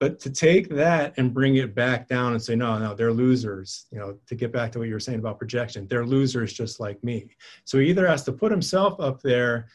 But 0.00 0.18
to 0.20 0.30
take 0.30 0.68
that 0.70 1.14
and 1.16 1.32
bring 1.32 1.56
it 1.56 1.74
back 1.74 2.08
down 2.08 2.32
and 2.32 2.42
say, 2.42 2.56
no, 2.56 2.76
no, 2.78 2.94
they're 2.94 3.12
losers, 3.12 3.86
you 3.92 3.98
know, 3.98 4.18
to 4.26 4.34
get 4.34 4.52
back 4.52 4.72
to 4.72 4.80
what 4.80 4.88
you 4.88 4.94
were 4.94 5.00
saying 5.00 5.20
about 5.20 5.38
projection, 5.38 5.86
they're 5.86 6.04
losers 6.04 6.52
just 6.52 6.80
like 6.80 7.02
me. 7.04 7.28
So 7.64 7.78
he 7.78 7.90
either 7.90 8.06
has 8.06 8.24
to 8.24 8.32
put 8.32 8.50
himself 8.50 9.00
up 9.00 9.22
there, 9.22 9.68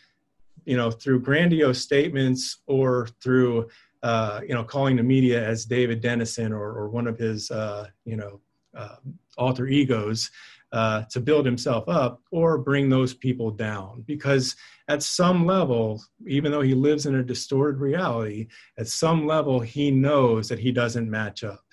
you 0.66 0.76
know, 0.76 0.92
through 0.92 1.22
grandiose 1.22 1.82
statements 1.82 2.58
or 2.68 3.08
through 3.24 3.70
uh, 4.04 4.42
you 4.48 4.54
know, 4.54 4.64
calling 4.64 4.96
the 4.96 5.04
media 5.04 5.46
as 5.46 5.66
David 5.66 6.02
Dennison 6.02 6.54
or, 6.54 6.72
or 6.72 6.90
one 6.90 7.08
of 7.08 7.18
his, 7.18 7.52
uh, 7.52 7.88
you 8.06 8.16
know, 8.16 8.40
uh, 8.76 8.96
alter 9.38 9.68
egos 9.68 10.30
uh, 10.72 11.04
to 11.10 11.20
build 11.20 11.46
himself 11.46 11.88
up 11.90 12.22
or 12.32 12.58
bring 12.58 12.90
those 12.90 13.14
people 13.14 13.52
down. 13.52 14.04
Because 14.08 14.56
at 14.88 15.04
some 15.04 15.46
level, 15.46 16.02
even 16.28 16.52
though 16.52 16.62
he 16.62 16.74
lives 16.74 17.06
in 17.06 17.16
a 17.16 17.24
distorted 17.24 17.80
reality, 17.80 18.48
at 18.78 18.88
some 18.88 19.26
level 19.26 19.60
he 19.60 19.92
knows 19.92 20.48
that 20.50 20.60
he 20.60 20.72
doesn't 20.72 21.10
match 21.10 21.44
up. 21.44 21.64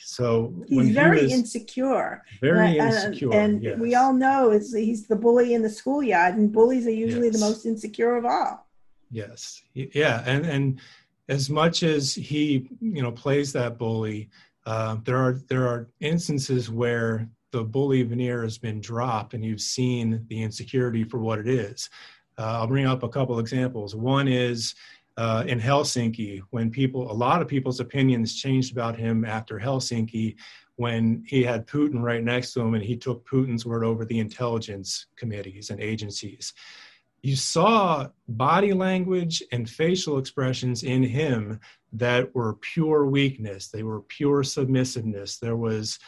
So 0.00 0.64
he's 0.68 0.94
very 0.94 1.28
he 1.28 1.34
insecure. 1.34 2.24
Very 2.40 2.78
insecure. 2.78 3.34
And 3.34 3.62
yes. 3.62 3.78
we 3.78 3.94
all 3.94 4.14
know 4.14 4.52
is 4.52 4.74
he's 4.74 5.06
the 5.06 5.16
bully 5.16 5.52
in 5.52 5.60
the 5.60 5.68
schoolyard, 5.68 6.36
and 6.36 6.50
bullies 6.50 6.86
are 6.86 6.90
usually 6.90 7.26
yes. 7.26 7.38
the 7.38 7.40
most 7.40 7.66
insecure 7.66 8.16
of 8.16 8.24
all. 8.24 8.66
Yes. 9.10 9.62
Yeah. 9.74 10.22
And 10.24 10.46
and 10.46 10.80
as 11.28 11.50
much 11.50 11.82
as 11.82 12.14
he 12.14 12.68
you 12.80 13.02
know 13.02 13.12
plays 13.12 13.52
that 13.52 13.78
bully 13.78 14.28
uh, 14.66 14.96
there 15.04 15.16
are 15.16 15.40
there 15.48 15.66
are 15.66 15.88
instances 16.00 16.70
where 16.70 17.28
the 17.52 17.64
bully 17.64 18.02
veneer 18.02 18.42
has 18.42 18.58
been 18.58 18.80
dropped 18.80 19.32
and 19.32 19.42
you've 19.42 19.60
seen 19.60 20.22
the 20.28 20.42
insecurity 20.42 21.04
for 21.04 21.18
what 21.18 21.38
it 21.38 21.48
is. 21.48 21.88
Uh, 22.36 22.58
i'll 22.58 22.66
bring 22.66 22.86
up 22.86 23.02
a 23.02 23.08
couple 23.08 23.38
examples. 23.38 23.96
One 23.96 24.28
is 24.28 24.74
uh, 25.16 25.44
in 25.46 25.58
helsinki 25.58 26.40
when 26.50 26.70
people 26.70 27.10
a 27.10 27.12
lot 27.12 27.42
of 27.42 27.48
people's 27.48 27.80
opinions 27.80 28.36
changed 28.36 28.72
about 28.72 28.96
him 28.96 29.24
after 29.24 29.58
helsinki 29.58 30.36
when 30.76 31.24
he 31.26 31.42
had 31.42 31.66
putin 31.66 32.00
right 32.00 32.22
next 32.22 32.52
to 32.52 32.60
him 32.60 32.74
and 32.74 32.84
he 32.84 32.96
took 32.96 33.28
putin's 33.28 33.66
word 33.66 33.82
over 33.82 34.04
the 34.04 34.20
intelligence 34.20 35.06
committees 35.16 35.70
and 35.70 35.80
agencies 35.80 36.54
you 37.22 37.36
saw 37.36 38.08
body 38.28 38.72
language 38.72 39.42
and 39.52 39.68
facial 39.68 40.18
expressions 40.18 40.82
in 40.82 41.02
him 41.02 41.60
that 41.92 42.34
were 42.34 42.54
pure 42.54 43.06
weakness. 43.06 43.68
They 43.68 43.82
were 43.82 44.02
pure 44.02 44.42
submissiveness. 44.42 45.38
There 45.38 45.56
was 45.56 45.98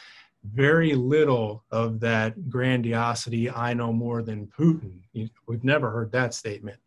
very 0.43 0.93
little 0.93 1.63
of 1.69 1.99
that 1.99 2.49
grandiosity 2.49 3.47
i 3.51 3.75
know 3.75 3.93
more 3.93 4.23
than 4.23 4.47
putin. 4.47 4.99
We've 5.45 5.63
never 5.63 5.91
heard 5.91 6.11
that 6.13 6.33
statement. 6.33 6.79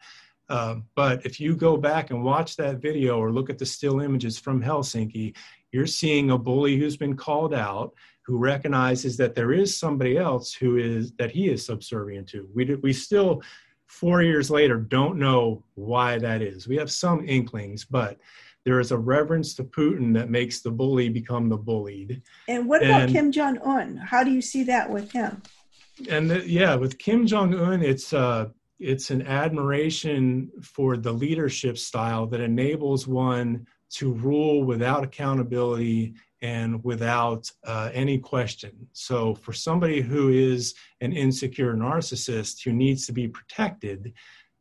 Uh, 0.49 0.79
but 0.97 1.25
if 1.25 1.39
you 1.39 1.55
go 1.55 1.77
back 1.77 2.11
and 2.11 2.25
watch 2.25 2.57
that 2.57 2.79
video 2.79 3.16
or 3.16 3.31
look 3.31 3.49
at 3.51 3.59
the 3.59 3.64
still 3.64 4.01
images 4.01 4.41
from 4.41 4.61
helsinki 4.61 5.37
you're 5.70 5.87
seeing 5.87 6.33
a 6.33 6.39
bully 6.39 6.77
who's 6.77 6.97
been 6.97 7.16
called 7.16 7.55
out 7.55 7.95
who 8.25 8.39
recognizes 8.39 9.16
that 9.18 9.35
there 9.35 9.53
is 9.53 9.77
somebody 9.77 10.16
else 10.16 10.53
who 10.55 10.79
is 10.79 11.12
that 11.12 11.31
he 11.31 11.49
is 11.51 11.64
subservient 11.64 12.27
to. 12.27 12.49
We, 12.55 12.75
we 12.77 12.93
still 12.93 13.43
four 13.87 14.22
years 14.22 14.51
later 14.51 14.78
don't 14.78 15.18
know 15.18 15.64
why 15.74 16.18
that 16.18 16.43
is. 16.43 16.66
We 16.68 16.76
have 16.76 16.91
some 16.91 17.26
inklings, 17.26 17.85
but 17.85 18.18
there 18.64 18.80
is 18.80 18.93
a 18.93 18.99
reverence 18.99 19.55
to 19.55 19.64
Putin 19.64 20.14
that 20.14 20.30
makes 20.30 20.61
the 20.61 20.70
bully 20.70 21.09
become 21.09 21.49
the 21.49 21.57
bullied. 21.57 22.22
And 22.49 22.66
what 22.66 22.82
about 22.82 23.03
and, 23.03 23.12
Kim 23.12 23.30
Jong 23.30 23.59
Un? 23.59 23.97
How 23.97 24.24
do 24.24 24.30
you 24.30 24.41
see 24.41 24.64
that 24.64 24.91
with 24.91 25.12
him? 25.12 25.43
And 26.09 26.30
the, 26.30 26.49
yeah, 26.49 26.74
with 26.74 26.99
Kim 26.99 27.26
Jong 27.26 27.55
Un, 27.55 27.82
it's 27.82 28.12
uh, 28.12 28.49
it's 28.80 29.11
an 29.11 29.22
admiration 29.26 30.51
for 30.61 30.97
the 30.97 31.12
leadership 31.12 31.78
style 31.78 32.26
that 32.26 32.41
enables 32.41 33.07
one 33.07 33.66
to 33.91 34.12
rule 34.12 34.64
without 34.64 35.05
accountability 35.05 36.14
and 36.45 36.84
without 36.84 37.51
uh, 37.64 37.90
any 37.95 38.18
question. 38.18 38.72
So, 38.92 39.34
for 39.34 39.55
somebody 39.55 40.03
who 40.03 40.28
is 40.28 40.74
an 41.01 41.14
insecure 41.14 41.72
narcissist 41.72 42.62
who 42.62 42.72
needs 42.72 43.07
to 43.07 43.12
be 43.12 43.26
protected, 43.26 44.12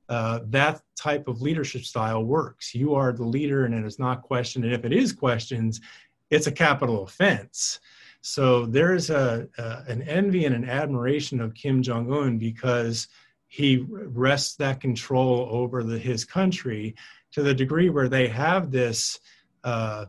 uh, 0.07 0.39
that 0.47 0.81
type 0.95 1.27
of 1.27 1.41
leadership 1.41 1.84
style 1.84 2.23
works. 2.23 2.73
You 2.73 2.95
are 2.95 3.11
the 3.11 3.25
leader, 3.25 3.65
and 3.65 3.75
it 3.75 3.86
is 3.86 3.99
not 3.99 4.21
questioned. 4.21 4.63
And 4.63 4.73
if 4.73 4.86
it 4.86 4.93
is 4.93 5.11
questioned, 5.11 5.79
it's 6.29 6.47
a 6.47 6.51
capital 6.51 7.03
offense. 7.03 7.81
So 8.21 8.65
there 8.65 8.95
is 8.95 9.09
a, 9.09 9.49
an 9.88 10.01
envy 10.03 10.45
and 10.45 10.55
an 10.55 10.69
admiration 10.69 11.41
of 11.41 11.53
Kim 11.53 11.84
Jong 11.84 12.11
Un 12.13 12.38
because 12.38 13.09
he 13.47 13.86
wrests 13.89 14.55
that 14.55 14.79
control 14.79 15.49
over 15.51 15.84
the, 15.84 15.99
his 15.99 16.23
country 16.23 16.95
to 17.34 17.43
the 17.43 17.53
degree 17.53 17.89
where 17.89 18.07
they 18.07 18.29
have 18.29 18.71
this 18.71 19.19
uh, 19.65 20.05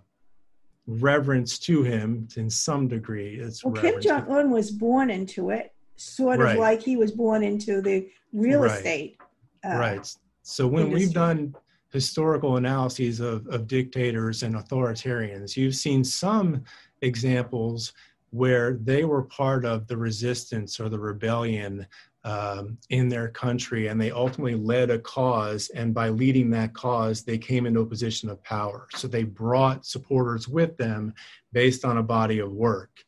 reverence 0.86 1.58
to 1.60 1.82
him 1.82 2.28
in 2.36 2.50
some 2.50 2.88
degree. 2.88 3.36
It's 3.36 3.64
well, 3.64 3.74
Kim 3.74 4.00
Jong 4.00 4.30
Un 4.30 4.50
was 4.50 4.70
born 4.70 5.10
into 5.10 5.50
it, 5.50 5.72
sort 5.96 6.40
of 6.40 6.46
right. 6.46 6.58
like 6.58 6.82
he 6.82 6.96
was 6.96 7.12
born 7.12 7.42
into 7.42 7.80
the 7.80 8.08
real 8.32 8.60
right. 8.60 8.72
estate. 8.72 9.18
Uh, 9.64 9.76
right. 9.76 10.14
So 10.42 10.66
when 10.66 10.86
industry. 10.86 11.06
we've 11.06 11.14
done 11.14 11.54
historical 11.92 12.56
analyses 12.56 13.20
of, 13.20 13.46
of 13.46 13.66
dictators 13.66 14.42
and 14.42 14.56
authoritarians, 14.56 15.56
you've 15.56 15.76
seen 15.76 16.04
some 16.04 16.64
examples 17.00 17.92
where 18.30 18.74
they 18.82 19.04
were 19.04 19.22
part 19.22 19.64
of 19.64 19.86
the 19.86 19.96
resistance 19.96 20.80
or 20.80 20.88
the 20.88 20.98
rebellion 20.98 21.86
um, 22.24 22.78
in 22.88 23.08
their 23.08 23.28
country 23.28 23.88
and 23.88 24.00
they 24.00 24.10
ultimately 24.10 24.54
led 24.54 24.90
a 24.90 24.98
cause 24.98 25.68
and 25.70 25.92
by 25.92 26.08
leading 26.08 26.50
that 26.50 26.72
cause 26.72 27.22
they 27.22 27.36
came 27.36 27.66
into 27.66 27.80
a 27.80 27.86
position 27.86 28.30
of 28.30 28.42
power. 28.42 28.86
So 28.94 29.06
they 29.06 29.24
brought 29.24 29.84
supporters 29.84 30.48
with 30.48 30.76
them 30.76 31.14
based 31.52 31.84
on 31.84 31.98
a 31.98 32.02
body 32.02 32.38
of 32.38 32.50
work. 32.50 33.04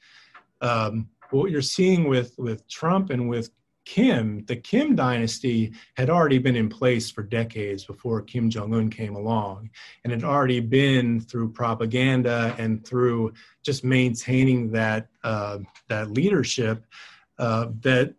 Um, 0.60 1.08
what 1.30 1.50
you're 1.50 1.62
seeing 1.62 2.08
with 2.08 2.34
with 2.38 2.68
trump 2.68 3.10
and 3.10 3.28
with 3.28 3.50
kim 3.84 4.44
the 4.46 4.56
kim 4.56 4.94
dynasty 4.94 5.72
had 5.96 6.10
already 6.10 6.38
been 6.38 6.56
in 6.56 6.68
place 6.68 7.10
for 7.10 7.22
decades 7.22 7.84
before 7.84 8.20
kim 8.20 8.50
jong-un 8.50 8.90
came 8.90 9.16
along. 9.16 9.70
And 10.04 10.12
had 10.12 10.24
already 10.24 10.60
been 10.60 11.20
through 11.20 11.52
propaganda 11.52 12.54
and 12.58 12.86
through 12.86 13.32
just 13.62 13.82
maintaining 13.82 14.70
that 14.72 15.08
uh, 15.24 15.60
that 15.88 16.10
leadership 16.10 16.84
uh, 17.38 17.68
that 17.80 18.14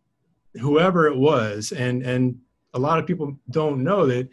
whoever 0.60 1.08
it 1.08 1.16
was, 1.16 1.72
and 1.72 2.04
and 2.04 2.40
a 2.74 2.80
lot 2.80 3.00
of 3.00 3.06
people 3.06 3.38
don't 3.50 3.84
know 3.84 4.06
that 4.08 4.30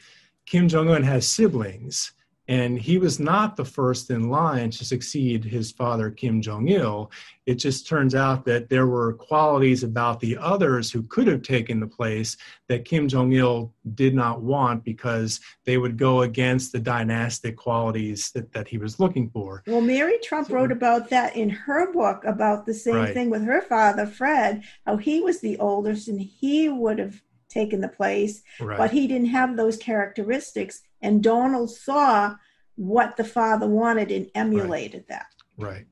Kim 0.47 0.69
Jong 0.69 0.91
Un 0.91 1.03
has 1.03 1.29
siblings, 1.29 2.13
and 2.49 2.79
he 2.79 2.99
was 2.99 3.19
not 3.19 3.57
the 3.57 3.65
first 3.65 4.11
in 4.11 4.29
line 4.29 4.71
to 4.71 4.85
succeed 4.85 5.45
his 5.45 5.73
father 5.73 6.11
Kim 6.11 6.43
Jong 6.43 6.69
Il. 6.69 7.11
It 7.47 7.57
just 7.57 7.87
turns 7.87 8.15
out 8.15 8.45
that 8.45 8.69
there 8.69 8.87
were 8.87 9.15
qualities 9.15 9.83
about 9.83 10.21
the 10.21 10.37
others 10.37 10.91
who 10.91 11.03
could 11.03 11.27
have 11.27 11.43
taken 11.43 11.81
the 11.81 11.87
place 11.87 12.37
that 12.69 12.85
Kim 12.85 13.09
Jong 13.09 13.33
Il 13.33 13.73
did 13.95 14.15
not 14.15 14.43
want 14.43 14.85
because 14.85 15.41
they 15.65 15.79
would 15.79 15.97
go 15.97 16.23
against 16.23 16.73
the 16.73 16.79
dynastic 16.79 17.57
qualities 17.57 18.31
that, 18.35 18.53
that 18.53 18.69
he 18.69 18.79
was 18.79 19.01
looking 19.01 19.31
for. 19.31 19.63
Well, 19.67 19.81
Mary 19.81 20.19
Trump 20.23 20.49
so, 20.49 20.55
wrote 20.55 20.73
about 20.73 21.11
that 21.11 21.37
in 21.37 21.49
her 21.51 21.93
book 21.93 22.25
about 22.25 22.67
the 22.67 22.75
same 22.75 22.95
right. 22.97 23.15
thing 23.15 23.31
with 23.31 23.45
her 23.45 23.63
father, 23.63 24.07
Fred, 24.07 24.65
how 24.87 24.97
he 24.97 25.21
was 25.21 25.41
the 25.41 25.59
oldest 25.59 26.09
and 26.09 26.21
he 26.21 26.69
would 26.69 26.99
have 26.99 27.23
taken 27.55 27.81
the 27.81 27.89
place, 27.89 28.43
right. 28.61 28.77
but 28.77 28.91
he 28.91 29.07
didn't 29.07 29.29
have 29.29 29.57
those 29.57 29.77
characteristics. 29.77 30.83
And 31.01 31.23
Donald 31.23 31.71
saw 31.71 32.35
what 32.77 33.17
the 33.17 33.25
father 33.25 33.67
wanted 33.67 34.11
and 34.11 34.29
emulated 34.35 35.05
right. 35.09 35.09
that. 35.09 35.27
Right. 35.57 35.87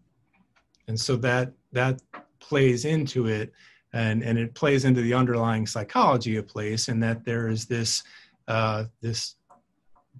And 0.88 0.98
so 0.98 1.16
that 1.16 1.52
that 1.72 2.02
plays 2.40 2.84
into 2.84 3.28
it 3.28 3.52
and 3.92 4.22
and 4.22 4.38
it 4.38 4.54
plays 4.54 4.84
into 4.84 5.00
the 5.00 5.14
underlying 5.14 5.66
psychology 5.66 6.36
of 6.36 6.46
place 6.46 6.88
and 6.88 7.02
that 7.02 7.24
there 7.24 7.48
is 7.48 7.66
this 7.66 8.02
uh, 8.48 8.84
this 9.00 9.36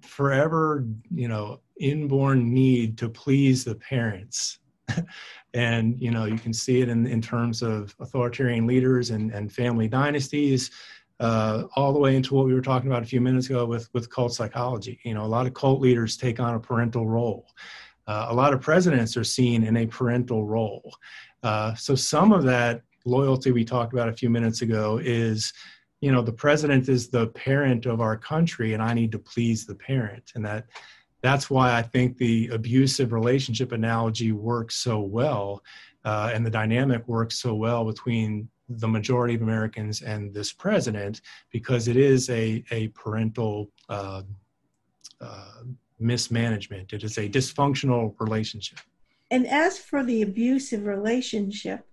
forever 0.01 0.85
you 1.13 1.27
know 1.27 1.59
inborn 1.79 2.53
need 2.53 2.97
to 2.97 3.09
please 3.09 3.63
the 3.63 3.75
parents 3.75 4.59
and 5.53 5.99
you 6.01 6.11
know 6.11 6.25
you 6.25 6.37
can 6.37 6.53
see 6.53 6.81
it 6.81 6.89
in, 6.89 7.07
in 7.07 7.21
terms 7.21 7.61
of 7.61 7.95
authoritarian 7.99 8.67
leaders 8.67 9.11
and, 9.11 9.31
and 9.31 9.51
family 9.51 9.87
dynasties 9.87 10.71
uh, 11.23 11.67
all 11.77 11.93
the 11.93 11.99
way 11.99 12.17
into 12.17 12.35
what 12.35 12.45
we 12.45 12.53
were 12.53 12.61
talking 12.61 12.89
about 12.91 13.01
a 13.01 13.05
few 13.05 13.21
minutes 13.21 13.45
ago 13.49 13.65
with 13.65 13.87
with 13.93 14.09
cult 14.09 14.33
psychology. 14.33 14.99
You 15.03 15.13
know, 15.13 15.23
a 15.23 15.31
lot 15.37 15.47
of 15.47 15.53
cult 15.53 15.79
leaders 15.79 16.17
take 16.17 16.41
on 16.41 16.53
a 16.53 16.59
parental 16.59 17.07
role. 17.07 17.47
Uh, 18.05 18.27
a 18.29 18.33
lot 18.33 18.53
of 18.53 18.59
presidents 18.59 19.15
are 19.15 19.23
seen 19.23 19.63
in 19.63 19.77
a 19.77 19.87
parental 19.87 20.43
role. 20.45 20.93
Uh, 21.41 21.73
so 21.75 21.95
some 21.95 22.33
of 22.33 22.43
that 22.43 22.81
loyalty 23.05 23.51
we 23.51 23.63
talked 23.63 23.93
about 23.93 24.09
a 24.09 24.13
few 24.13 24.29
minutes 24.29 24.61
ago 24.61 24.99
is, 25.01 25.53
you 26.01 26.11
know, 26.11 26.21
the 26.21 26.33
president 26.33 26.89
is 26.89 27.07
the 27.07 27.27
parent 27.27 27.85
of 27.85 28.01
our 28.01 28.17
country, 28.17 28.73
and 28.73 28.83
I 28.83 28.93
need 28.93 29.13
to 29.13 29.19
please 29.19 29.65
the 29.65 29.75
parent, 29.75 30.33
and 30.35 30.43
that 30.45 30.65
that's 31.21 31.49
why 31.49 31.73
I 31.73 31.81
think 31.81 32.17
the 32.17 32.49
abusive 32.49 33.13
relationship 33.13 33.71
analogy 33.71 34.33
works 34.33 34.75
so 34.75 34.99
well, 34.99 35.63
uh, 36.03 36.31
and 36.33 36.45
the 36.45 36.51
dynamic 36.51 37.07
works 37.07 37.39
so 37.39 37.55
well 37.55 37.85
between 37.85 38.49
the 38.69 38.87
majority 38.87 39.35
of 39.35 39.41
Americans 39.41 40.01
and 40.01 40.33
this 40.33 40.51
president, 40.53 41.21
because 41.51 41.87
it 41.87 41.97
is 41.97 42.29
a 42.29 42.63
a 42.71 42.87
parental 42.89 43.71
uh, 43.89 44.23
uh, 45.21 45.63
mismanagement. 45.99 46.93
It 46.93 47.03
is 47.03 47.17
a 47.17 47.29
dysfunctional 47.29 48.15
relationship. 48.19 48.79
And 49.31 49.47
as 49.47 49.79
for 49.79 50.03
the 50.03 50.21
abusive 50.21 50.85
relationship, 50.85 51.85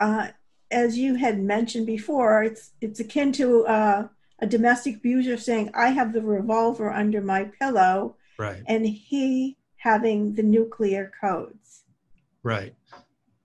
uh, 0.00 0.28
as 0.70 0.98
you 0.98 1.14
had 1.14 1.40
mentioned 1.40 1.86
before, 1.86 2.42
it's 2.44 2.72
it's 2.80 3.00
akin 3.00 3.32
to 3.32 3.66
uh, 3.66 4.08
a 4.40 4.46
domestic 4.46 4.96
abuser 4.96 5.36
saying, 5.36 5.70
"I 5.74 5.88
have 5.88 6.12
the 6.12 6.22
revolver 6.22 6.90
under 6.90 7.20
my 7.20 7.44
pillow," 7.44 8.16
right 8.38 8.62
and 8.66 8.86
he 8.86 9.56
having 9.76 10.34
the 10.34 10.42
nuclear 10.42 11.10
codes 11.20 11.84
right 12.42 12.74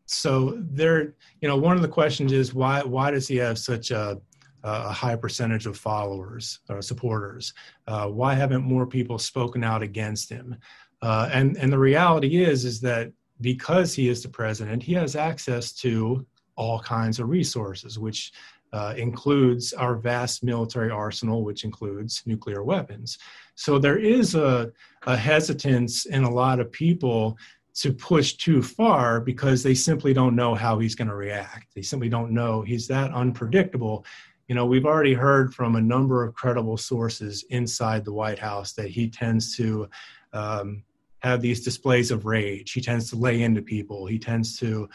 so 0.06 0.58
there 0.60 1.16
you 1.42 1.48
know 1.48 1.58
one 1.58 1.76
of 1.76 1.82
the 1.82 1.88
questions 1.88 2.32
is 2.32 2.54
why 2.54 2.82
why 2.84 3.12
does 3.12 3.28
he 3.28 3.38
have 3.38 3.58
such 3.58 3.92
a 3.92 4.20
a 4.64 4.92
high 4.92 5.16
percentage 5.16 5.68
of 5.68 5.78
followers 5.78 6.60
or 6.70 6.82
supporters 6.82 7.54
uh, 7.88 8.08
why 8.08 8.34
haven't 8.34 8.64
more 8.64 8.88
people 8.88 9.20
spoken 9.20 9.64
out 9.64 9.82
against 9.84 10.30
him 10.30 10.56
uh, 11.02 11.30
and 11.32 11.58
and 11.58 11.72
the 11.72 11.78
reality 11.78 12.44
is 12.44 12.66
is 12.66 12.82
that 12.82 13.12
because 13.42 13.94
he 13.94 14.10
is 14.10 14.24
the 14.24 14.30
president 14.30 14.82
he 14.82 14.94
has 14.94 15.16
access 15.16 15.72
to 15.72 16.26
all 16.56 16.80
kinds 16.80 17.20
of 17.20 17.30
resources 17.30 18.00
which 18.00 18.32
uh, 18.76 18.94
includes 18.98 19.72
our 19.72 19.96
vast 19.96 20.44
military 20.44 20.92
arsenal, 20.92 21.46
which 21.46 21.64
includes 21.64 22.22
nuclear 22.26 22.62
weapons. 22.62 23.18
So 23.56 23.80
there 23.80 23.98
is 23.98 24.36
a, 24.36 24.70
a 25.08 25.16
hesitance 25.16 26.06
in 26.08 26.26
a 26.26 26.30
lot 26.30 26.60
of 26.60 26.74
people 26.74 27.38
to 27.76 27.92
push 27.92 28.34
too 28.34 28.62
far 28.62 29.20
because 29.20 29.62
they 29.62 29.76
simply 29.76 30.14
don't 30.14 30.36
know 30.36 30.56
how 30.56 30.80
he's 30.80 30.96
going 30.96 31.10
to 31.10 31.16
react. 31.16 31.76
They 31.76 31.82
simply 31.82 32.08
don't 32.08 32.32
know. 32.32 32.62
He's 32.62 32.88
that 32.88 33.12
unpredictable. 33.12 34.06
You 34.48 34.56
know, 34.56 34.66
we've 34.66 34.86
already 34.86 35.14
heard 35.14 35.54
from 35.54 35.76
a 35.76 35.82
number 35.82 36.24
of 36.24 36.34
credible 36.34 36.78
sources 36.78 37.44
inside 37.50 38.06
the 38.06 38.14
White 38.14 38.40
House 38.40 38.74
that 38.74 38.88
he 38.88 39.10
tends 39.10 39.58
to 39.58 39.90
um, 40.32 40.84
have 41.20 41.42
these 41.42 41.64
displays 41.64 42.12
of 42.12 42.26
rage. 42.26 42.72
He 42.72 42.82
tends 42.82 43.10
to 43.10 43.18
lay 43.18 43.42
into 43.42 43.62
people. 43.62 44.06
He 44.06 44.20
tends 44.20 44.58
to, 44.60 44.88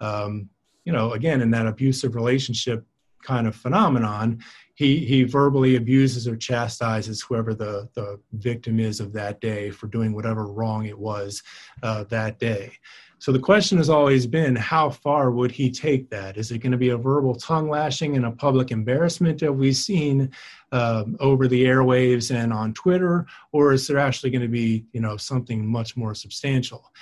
um, 0.00 0.48
you 0.84 0.92
know, 0.92 1.12
again, 1.12 1.40
in 1.40 1.50
that 1.50 1.66
abusive 1.66 2.14
relationship 2.14 2.86
kind 3.22 3.48
of 3.48 3.56
phenomenon, 3.56 4.38
he 4.78 5.04
he 5.04 5.24
verbally 5.24 5.74
abuses 5.74 6.28
or 6.28 6.36
chastises 6.36 7.20
whoever 7.20 7.52
the 7.52 7.88
the 7.94 8.20
victim 8.34 8.78
is 8.78 9.00
of 9.00 9.12
that 9.12 9.40
day 9.40 9.70
for 9.70 9.88
doing 9.88 10.12
whatever 10.12 10.46
wrong 10.46 10.86
it 10.86 10.96
was 10.96 11.42
uh, 11.82 12.04
that 12.04 12.38
day. 12.38 12.72
So 13.18 13.32
the 13.32 13.40
question 13.40 13.78
has 13.78 13.90
always 13.90 14.28
been, 14.28 14.54
how 14.54 14.90
far 14.90 15.32
would 15.32 15.50
he 15.50 15.72
take 15.72 16.08
that? 16.10 16.36
Is 16.36 16.52
it 16.52 16.60
going 16.60 16.70
to 16.70 16.78
be 16.78 16.90
a 16.90 16.96
verbal 16.96 17.34
tongue 17.34 17.68
lashing 17.68 18.14
and 18.14 18.26
a 18.26 18.30
public 18.30 18.70
embarrassment 18.70 19.40
that 19.40 19.52
we've 19.52 19.74
seen 19.74 20.30
um, 20.70 21.16
over 21.18 21.48
the 21.48 21.64
airwaves 21.64 22.32
and 22.32 22.52
on 22.52 22.72
Twitter, 22.74 23.26
or 23.50 23.72
is 23.72 23.88
there 23.88 23.98
actually 23.98 24.30
going 24.30 24.42
to 24.42 24.46
be, 24.46 24.84
you 24.92 25.00
know, 25.00 25.16
something 25.16 25.66
much 25.66 25.96
more 25.96 26.14
substantial? 26.14 26.92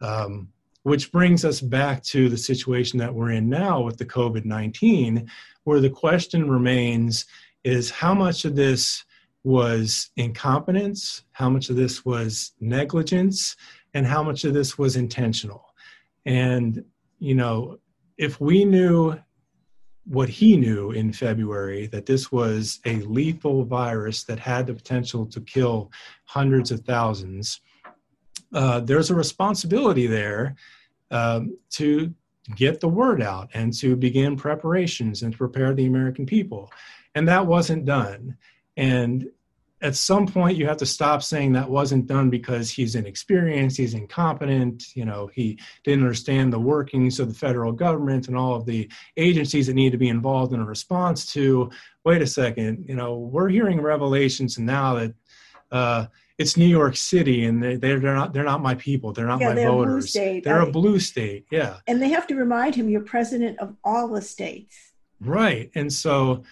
Um, 0.00 0.52
which 0.84 1.10
brings 1.10 1.44
us 1.44 1.60
back 1.60 2.02
to 2.04 2.28
the 2.28 2.36
situation 2.36 2.98
that 2.98 3.12
we're 3.12 3.30
in 3.30 3.48
now 3.48 3.80
with 3.80 3.96
the 3.96 4.04
COVID 4.04 4.44
19, 4.44 5.28
where 5.64 5.80
the 5.80 5.90
question 5.90 6.48
remains 6.48 7.26
is 7.64 7.90
how 7.90 8.14
much 8.14 8.44
of 8.44 8.54
this 8.54 9.04
was 9.42 10.10
incompetence, 10.16 11.24
how 11.32 11.50
much 11.50 11.68
of 11.68 11.76
this 11.76 12.04
was 12.04 12.52
negligence, 12.60 13.56
and 13.92 14.06
how 14.06 14.22
much 14.22 14.44
of 14.44 14.54
this 14.54 14.78
was 14.78 14.96
intentional. 14.96 15.74
And, 16.24 16.84
you 17.18 17.34
know, 17.34 17.78
if 18.16 18.40
we 18.40 18.64
knew 18.64 19.18
what 20.06 20.28
he 20.28 20.56
knew 20.56 20.90
in 20.90 21.12
February 21.12 21.86
that 21.86 22.06
this 22.06 22.30
was 22.30 22.80
a 22.84 22.96
lethal 23.00 23.64
virus 23.64 24.24
that 24.24 24.38
had 24.38 24.66
the 24.66 24.74
potential 24.74 25.26
to 25.26 25.40
kill 25.40 25.90
hundreds 26.24 26.70
of 26.70 26.80
thousands, 26.80 27.60
uh, 28.52 28.80
there's 28.80 29.10
a 29.10 29.14
responsibility 29.14 30.06
there 30.06 30.54
um, 31.10 31.56
to 31.70 32.14
get 32.54 32.80
the 32.80 32.88
word 32.88 33.22
out 33.22 33.50
and 33.54 33.72
to 33.72 33.96
begin 33.96 34.36
preparations 34.36 35.22
and 35.22 35.32
to 35.32 35.38
prepare 35.38 35.74
the 35.74 35.86
American 35.86 36.26
people. 36.26 36.70
And 37.14 37.28
that 37.28 37.46
wasn't 37.46 37.84
done. 37.84 38.36
And 38.76 39.30
at 39.84 39.94
some 39.94 40.26
point 40.26 40.56
you 40.56 40.66
have 40.66 40.78
to 40.78 40.86
stop 40.86 41.22
saying 41.22 41.52
that 41.52 41.68
wasn't 41.68 42.06
done 42.06 42.30
because 42.30 42.70
he's 42.70 42.94
inexperienced 42.94 43.76
he's 43.76 43.92
incompetent 43.92 44.84
you 44.96 45.04
know 45.04 45.28
he 45.34 45.58
didn't 45.84 46.02
understand 46.02 46.52
the 46.52 46.58
workings 46.58 47.20
of 47.20 47.28
the 47.28 47.34
federal 47.34 47.70
government 47.70 48.26
and 48.26 48.36
all 48.36 48.54
of 48.54 48.64
the 48.64 48.90
agencies 49.18 49.66
that 49.66 49.74
need 49.74 49.90
to 49.90 49.98
be 49.98 50.08
involved 50.08 50.54
in 50.54 50.60
a 50.60 50.64
response 50.64 51.30
to 51.32 51.70
wait 52.04 52.22
a 52.22 52.26
second 52.26 52.84
you 52.88 52.96
know 52.96 53.18
we're 53.18 53.48
hearing 53.50 53.80
revelations 53.80 54.58
now 54.58 54.94
that 54.94 55.14
uh, 55.70 56.06
it's 56.38 56.56
New 56.56 56.66
York 56.66 56.96
City, 56.96 57.44
and 57.44 57.62
they, 57.62 57.76
they're 57.76 58.00
not 58.00 58.32
they're 58.32 58.44
not 58.44 58.62
my 58.62 58.74
people. 58.74 59.12
They're 59.12 59.26
not 59.26 59.40
yeah, 59.40 59.50
my 59.50 59.54
they're 59.54 59.70
voters. 59.70 60.12
Blue 60.12 60.40
they're 60.40 60.60
a 60.60 60.70
blue 60.70 60.98
state. 60.98 61.46
Yeah, 61.50 61.76
and 61.86 62.02
they 62.02 62.08
have 62.08 62.26
to 62.28 62.34
remind 62.34 62.74
him 62.74 62.88
you're 62.88 63.02
president 63.02 63.58
of 63.60 63.76
all 63.84 64.08
the 64.08 64.22
states. 64.22 64.92
Right, 65.20 65.70
and 65.74 65.92
so 65.92 66.42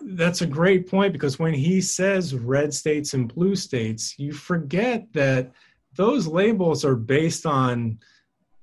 that's 0.00 0.42
a 0.42 0.46
great 0.46 0.90
point 0.90 1.12
because 1.12 1.38
when 1.38 1.54
he 1.54 1.80
says 1.80 2.34
red 2.34 2.74
states 2.74 3.14
and 3.14 3.32
blue 3.32 3.54
states, 3.54 4.18
you 4.18 4.32
forget 4.32 5.06
that 5.12 5.52
those 5.94 6.26
labels 6.26 6.84
are 6.84 6.96
based 6.96 7.46
on 7.46 7.98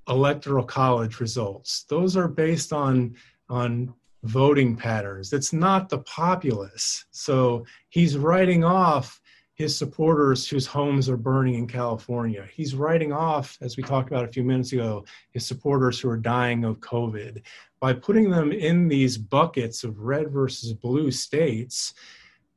electoral 0.08 0.64
college 0.64 1.20
results. 1.20 1.84
Those 1.88 2.16
are 2.16 2.28
based 2.28 2.72
on 2.72 3.14
on 3.48 3.94
voting 4.24 4.76
patterns. 4.76 5.32
It's 5.32 5.52
not 5.52 5.88
the 5.88 6.00
populace. 6.00 7.06
So 7.10 7.64
he's 7.88 8.18
writing 8.18 8.64
off 8.64 9.19
his 9.60 9.76
supporters 9.76 10.48
whose 10.48 10.64
homes 10.64 11.06
are 11.06 11.18
burning 11.18 11.52
in 11.52 11.66
California. 11.66 12.48
He's 12.50 12.74
writing 12.74 13.12
off, 13.12 13.58
as 13.60 13.76
we 13.76 13.82
talked 13.82 14.08
about 14.08 14.24
a 14.24 14.32
few 14.32 14.42
minutes 14.42 14.72
ago, 14.72 15.04
his 15.32 15.46
supporters 15.46 16.00
who 16.00 16.08
are 16.08 16.16
dying 16.16 16.64
of 16.64 16.80
COVID. 16.80 17.42
By 17.78 17.92
putting 17.92 18.30
them 18.30 18.52
in 18.52 18.88
these 18.88 19.18
buckets 19.18 19.84
of 19.84 19.98
red 19.98 20.30
versus 20.30 20.72
blue 20.72 21.10
states, 21.10 21.92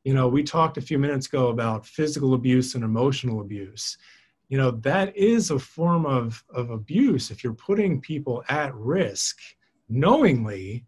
you 0.04 0.14
know, 0.14 0.28
we 0.28 0.42
talked 0.42 0.78
a 0.78 0.80
few 0.80 0.98
minutes 0.98 1.26
ago 1.26 1.48
about 1.48 1.84
physical 1.84 2.32
abuse 2.32 2.74
and 2.74 2.82
emotional 2.82 3.42
abuse. 3.42 3.98
You 4.48 4.56
know, 4.56 4.70
that 4.70 5.14
is 5.14 5.50
a 5.50 5.58
form 5.58 6.06
of, 6.06 6.42
of 6.54 6.70
abuse. 6.70 7.30
If 7.30 7.44
you're 7.44 7.52
putting 7.52 8.00
people 8.00 8.42
at 8.48 8.74
risk 8.74 9.40
knowingly, 9.90 10.86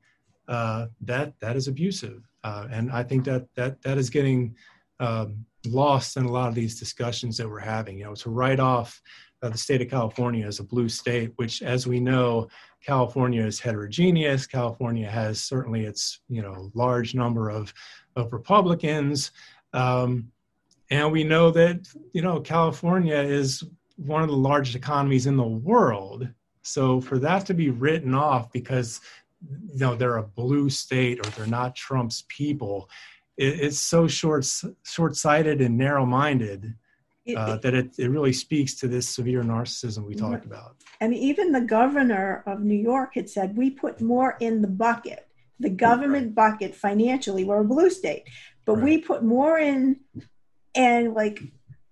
uh, 0.48 0.86
that 1.02 1.38
that 1.40 1.56
is 1.56 1.68
abusive. 1.68 2.26
Uh, 2.42 2.68
and 2.70 2.90
I 2.90 3.02
think 3.02 3.26
that 3.26 3.54
that 3.54 3.82
that 3.82 3.98
is 3.98 4.08
getting 4.08 4.56
um, 4.98 5.44
lost 5.66 6.16
in 6.16 6.24
a 6.24 6.32
lot 6.32 6.48
of 6.48 6.54
these 6.54 6.78
discussions 6.78 7.36
that 7.36 7.48
we're 7.48 7.58
having. 7.58 7.98
You 7.98 8.04
know, 8.04 8.14
to 8.16 8.30
write 8.30 8.60
off 8.60 9.00
uh, 9.42 9.48
the 9.48 9.58
state 9.58 9.82
of 9.82 9.90
California 9.90 10.46
as 10.46 10.60
a 10.60 10.64
blue 10.64 10.88
state, 10.88 11.32
which, 11.36 11.62
as 11.62 11.86
we 11.86 12.00
know, 12.00 12.48
California 12.84 13.44
is 13.44 13.60
heterogeneous. 13.60 14.46
California 14.46 15.08
has 15.08 15.40
certainly 15.40 15.84
its 15.84 16.20
you 16.28 16.42
know 16.42 16.70
large 16.74 17.14
number 17.14 17.50
of 17.50 17.72
of 18.14 18.32
Republicans, 18.32 19.32
um, 19.72 20.30
and 20.90 21.10
we 21.10 21.24
know 21.24 21.50
that 21.50 21.86
you 22.12 22.22
know 22.22 22.40
California 22.40 23.16
is 23.16 23.64
one 23.96 24.22
of 24.22 24.28
the 24.28 24.36
largest 24.36 24.76
economies 24.76 25.26
in 25.26 25.36
the 25.36 25.42
world. 25.42 26.28
So 26.62 27.00
for 27.00 27.18
that 27.18 27.46
to 27.46 27.54
be 27.54 27.70
written 27.70 28.14
off 28.14 28.52
because 28.52 29.00
you 29.68 29.78
know 29.78 29.94
they're 29.94 30.16
a 30.16 30.22
blue 30.22 30.70
state 30.70 31.24
or 31.24 31.30
they're 31.30 31.46
not 31.46 31.76
Trump's 31.76 32.24
people 32.28 32.88
it, 33.37 33.61
it's 33.61 33.80
so 33.80 34.07
short 34.07 34.47
short-sighted 34.84 35.61
and 35.61 35.76
narrow-minded 35.76 36.74
uh, 37.37 37.57
that 37.57 37.74
it, 37.74 37.99
it 37.99 38.09
really 38.09 38.32
speaks 38.32 38.74
to 38.74 38.87
this 38.87 39.09
severe 39.09 39.43
narcissism 39.43 40.07
we 40.07 40.14
talked 40.14 40.45
about. 40.45 40.76
I 41.01 41.09
mean, 41.09 41.20
even 41.22 41.53
the 41.53 41.61
governor 41.61 42.45
of 42.47 42.61
New 42.61 42.78
York 42.78 43.14
had 43.14 43.28
said 43.28 43.57
we 43.57 43.70
put 43.70 44.01
more 44.01 44.37
in 44.41 44.62
the 44.62 44.68
bucket, 44.68 45.26
the 45.59 45.70
government 45.70 46.26
right. 46.26 46.34
bucket 46.34 46.74
financially. 46.74 47.45
We're 47.45 47.62
a 47.62 47.64
blue 47.64 47.91
state, 47.91 48.24
but 48.64 48.76
right. 48.76 48.84
we 48.84 48.99
put 48.99 49.24
more 49.24 49.59
in, 49.59 50.01
and 50.74 51.14
like 51.14 51.43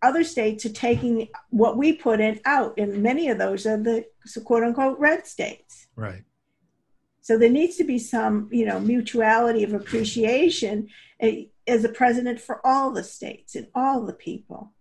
other 0.03 0.23
states 0.23 0.65
are 0.67 0.73
taking 0.73 1.29
what 1.51 1.77
we 1.77 1.95
put 1.95 2.21
in 2.21 2.41
out, 2.45 2.75
and 2.79 3.03
many 3.03 3.29
of 3.29 3.39
those 3.39 3.67
are 3.67 3.77
the 3.77 4.05
quote 4.45 4.63
unquote 4.63 4.99
red 4.99 5.27
states. 5.27 5.89
Right. 5.97 6.23
So 7.25 7.39
there 7.39 7.49
needs 7.49 7.77
to 7.77 7.85
be 7.85 7.99
some, 7.99 8.51
you 8.53 8.67
know, 8.67 8.79
mutuality 8.79 9.65
of 9.65 9.73
appreciation 9.73 10.89
eh, 11.21 11.45
as 11.67 11.83
a 11.83 11.89
president 11.89 12.39
for 12.39 12.61
all 12.67 12.91
the 12.91 13.03
states 13.03 13.55
and 13.55 13.67
all 13.75 14.05
the 14.05 14.13
people. 14.13 14.75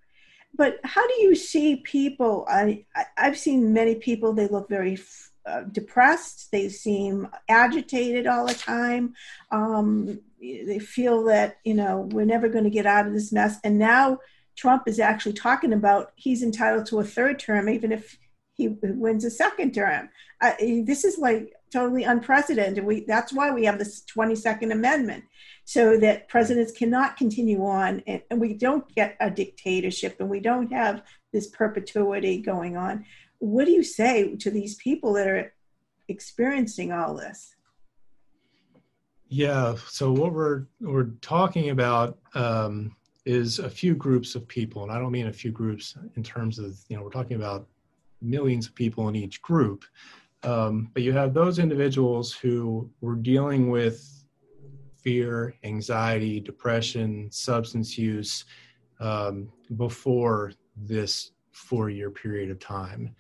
But 0.54 0.82
how 0.84 1.08
do 1.08 1.22
you 1.22 1.36
see 1.36 1.78
people? 1.78 2.46
I, 2.50 2.86
I've 3.18 3.38
seen 3.38 3.72
many 3.72 3.96
people, 3.96 4.34
they 4.34 4.50
look 4.50 4.68
very 4.68 5.00
uh, 5.46 5.62
depressed, 5.72 6.52
they 6.52 6.68
seem 6.68 7.30
agitated 7.48 8.28
all 8.28 8.46
the 8.46 8.54
time. 8.54 9.14
Um, 9.50 10.20
they 10.42 10.80
feel 10.80 11.24
that, 11.24 11.60
you 11.64 11.76
know, 11.76 12.10
we're 12.12 12.26
never 12.26 12.50
going 12.50 12.66
to 12.66 12.70
get 12.70 12.86
out 12.86 13.08
of 13.08 13.14
this 13.14 13.32
mess. 13.32 13.58
And 13.64 13.80
now 13.80 14.20
Trump 14.58 14.84
is 14.86 15.00
actually 15.00 15.34
talking 15.34 15.72
about 15.72 16.12
he's 16.16 16.44
entitled 16.44 16.88
to 16.88 17.00
a 17.00 17.06
third 17.06 17.40
term, 17.40 17.70
even 17.70 17.94
if 17.94 18.18
he 18.56 18.68
wins 18.68 19.24
a 19.24 19.32
second 19.32 19.74
term. 19.74 20.10
Uh, 20.42 20.54
this 20.60 21.06
is 21.06 21.18
like 21.18 21.54
totally 21.74 22.04
unprecedented. 22.04 22.86
We 22.86 23.04
that's 23.06 23.34
why 23.34 23.52
we 23.52 23.66
have 23.66 23.80
this 23.80 24.04
22nd 24.16 24.72
Amendment, 24.72 25.24
so 25.66 25.98
that 26.00 26.30
presidents 26.30 26.72
cannot 26.72 27.18
continue 27.18 27.66
on, 27.66 28.04
and, 28.08 28.22
and 28.30 28.40
we 28.40 28.54
don't 28.54 28.88
get 28.96 29.18
a 29.20 29.30
dictatorship, 29.30 30.18
and 30.20 30.30
we 30.30 30.40
don't 30.40 30.72
have 30.72 31.04
this 31.34 31.48
perpetuity 31.48 32.42
going 32.42 32.78
on. 32.78 33.06
What 33.40 33.66
do 33.66 33.72
you 33.72 33.84
say 33.84 34.36
to 34.38 34.52
these 34.52 34.76
people 34.76 35.14
that 35.14 35.28
are 35.28 35.54
experiencing 36.08 36.92
all 36.92 37.16
this? 37.16 37.56
Yeah. 39.28 39.76
So 39.88 40.12
what 40.12 40.32
we're 40.32 40.66
we're 40.80 41.10
talking 41.22 41.72
about 41.72 42.20
um, 42.36 42.96
is 43.26 43.60
a 43.60 43.70
few 43.70 43.96
groups 43.96 44.36
of 44.36 44.48
people, 44.48 44.84
and 44.84 44.92
I 44.92 45.00
don't 45.00 45.12
mean 45.12 45.28
a 45.28 45.34
few 45.34 45.52
groups 45.52 45.98
in 46.16 46.24
terms 46.24 46.60
of 46.60 46.78
you 46.88 46.96
know 46.96 47.04
we're 47.04 47.10
talking 47.10 47.38
about 47.38 47.68
millions 48.22 48.68
of 48.68 48.76
people 48.76 49.10
in 49.10 49.16
each 49.16 49.42
group. 49.42 49.86
Um, 50.44 50.90
but 50.94 51.04
you 51.04 51.14
have 51.14 51.34
those 51.34 51.60
individuals 51.60 52.34
who 52.34 52.90
were 53.02 53.16
dealing 53.16 53.70
with 53.70 54.26
fear, 54.98 55.56
anxiety, 55.64 56.40
depression, 56.40 57.30
substance 57.32 57.98
use 57.98 58.46
um, 59.00 59.50
before 59.78 60.54
this 60.76 61.32
four 61.52 61.90
year 61.90 62.10
period 62.10 62.50
of 62.50 62.60
time, 62.60 63.16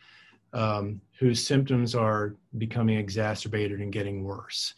um, 0.54 1.02
whose 1.20 1.46
symptoms 1.46 1.96
are 1.96 2.36
becoming 2.58 2.98
exacerbated 2.98 3.80
and 3.80 3.92
getting 3.94 4.24
worse. 4.24 4.74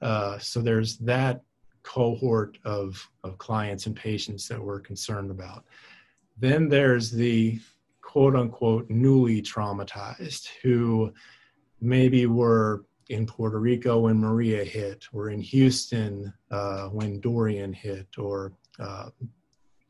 Uh, 0.00 0.38
so 0.38 0.60
there's 0.60 0.96
that 0.98 1.42
cohort 1.82 2.58
of, 2.64 3.08
of 3.24 3.38
clients 3.38 3.86
and 3.86 3.94
patients 3.94 4.48
that 4.48 4.60
we're 4.60 4.80
concerned 4.80 5.30
about. 5.30 5.64
Then 6.38 6.68
there's 6.68 7.10
the 7.10 7.60
quote 8.00 8.36
unquote 8.36 8.88
newly 8.90 9.42
traumatized 9.42 10.48
who 10.62 11.12
maybe 11.84 12.26
were 12.26 12.84
in 13.10 13.26
Puerto 13.26 13.58
Rico 13.58 14.00
when 14.00 14.18
Maria 14.18 14.64
hit, 14.64 15.06
or 15.12 15.30
in 15.30 15.40
Houston 15.40 16.32
uh, 16.50 16.88
when 16.88 17.20
Dorian 17.20 17.72
hit, 17.72 18.08
or 18.18 18.52
uh, 18.78 19.10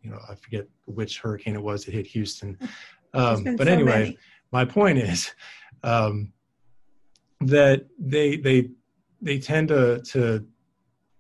you 0.03 0.11
know 0.11 0.19
I 0.29 0.35
forget 0.35 0.67
which 0.87 1.21
hurricane 1.21 1.55
it 1.55 1.63
was 1.63 1.85
that 1.85 1.95
hit 1.95 2.07
Houston. 2.09 2.59
Um, 3.17 3.45
but 3.45 3.69
so 3.69 3.73
anyway, 3.73 3.99
many. 4.01 4.19
my 4.51 4.65
point 4.65 4.99
is 4.99 5.31
um, 5.85 6.33
that 7.43 7.87
they 7.97 8.39
they 8.39 8.71
they 9.23 9.39
tend 9.39 9.69
to 9.69 10.03
to 10.07 10.45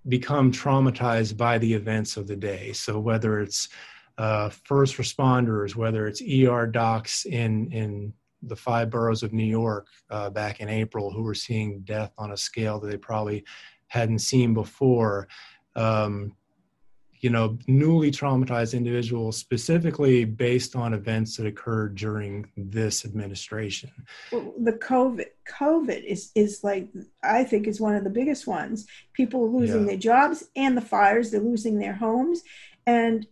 become 0.08 0.50
traumatized 0.50 1.36
by 1.36 1.58
the 1.58 1.72
events 1.72 2.16
of 2.16 2.26
the 2.26 2.34
day. 2.34 2.72
So 2.72 2.98
whether 2.98 3.38
it's 3.38 3.68
uh, 4.18 4.48
first 4.48 4.96
responders, 4.96 5.76
whether 5.76 6.08
it's 6.08 6.20
ER 6.20 6.66
docs 6.66 7.26
in 7.26 7.70
in 7.72 8.12
the 8.48 8.56
five 8.56 8.90
boroughs 8.90 9.22
of 9.22 9.32
New 9.32 9.44
York 9.44 9.86
uh, 10.10 10.30
back 10.30 10.60
in 10.60 10.68
April, 10.68 11.10
who 11.10 11.22
were 11.22 11.34
seeing 11.34 11.80
death 11.80 12.12
on 12.18 12.32
a 12.32 12.36
scale 12.36 12.78
that 12.80 12.90
they 12.90 12.96
probably 12.96 13.44
hadn't 13.88 14.20
seen 14.20 14.54
before. 14.54 15.28
Um, 15.76 16.34
you 17.24 17.30
know, 17.30 17.56
newly 17.66 18.10
traumatized 18.10 18.74
individuals, 18.74 19.38
specifically 19.38 20.26
based 20.26 20.76
on 20.76 20.92
events 20.92 21.38
that 21.38 21.46
occurred 21.46 21.94
during 21.94 22.46
this 22.54 23.06
administration. 23.06 23.90
Well, 24.30 24.52
the 24.58 24.74
COVID, 24.74 25.24
COVID 25.48 26.04
is 26.04 26.32
is 26.34 26.62
like 26.62 26.88
I 27.22 27.44
think 27.44 27.66
is 27.66 27.80
one 27.80 27.94
of 27.94 28.04
the 28.04 28.10
biggest 28.10 28.46
ones. 28.46 28.86
People 29.14 29.50
losing 29.50 29.80
yeah. 29.80 29.86
their 29.86 29.96
jobs 29.96 30.44
and 30.54 30.76
the 30.76 30.82
fires. 30.82 31.30
They're 31.30 31.40
losing 31.40 31.78
their 31.78 31.94
homes, 31.94 32.42
and 32.86 33.26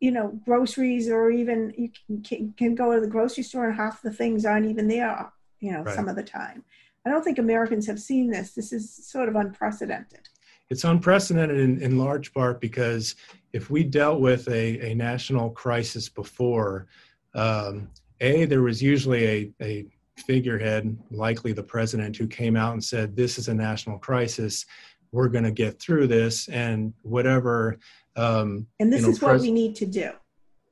you 0.00 0.10
know, 0.10 0.38
groceries 0.44 1.08
or 1.08 1.30
even 1.30 1.72
you 1.76 1.90
can, 2.24 2.54
can 2.56 2.74
go 2.74 2.94
to 2.94 3.00
the 3.00 3.06
grocery 3.06 3.42
store 3.44 3.68
and 3.68 3.76
half 3.76 4.02
the 4.02 4.12
things 4.12 4.44
aren't 4.44 4.66
even 4.66 4.88
there. 4.88 5.32
You 5.60 5.72
know, 5.72 5.82
right. 5.82 5.94
some 5.94 6.08
of 6.08 6.16
the 6.16 6.22
time. 6.22 6.64
I 7.04 7.10
don't 7.10 7.22
think 7.22 7.38
Americans 7.38 7.86
have 7.86 8.00
seen 8.00 8.28
this. 8.28 8.52
This 8.52 8.72
is 8.72 8.92
sort 8.92 9.28
of 9.28 9.36
unprecedented 9.36 10.28
it's 10.70 10.84
unprecedented 10.84 11.58
in, 11.58 11.80
in 11.80 11.98
large 11.98 12.32
part 12.32 12.60
because 12.60 13.14
if 13.52 13.70
we 13.70 13.84
dealt 13.84 14.20
with 14.20 14.48
a, 14.48 14.90
a 14.90 14.94
national 14.94 15.50
crisis 15.50 16.08
before, 16.08 16.86
um, 17.34 17.88
A, 18.20 18.44
there 18.46 18.62
was 18.62 18.82
usually 18.82 19.26
a, 19.26 19.52
a 19.62 19.86
figurehead, 20.26 20.96
likely 21.10 21.52
the 21.52 21.62
president, 21.62 22.16
who 22.16 22.26
came 22.26 22.56
out 22.56 22.72
and 22.72 22.82
said, 22.82 23.14
This 23.14 23.38
is 23.38 23.48
a 23.48 23.54
national 23.54 23.98
crisis. 23.98 24.66
We're 25.12 25.28
going 25.28 25.44
to 25.44 25.52
get 25.52 25.80
through 25.80 26.08
this, 26.08 26.48
and 26.48 26.92
whatever. 27.02 27.78
Um, 28.16 28.66
and 28.80 28.92
this 28.92 29.02
you 29.02 29.06
know, 29.08 29.12
is 29.12 29.20
what 29.20 29.30
pres- 29.30 29.42
we 29.42 29.52
need 29.52 29.76
to 29.76 29.86
do. 29.86 30.10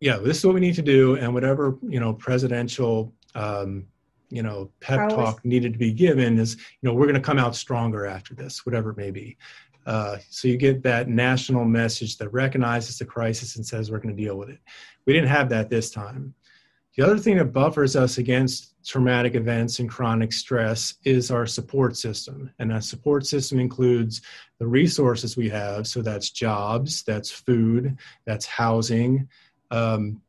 Yeah, 0.01 0.19
this 0.19 0.39
is 0.39 0.45
what 0.45 0.55
we 0.55 0.61
need 0.61 0.75
to 0.75 0.83
do, 0.83 1.17
and 1.17 1.33
whatever 1.33 1.77
you 1.83 2.01
know, 2.01 2.13
presidential 2.13 3.13
um, 3.35 3.87
you 4.31 4.43
know 4.43 4.71
pep 4.81 5.11
talk 5.11 5.45
needed 5.45 5.73
to 5.75 5.79
be 5.79 5.93
given 5.93 6.39
is 6.39 6.57
you 6.57 6.89
know 6.89 6.95
we're 6.95 7.07
going 7.07 7.15
to 7.15 7.21
come 7.21 7.39
out 7.39 7.55
stronger 7.55 8.07
after 8.07 8.35
this 8.35 8.65
whatever 8.65 8.91
it 8.91 8.97
may 8.97 9.11
be 9.11 9.37
uh, 9.87 10.17
so 10.31 10.49
you 10.49 10.57
get 10.57 10.83
that 10.83 11.09
national 11.09 11.65
message 11.65 12.17
that 12.19 12.29
recognizes 12.31 12.99
the 12.99 13.05
crisis 13.05 13.57
and 13.57 13.67
says 13.67 13.91
we're 13.91 13.99
going 13.99 14.17
to 14.17 14.23
deal 14.23 14.37
with 14.37 14.49
it. 14.49 14.59
We 15.07 15.13
didn't 15.13 15.29
have 15.29 15.51
that 15.51 15.69
this 15.69 15.91
time. 15.91 16.35
The 16.97 17.05
other 17.05 17.19
thing 17.19 17.39
that 17.39 17.53
buffers 17.53 17.97
us 17.97 18.19
against 18.19 18.75
traumatic 18.85 19.35
events 19.35 19.81
and 19.81 19.89
chronic 19.89 20.33
stress 20.33 20.95
is 21.05 21.31
our 21.31 21.47
support 21.47 21.97
system. 21.97 22.51
And 22.59 22.71
that 22.71 22.85
support 22.85 23.27
system 23.27 23.59
includes 23.59 24.23
the 24.59 24.67
resources 24.67 25.37
we 25.37 25.49
have. 25.49 25.87
So 25.87 26.03
that's 26.03 26.31
jobs, 26.31 27.03
that's 27.03 27.31
food, 27.31 27.99
that's 28.27 28.47
housing, 28.47 29.29
um, 29.71 30.21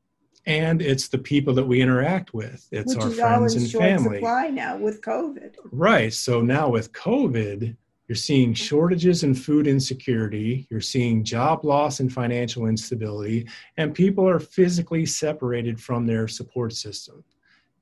and 0.48 0.82
it's 0.82 1.08
the 1.08 1.18
people 1.18 1.54
that 1.56 1.66
we 1.66 1.82
interact 1.82 2.34
with. 2.34 2.68
It's 2.72 2.96
Which 2.96 3.04
our 3.04 3.12
friends 3.12 3.56
and 3.56 3.72
family. 3.72 4.18
Supply 4.18 4.50
now 4.50 4.78
with 4.78 5.02
COVID. 5.02 5.56
Right. 5.72 6.14
So 6.14 6.42
now 6.42 6.70
with 6.70 6.92
COVID, 6.92 7.76
you're 8.08 8.16
seeing 8.16 8.54
shortages 8.54 9.24
and 9.24 9.38
food 9.38 9.66
insecurity. 9.66 10.68
You're 10.70 10.82
seeing 10.82 11.24
job 11.24 11.66
loss 11.66 12.00
and 12.00 12.12
financial 12.12 12.68
instability, 12.68 13.48
and 13.78 13.96
people 13.96 14.28
are 14.28 14.40
physically 14.40 15.06
separated 15.06 15.80
from 15.80 16.06
their 16.06 16.28
support 16.28 16.74
system. 16.74 17.24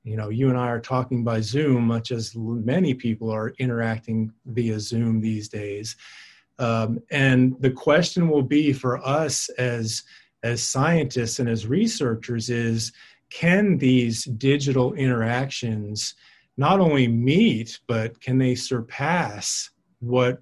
You 0.02 0.16
know, 0.16 0.30
you 0.30 0.48
and 0.48 0.58
I 0.58 0.68
are 0.68 0.80
talking 0.80 1.24
by 1.24 1.40
Zoom, 1.40 1.84
much 1.84 2.10
as 2.10 2.34
many 2.36 2.94
people 2.94 3.30
are 3.30 3.54
interacting 3.58 4.32
via 4.46 4.80
Zoom 4.80 5.20
these 5.20 5.48
days. 5.48 5.96
Um, 6.58 7.00
and 7.10 7.56
the 7.60 7.70
question 7.70 8.28
will 8.28 8.42
be 8.42 8.72
for 8.72 9.04
us 9.06 9.48
as 9.50 10.02
as 10.42 10.62
scientists 10.62 11.38
and 11.38 11.48
as 11.48 11.66
researchers 11.66 12.50
is 12.50 12.92
can 13.30 13.78
these 13.78 14.24
digital 14.24 14.92
interactions 14.92 16.14
not 16.56 16.80
only 16.80 17.08
meet 17.08 17.80
but 17.88 18.20
can 18.20 18.38
they 18.38 18.54
surpass 18.54 19.70
what 20.04 20.40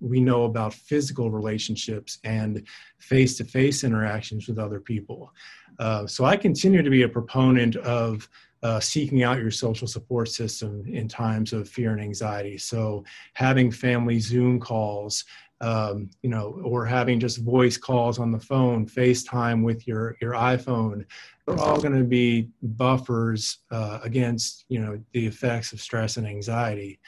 we 0.00 0.20
know 0.20 0.44
about 0.44 0.74
physical 0.74 1.30
relationships 1.30 2.18
and 2.24 2.66
face 2.98 3.36
to 3.38 3.44
face 3.44 3.84
interactions 3.84 4.46
with 4.46 4.58
other 4.58 4.80
people. 4.80 5.32
Uh, 5.78 6.06
so 6.06 6.24
I 6.24 6.36
continue 6.36 6.82
to 6.82 6.90
be 6.90 7.02
a 7.02 7.08
proponent 7.08 7.76
of 7.76 8.28
uh, 8.62 8.80
seeking 8.80 9.22
out 9.22 9.38
your 9.38 9.50
social 9.50 9.86
support 9.86 10.28
system 10.28 10.84
in 10.86 11.06
times 11.06 11.52
of 11.52 11.68
fear 11.68 11.92
and 11.92 12.00
anxiety. 12.00 12.56
So 12.56 13.04
having 13.34 13.70
family 13.70 14.18
Zoom 14.18 14.58
calls, 14.58 15.24
um, 15.60 16.10
you 16.22 16.30
know, 16.30 16.60
or 16.64 16.86
having 16.86 17.20
just 17.20 17.38
voice 17.38 17.76
calls 17.76 18.18
on 18.18 18.32
the 18.32 18.40
phone, 18.40 18.86
FaceTime 18.86 19.62
with 19.62 19.86
your 19.86 20.16
your 20.20 20.32
iPhone, 20.32 21.04
they're 21.46 21.58
all 21.58 21.80
going 21.80 21.96
to 21.96 22.04
be 22.04 22.48
buffers 22.62 23.58
uh, 23.70 24.00
against 24.02 24.64
you 24.68 24.80
know 24.80 24.98
the 25.12 25.26
effects 25.26 25.72
of 25.72 25.80
stress 25.80 26.16
and 26.16 26.26
anxiety. 26.26 26.98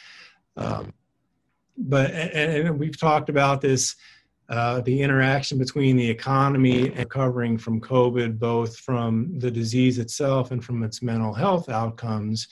Um, 0.57 0.93
but 1.77 2.11
and, 2.11 2.68
and 2.68 2.79
we've 2.79 2.99
talked 2.99 3.29
about 3.29 3.61
this 3.61 3.97
uh, 4.49 4.81
the 4.83 5.03
interaction 5.03 5.59
between 5.59 5.97
the 5.97 6.09
economy 6.09 6.87
and 6.89 6.99
recovering 6.99 7.59
from 7.59 7.81
COVID, 7.81 8.39
both 8.39 8.77
from 8.77 9.39
the 9.41 9.51
disease 9.51 9.99
itself 9.99 10.53
and 10.53 10.64
from 10.64 10.85
its 10.85 11.03
mental 11.03 11.35
health 11.35 11.68
outcomes, 11.68 12.47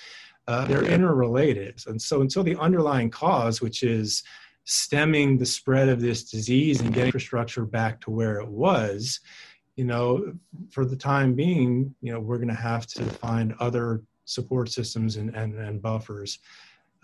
uh, 0.49 0.65
they're 0.65 0.85
interrelated. 0.85 1.81
And 1.87 2.01
so, 2.01 2.21
until 2.21 2.43
the 2.43 2.57
underlying 2.57 3.11
cause, 3.11 3.61
which 3.61 3.83
is 3.83 4.25
stemming 4.65 5.39
the 5.39 5.47
spread 5.47 5.89
of 5.89 6.01
this 6.01 6.25
disease 6.25 6.81
and 6.81 6.93
getting 6.93 7.07
infrastructure 7.07 7.65
back 7.65 8.01
to 8.01 8.11
where 8.11 8.41
it 8.41 8.49
was, 8.49 9.21
you 9.77 9.85
know, 9.85 10.35
for 10.71 10.85
the 10.85 10.97
time 10.97 11.35
being, 11.35 11.95
you 12.01 12.13
know, 12.13 12.21
we're 12.21 12.39
going 12.39 12.49
to 12.49 12.55
have 12.55 12.87
to 12.87 13.05
find 13.05 13.55
other 13.61 14.03
support 14.25 14.71
systems 14.71 15.17
and, 15.17 15.35
and, 15.37 15.55
and 15.55 15.81
buffers. 15.81 16.39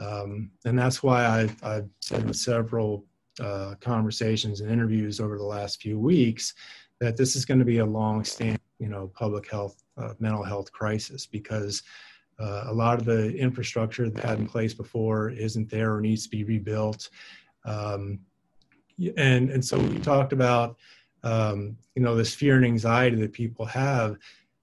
Um, 0.01 0.51
and 0.65 0.79
that's 0.79 1.03
why 1.03 1.27
I've, 1.27 1.63
I've 1.63 1.89
said 2.01 2.35
several 2.35 3.05
uh, 3.39 3.75
conversations 3.81 4.61
and 4.61 4.71
interviews 4.71 5.21
over 5.21 5.37
the 5.37 5.45
last 5.45 5.81
few 5.81 5.99
weeks 5.99 6.55
that 7.01 7.17
this 7.17 7.37
is 7.37 7.45
going 7.45 7.61
to 7.61 7.67
be 7.67 7.79
a 7.79 7.87
long-standing, 7.87 8.59
you 8.79 8.89
know, 8.89 9.11
public 9.15 9.51
health, 9.51 9.83
uh, 9.97 10.15
mental 10.19 10.43
health 10.43 10.73
crisis 10.73 11.27
because 11.27 11.83
uh, 12.39 12.65
a 12.67 12.73
lot 12.73 12.99
of 12.99 13.05
the 13.05 13.37
infrastructure 13.37 14.09
that 14.09 14.25
had 14.25 14.39
in 14.39 14.47
place 14.47 14.73
before 14.73 15.31
isn't 15.31 15.71
there 15.71 15.95
or 15.95 16.01
needs 16.01 16.25
to 16.25 16.31
be 16.31 16.45
rebuilt. 16.45 17.11
Um, 17.65 18.21
and 19.17 19.51
and 19.51 19.65
so 19.65 19.79
we 19.79 19.99
talked 19.99 20.33
about 20.33 20.77
um, 21.23 21.77
you 21.95 22.03
know 22.03 22.15
this 22.15 22.35
fear 22.35 22.57
and 22.57 22.65
anxiety 22.65 23.17
that 23.17 23.33
people 23.33 23.65
have 23.67 24.17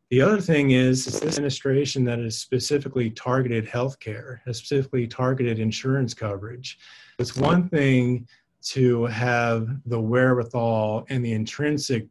the 0.10 0.22
other 0.22 0.40
thing 0.40 0.72
is, 0.72 1.06
is 1.08 1.20
this 1.20 1.38
administration 1.38 2.04
that 2.06 2.20
has 2.20 2.38
specifically 2.38 3.10
targeted 3.10 3.68
healthcare, 3.68 4.40
has 4.46 4.58
specifically 4.58 5.08
targeted 5.08 5.60
insurance 5.60 6.14
coverage. 6.14 6.80
It's 7.20 7.36
one 7.36 7.68
thing 7.68 8.28
to 8.64 9.06
have 9.06 9.68
the 9.86 10.00
wherewithal 10.00 11.06
and 11.10 11.24
the 11.24 11.34
intrinsic 11.34 12.08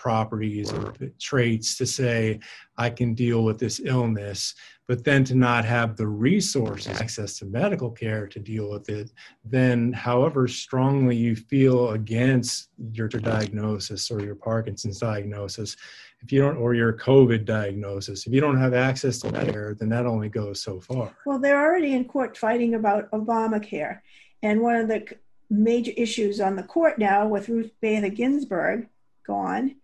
properties 0.00 0.72
or 0.72 0.94
traits 1.18 1.76
to 1.76 1.84
say 1.84 2.40
i 2.78 2.88
can 2.88 3.12
deal 3.12 3.44
with 3.44 3.58
this 3.58 3.82
illness 3.84 4.54
but 4.88 5.04
then 5.04 5.22
to 5.22 5.34
not 5.34 5.62
have 5.62 5.94
the 5.94 6.06
resources 6.06 6.98
access 7.02 7.38
to 7.38 7.44
medical 7.44 7.90
care 7.90 8.26
to 8.26 8.38
deal 8.38 8.70
with 8.70 8.88
it 8.88 9.12
then 9.44 9.92
however 9.92 10.48
strongly 10.48 11.14
you 11.14 11.36
feel 11.36 11.90
against 11.90 12.70
your 12.94 13.08
diagnosis 13.08 14.10
or 14.10 14.22
your 14.22 14.34
parkinson's 14.34 14.98
diagnosis 14.98 15.76
if 16.22 16.32
you 16.32 16.40
don't 16.40 16.56
or 16.56 16.74
your 16.74 16.92
covid 16.92 17.44
diagnosis 17.44 18.26
if 18.26 18.32
you 18.32 18.40
don't 18.40 18.58
have 18.58 18.74
access 18.74 19.18
to 19.18 19.30
care 19.30 19.76
then 19.78 19.88
that 19.88 20.06
only 20.06 20.28
goes 20.28 20.62
so 20.62 20.80
far 20.80 21.14
well 21.26 21.38
they're 21.38 21.60
already 21.60 21.94
in 21.94 22.04
court 22.04 22.36
fighting 22.36 22.74
about 22.74 23.10
obamacare 23.10 24.00
and 24.42 24.60
one 24.60 24.76
of 24.76 24.88
the 24.88 25.06
major 25.48 25.92
issues 25.96 26.40
on 26.40 26.56
the 26.56 26.62
court 26.62 26.98
now 26.98 27.26
with 27.26 27.48
ruth 27.48 27.72
bader 27.80 28.08
ginsburg 28.08 28.86
gone 29.26 29.76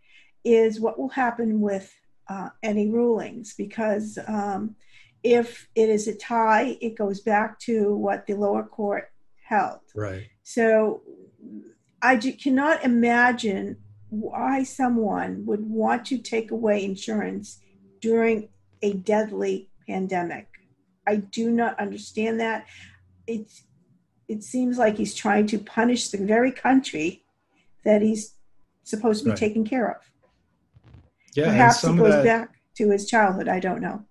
is 0.45 0.79
what 0.81 0.99
will 0.99 1.09
happen 1.09 1.61
with 1.61 1.93
uh, 2.29 2.49
any 2.63 2.89
rulings 2.89 3.55
because 3.55 4.19
um, 4.27 4.77
if 5.23 5.69
it 5.75 5.89
is 5.89 6.07
a 6.07 6.15
tie, 6.15 6.77
it 6.81 6.97
goes 6.97 7.21
back 7.21 7.59
to 7.61 7.95
what 7.97 8.27
the 8.27 8.35
lower 8.35 8.63
court 8.63 9.11
held. 9.45 9.81
Right. 9.95 10.29
So 10.45 11.03
I 12.01 12.17
cannot 12.17 12.85
imagine 12.85 13.79
why 14.11 14.63
someone 14.63 15.45
would 15.47 15.69
want 15.69 16.07
to 16.07 16.19
take 16.19 16.51
away 16.51 16.85
insurance 16.85 17.61
during 18.01 18.49
a 18.83 18.93
deadly 18.93 19.69
pandemic. 19.89 20.49
I 21.07 21.17
do 21.17 21.51
not 21.51 21.79
understand 21.79 22.41
that. 22.41 22.67
It's 23.27 23.65
it 24.29 24.43
seems 24.43 24.77
like 24.77 24.97
he's 24.97 25.15
trying 25.15 25.47
to 25.49 25.59
punish 25.59 26.09
the 26.09 26.19
very 26.19 26.51
country 26.51 27.25
that 27.85 28.03
he's 28.03 28.35
supposed 28.83 29.21
to 29.21 29.27
be 29.27 29.31
right. 29.31 29.39
taking 29.39 29.65
care 29.65 29.89
of. 29.89 30.03
Yeah, 31.37 31.47
Perhaps 31.47 31.85
it 31.85 31.97
goes 31.97 32.13
that, 32.13 32.25
back 32.25 32.57
to 32.79 32.91
his 32.91 33.07
childhood. 33.09 33.47
I 33.47 33.61
don't 33.61 33.81
know. 33.81 34.05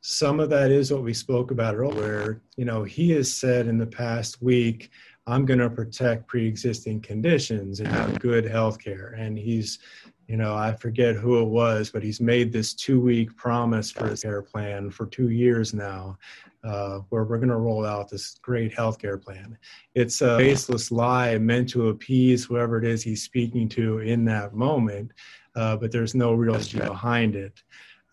Some 0.00 0.40
of 0.40 0.48
that 0.50 0.70
is 0.70 0.92
what 0.92 1.02
we 1.02 1.12
spoke 1.12 1.50
about 1.50 1.74
earlier. 1.74 2.40
You 2.56 2.64
know, 2.64 2.84
he 2.84 3.10
has 3.10 3.32
said 3.32 3.66
in 3.66 3.76
the 3.76 3.86
past 3.86 4.40
week, 4.40 4.90
I'm 5.26 5.44
going 5.44 5.58
to 5.58 5.70
protect 5.70 6.26
pre-existing 6.28 7.00
conditions 7.00 7.80
and 7.80 7.88
have 7.88 8.18
good 8.20 8.44
health 8.44 8.78
care. 8.78 9.14
And 9.18 9.36
he's, 9.36 9.80
you 10.28 10.36
know, 10.36 10.54
I 10.54 10.72
forget 10.72 11.16
who 11.16 11.40
it 11.40 11.48
was, 11.48 11.90
but 11.90 12.02
he's 12.02 12.20
made 12.20 12.52
this 12.52 12.74
two-week 12.74 13.36
promise 13.36 13.90
for 13.90 14.08
his 14.08 14.22
care 14.22 14.42
plan 14.42 14.90
for 14.90 15.06
two 15.06 15.30
years 15.30 15.74
now, 15.74 16.16
uh, 16.62 17.00
where 17.08 17.24
we're 17.24 17.38
going 17.38 17.48
to 17.48 17.56
roll 17.56 17.84
out 17.84 18.08
this 18.08 18.38
great 18.40 18.72
health 18.72 18.98
care 18.98 19.18
plan. 19.18 19.58
It's 19.94 20.22
a 20.22 20.36
baseless 20.36 20.90
lie 20.90 21.38
meant 21.38 21.68
to 21.70 21.88
appease 21.88 22.44
whoever 22.44 22.78
it 22.78 22.84
is 22.84 23.02
he's 23.02 23.22
speaking 23.22 23.68
to 23.70 23.98
in 23.98 24.24
that 24.26 24.54
moment 24.54 25.12
uh, 25.56 25.76
but 25.76 25.90
there's 25.90 26.14
no 26.14 26.34
real 26.34 26.54
history 26.54 26.80
behind 26.80 27.34
it. 27.34 27.62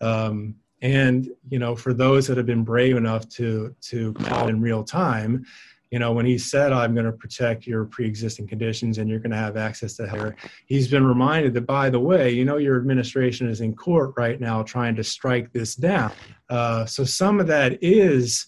Um, 0.00 0.56
and 0.82 1.28
you 1.48 1.58
know, 1.58 1.76
for 1.76 1.94
those 1.94 2.26
that 2.26 2.36
have 2.36 2.46
been 2.46 2.64
brave 2.64 2.96
enough 2.96 3.28
to 3.30 3.74
to 3.82 4.12
call 4.14 4.48
in 4.48 4.60
real 4.60 4.82
time, 4.82 5.44
you 5.94 6.00
know, 6.00 6.10
when 6.10 6.26
he 6.26 6.38
said, 6.38 6.72
"I'm 6.72 6.92
going 6.92 7.06
to 7.06 7.12
protect 7.12 7.68
your 7.68 7.84
pre-existing 7.84 8.48
conditions 8.48 8.98
and 8.98 9.08
you're 9.08 9.20
going 9.20 9.30
to 9.30 9.44
have 9.46 9.56
access 9.56 9.94
to 9.98 10.08
health," 10.08 10.34
he's 10.66 10.88
been 10.88 11.06
reminded 11.06 11.54
that, 11.54 11.66
by 11.66 11.88
the 11.88 12.00
way, 12.00 12.24
you 12.38 12.44
know, 12.44 12.56
your 12.56 12.76
administration 12.76 13.48
is 13.48 13.60
in 13.60 13.76
court 13.76 14.12
right 14.16 14.40
now 14.40 14.64
trying 14.64 14.96
to 14.96 15.04
strike 15.04 15.52
this 15.52 15.76
down. 15.76 16.10
Uh, 16.50 16.84
so 16.84 17.04
some 17.04 17.38
of 17.38 17.46
that 17.46 17.78
is 17.80 18.44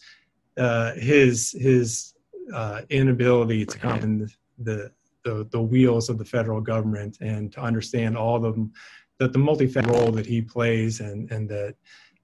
uh, 0.56 0.94
his 0.94 1.54
his 1.56 2.14
uh, 2.52 2.82
inability 2.90 3.64
to 3.64 3.78
come 3.78 4.00
in 4.00 4.28
the 4.58 4.90
the, 5.22 5.46
the 5.52 5.60
wheels 5.60 6.08
of 6.08 6.18
the 6.18 6.24
federal 6.24 6.60
government 6.60 7.18
and 7.20 7.52
to 7.52 7.60
understand 7.60 8.16
all 8.16 8.40
the, 8.40 8.70
that 9.18 9.32
the 9.32 9.38
multi-factor 9.38 9.92
role 9.92 10.10
that 10.12 10.26
he 10.26 10.42
plays 10.42 11.00
and, 11.00 11.30
and 11.30 11.48
that, 11.48 11.74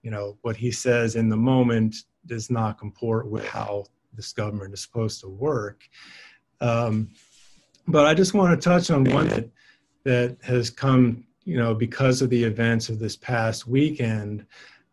you 0.03 0.11
know, 0.11 0.37
what 0.43 0.57
he 0.57 0.71
says 0.73 1.15
in 1.15 1.29
the 1.29 1.37
moment 1.37 1.95
does 2.27 2.51
not 2.51 2.79
comport 2.79 3.29
with 3.29 3.47
how 3.47 3.85
this 4.15 4.33
government 4.33 4.75
is 4.75 4.81
supposed 4.81 5.21
to 5.21 5.29
work. 5.29 5.83
Um, 6.61 7.11
but 7.89 8.07
I 8.07 8.15
just 8.15 8.35
want 8.35 8.61
to 8.61 8.69
touch 8.69 8.91
on 8.91 9.05
one 9.05 9.29
that, 9.29 9.49
that 10.05 10.37
has 10.43 10.71
come, 10.71 11.25
you 11.45 11.57
know, 11.57 11.75
because 11.75 12.23
of 12.23 12.31
the 12.31 12.45
events 12.45 12.89
of 12.89 12.99
this 12.99 13.17
past 13.17 13.67
weekend. 13.67 14.47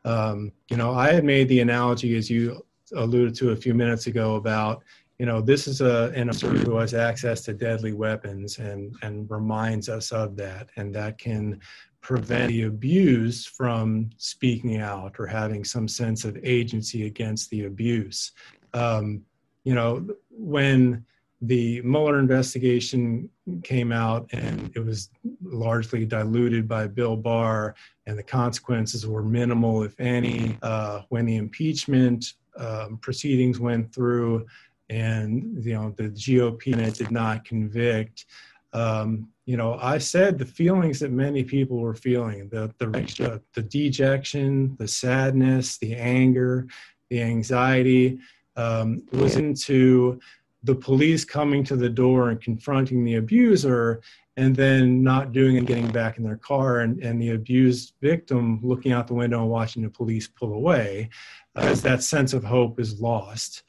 Um, 0.06 0.52
you 0.70 0.78
know, 0.78 0.94
I 0.94 1.12
had 1.12 1.24
made 1.24 1.48
the 1.50 1.60
analogy, 1.60 2.16
as 2.18 2.30
you 2.30 2.66
alluded 2.96 3.36
to 3.36 3.52
a 3.52 3.56
few 3.56 3.74
minutes 3.74 4.08
ago, 4.08 4.36
about 4.36 4.84
you 5.20 5.26
know, 5.26 5.42
this 5.42 5.68
is 5.68 5.82
a, 5.82 6.14
an 6.16 6.30
officer 6.30 6.50
who 6.50 6.78
has 6.78 6.94
access 6.94 7.42
to 7.42 7.54
deadly 7.54 7.92
weapons 7.92 8.58
and, 8.58 8.96
and 9.02 9.30
reminds 9.30 9.90
us 9.90 10.14
of 10.14 10.38
that. 10.38 10.70
And 10.78 10.96
that 10.96 11.18
can 11.18 11.60
prevent 12.00 12.48
the 12.48 12.64
abuse 12.64 13.46
from 13.46 14.12
speaking 14.16 14.78
out 14.78 15.20
or 15.20 15.28
having 15.28 15.66
some 15.66 15.90
sense 15.90 16.24
of 16.24 16.38
agency 16.42 17.06
against 17.06 17.50
the 17.50 17.66
abuse. 17.66 18.32
Um, 18.74 19.24
you 19.64 19.76
know, 19.76 20.08
when 20.30 21.06
the 21.42 21.82
Mueller 21.84 22.20
investigation 22.20 23.30
came 23.64 23.92
out 23.92 24.30
and 24.34 24.72
it 24.76 24.80
was 24.80 25.10
largely 25.42 26.06
diluted 26.06 26.68
by 26.68 26.88
Bill 26.88 27.16
Barr, 27.16 27.76
and 28.06 28.18
the 28.18 28.24
consequences 28.24 29.08
were 29.08 29.24
minimal, 29.24 29.84
if 29.84 29.98
any. 30.00 30.58
Uh, 30.62 31.02
when 31.10 31.26
the 31.26 31.38
impeachment 31.38 32.34
um, 32.58 32.98
proceedings 32.98 33.60
went 33.60 33.94
through, 33.94 34.46
and 34.90 35.64
you 35.64 35.74
know 35.74 35.94
the 35.96 36.10
GOP 36.10 36.98
did 36.98 37.12
not 37.12 37.46
convict. 37.46 38.26
Um, 38.74 39.30
you 39.46 39.58
know, 39.58 39.80
I 39.82 39.98
said 39.98 40.38
the 40.38 40.46
feelings 40.46 41.00
that 41.00 41.12
many 41.12 41.44
people 41.44 41.78
were 41.80 41.96
feeling 41.96 42.50
the 42.50 42.74
the 42.80 43.42
the 43.54 43.62
dejection, 43.62 44.76
the 44.78 44.88
sadness, 44.88 45.78
the 45.78 45.96
anger, 45.96 46.68
the 47.10 47.22
anxiety 47.22 48.20
um, 48.60 49.04
was 49.12 49.36
into 49.36 50.20
the 50.64 50.76
police 50.76 51.24
coming 51.24 51.64
to 51.64 51.76
the 51.76 51.90
door 51.90 52.30
and 52.30 52.42
confronting 52.42 53.04
the 53.04 53.16
abuser 53.16 54.02
and 54.36 54.56
then 54.56 55.04
not 55.04 55.32
doing 55.32 55.58
and 55.58 55.68
getting 55.68 55.90
back 55.92 56.18
in 56.18 56.24
their 56.24 56.38
car 56.38 56.80
and, 56.80 57.02
and 57.02 57.22
the 57.22 57.32
abused 57.32 57.94
victim 58.02 58.60
looking 58.62 58.92
out 58.92 59.08
the 59.08 59.14
window 59.14 59.42
and 59.42 59.50
watching 59.50 59.84
the 59.84 59.90
police 59.90 60.28
pull 60.28 60.54
away 60.54 61.10
uh, 61.56 61.62
as 61.62 61.82
that 61.82 62.04
sense 62.04 62.34
of 62.34 62.44
hope 62.44 62.80
is 62.80 63.00
lost 63.00 63.64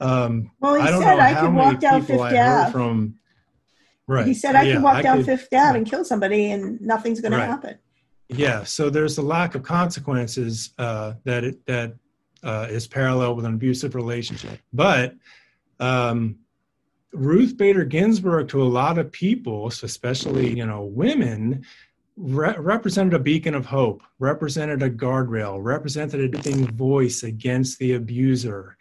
um, 0.00 0.50
well, 0.60 0.74
he 0.74 0.82
I 0.82 0.90
don't 0.90 1.02
said 1.02 1.16
know 1.16 1.22
I 1.22 1.32
how 1.32 1.40
could 1.46 1.54
walk 1.54 1.80
down 1.80 2.02
Fifth 2.02 2.20
Ave. 2.20 2.72
From, 2.72 3.18
right. 4.06 4.26
He 4.26 4.34
said 4.34 4.54
I 4.54 4.62
yeah, 4.62 4.74
could 4.74 4.82
walk 4.82 4.96
I 4.96 5.02
down 5.02 5.16
could, 5.18 5.26
Fifth 5.26 5.48
Ave 5.52 5.78
and 5.78 5.86
kill 5.88 6.04
somebody, 6.04 6.52
and 6.52 6.80
nothing's 6.80 7.20
going 7.20 7.32
right. 7.32 7.40
to 7.40 7.46
happen. 7.46 7.78
Yeah. 8.28 8.64
So 8.64 8.90
there's 8.90 9.18
a 9.18 9.22
lack 9.22 9.54
of 9.54 9.62
consequences 9.62 10.72
uh, 10.78 11.14
that 11.24 11.44
it, 11.44 11.66
that 11.66 11.94
uh, 12.42 12.66
is 12.70 12.86
parallel 12.86 13.34
with 13.34 13.44
an 13.44 13.54
abusive 13.54 13.94
relationship, 13.94 14.58
but. 14.72 15.14
Um, 15.80 16.40
Ruth 17.14 17.56
Bader 17.56 17.86
Ginsburg, 17.86 18.48
to 18.48 18.62
a 18.62 18.64
lot 18.64 18.98
of 18.98 19.10
people, 19.10 19.68
especially 19.68 20.54
you 20.54 20.66
know 20.66 20.84
women, 20.84 21.64
re- 22.18 22.56
represented 22.58 23.14
a 23.14 23.18
beacon 23.18 23.54
of 23.54 23.66
hope, 23.66 24.02
represented 24.18 24.82
a 24.82 24.90
guardrail, 24.90 25.58
represented 25.62 26.34
a 26.46 26.52
voice 26.72 27.22
against 27.22 27.78
the 27.78 27.94
abuser. 27.94 28.76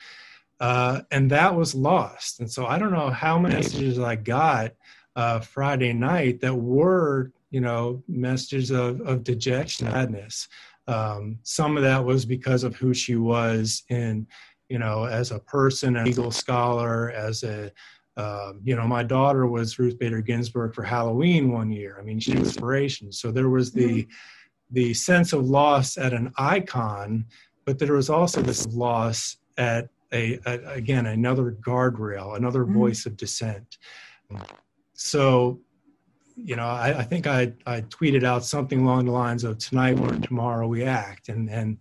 Uh, 0.59 1.01
and 1.11 1.29
that 1.29 1.55
was 1.55 1.75
lost. 1.75 2.39
And 2.39 2.51
so 2.51 2.65
I 2.65 2.79
don't 2.79 2.91
know 2.91 3.11
how 3.11 3.37
many 3.37 3.55
messages 3.55 3.99
I 3.99 4.15
got 4.15 4.73
uh, 5.15 5.39
Friday 5.39 5.93
night 5.93 6.41
that 6.41 6.55
were, 6.55 7.31
you 7.51 7.61
know, 7.61 8.03
messages 8.07 8.71
of, 8.71 9.01
of 9.01 9.23
dejection, 9.23 9.87
sadness. 9.87 10.47
Um, 10.87 11.39
some 11.43 11.77
of 11.77 11.83
that 11.83 12.03
was 12.03 12.25
because 12.25 12.63
of 12.63 12.75
who 12.75 12.93
she 12.93 13.15
was 13.15 13.83
in, 13.89 14.27
you 14.69 14.79
know, 14.79 15.05
as 15.05 15.31
a 15.31 15.39
person, 15.39 15.97
a 15.97 16.03
legal 16.03 16.31
scholar, 16.31 17.11
as 17.11 17.43
a, 17.43 17.71
um, 18.15 18.61
you 18.63 18.75
know, 18.75 18.87
my 18.87 19.03
daughter 19.03 19.45
was 19.47 19.77
Ruth 19.77 19.99
Bader 19.99 20.21
Ginsburg 20.21 20.73
for 20.73 20.83
Halloween 20.83 21.51
one 21.51 21.71
year. 21.71 21.97
I 21.99 22.03
mean, 22.03 22.19
she 22.19 22.31
was 22.31 22.49
inspiration. 22.49 23.11
So 23.11 23.31
there 23.31 23.49
was 23.49 23.71
the, 23.71 24.03
mm-hmm. 24.03 24.11
the 24.71 24.93
sense 24.93 25.33
of 25.33 25.47
loss 25.47 25.97
at 25.97 26.13
an 26.13 26.33
icon, 26.37 27.25
but 27.65 27.79
there 27.79 27.93
was 27.93 28.09
also 28.09 28.41
this 28.41 28.65
loss 28.67 29.37
at 29.57 29.89
a, 30.13 30.39
a 30.45 30.59
again 30.71 31.05
another 31.05 31.51
guardrail, 31.51 32.37
another 32.37 32.63
mm-hmm. 32.63 32.79
voice 32.79 33.05
of 33.05 33.17
dissent. 33.17 33.77
So, 34.93 35.59
you 36.37 36.55
know, 36.55 36.65
I, 36.67 36.99
I, 36.99 37.03
think 37.03 37.27
I 37.27 37.53
I 37.65 37.81
tweeted 37.81 38.23
out 38.23 38.45
something 38.45 38.81
along 38.81 39.05
the 39.05 39.11
lines 39.11 39.43
of 39.43 39.57
"Tonight 39.57 39.99
or 39.99 40.11
tomorrow 40.15 40.67
we 40.67 40.83
act," 40.83 41.29
and 41.29 41.49
and 41.49 41.77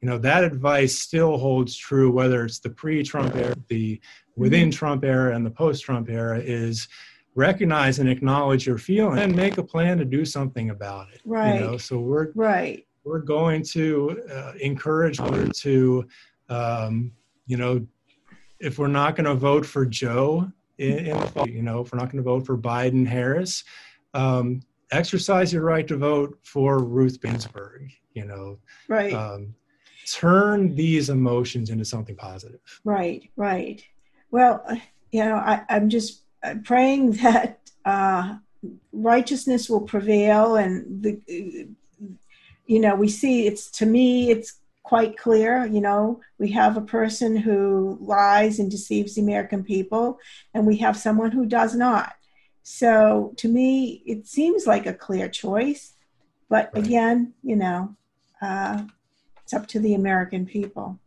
you 0.00 0.08
know 0.08 0.18
that 0.18 0.44
advice 0.44 0.98
still 0.98 1.38
holds 1.38 1.76
true 1.76 2.10
whether 2.10 2.44
it's 2.44 2.58
the 2.58 2.70
pre-Trump 2.70 3.34
era, 3.36 3.54
the 3.68 4.00
within 4.36 4.68
mm-hmm. 4.68 4.78
Trump 4.78 5.04
era, 5.04 5.34
and 5.34 5.46
the 5.46 5.50
post-Trump 5.50 6.10
era 6.10 6.38
is 6.38 6.88
recognize 7.34 7.98
and 7.98 8.08
acknowledge 8.08 8.66
your 8.66 8.78
feeling 8.78 9.18
and 9.18 9.34
make 9.34 9.58
a 9.58 9.62
plan 9.62 9.98
to 9.98 10.04
do 10.04 10.24
something 10.24 10.70
about 10.70 11.08
it 11.12 11.20
right 11.24 11.54
you 11.54 11.60
know? 11.60 11.76
So 11.76 11.98
we're 11.98 12.30
right. 12.34 12.86
we're 13.04 13.20
going 13.20 13.62
to 13.72 14.22
uh, 14.32 14.52
encourage 14.60 15.18
her 15.18 15.48
to, 15.48 16.06
um, 16.48 17.12
you 17.46 17.56
know, 17.56 17.86
if 18.60 18.78
we're 18.78 18.86
not 18.86 19.16
going 19.16 19.26
to 19.26 19.34
vote 19.34 19.66
for 19.66 19.84
Joe, 19.84 20.50
in, 20.78 21.06
in 21.06 21.18
the, 21.18 21.50
you 21.50 21.62
know, 21.62 21.80
if 21.80 21.92
we're 21.92 21.98
not 21.98 22.10
going 22.10 22.22
to 22.22 22.28
vote 22.28 22.46
for 22.46 22.56
Biden 22.56 23.06
Harris, 23.06 23.64
um, 24.14 24.60
exercise 24.90 25.52
your 25.52 25.62
right 25.62 25.86
to 25.88 25.96
vote 25.96 26.38
for 26.42 26.78
Ruth 26.78 27.20
Ginsburg. 27.20 27.92
You 28.14 28.26
know, 28.26 28.58
right. 28.88 29.12
Um, 29.12 29.54
turn 30.10 30.74
these 30.74 31.10
emotions 31.10 31.70
into 31.70 31.84
something 31.84 32.16
positive. 32.16 32.60
Right, 32.84 33.30
right. 33.36 33.82
Well, 34.30 34.64
you 35.10 35.24
know, 35.24 35.36
I, 35.36 35.64
am 35.68 35.88
just 35.88 36.22
praying 36.64 37.12
that 37.22 37.58
uh, 37.84 38.36
righteousness 38.92 39.68
will 39.68 39.82
prevail, 39.82 40.56
and 40.56 41.02
the, 41.02 41.68
you 42.66 42.80
know, 42.80 42.94
we 42.94 43.08
see 43.08 43.46
it's 43.46 43.70
to 43.72 43.86
me, 43.86 44.30
it's 44.30 44.60
quite 44.84 45.18
clear. 45.18 45.66
You 45.66 45.80
know, 45.80 46.20
we 46.38 46.52
have 46.52 46.76
a 46.76 46.82
person 46.82 47.36
who 47.36 47.98
lies 48.00 48.60
and 48.60 48.70
deceives 48.70 49.16
the 49.16 49.22
American 49.22 49.64
people, 49.64 50.18
and 50.52 50.66
we 50.66 50.76
have 50.76 50.96
someone 50.96 51.32
who 51.32 51.46
does 51.46 51.74
not. 51.74 52.14
So 52.62 53.34
to 53.38 53.48
me, 53.48 54.02
it 54.06 54.26
seems 54.26 54.66
like 54.66 54.86
a 54.86 54.94
clear 54.94 55.28
choice. 55.28 55.94
But 56.48 56.70
right. 56.74 56.84
again, 56.86 57.34
you 57.42 57.56
know, 57.56 57.96
uh, 58.40 58.84
it's 59.42 59.52
up 59.52 59.66
to 59.68 59.80
the 59.80 59.94
American 59.94 60.46
people. 60.46 60.98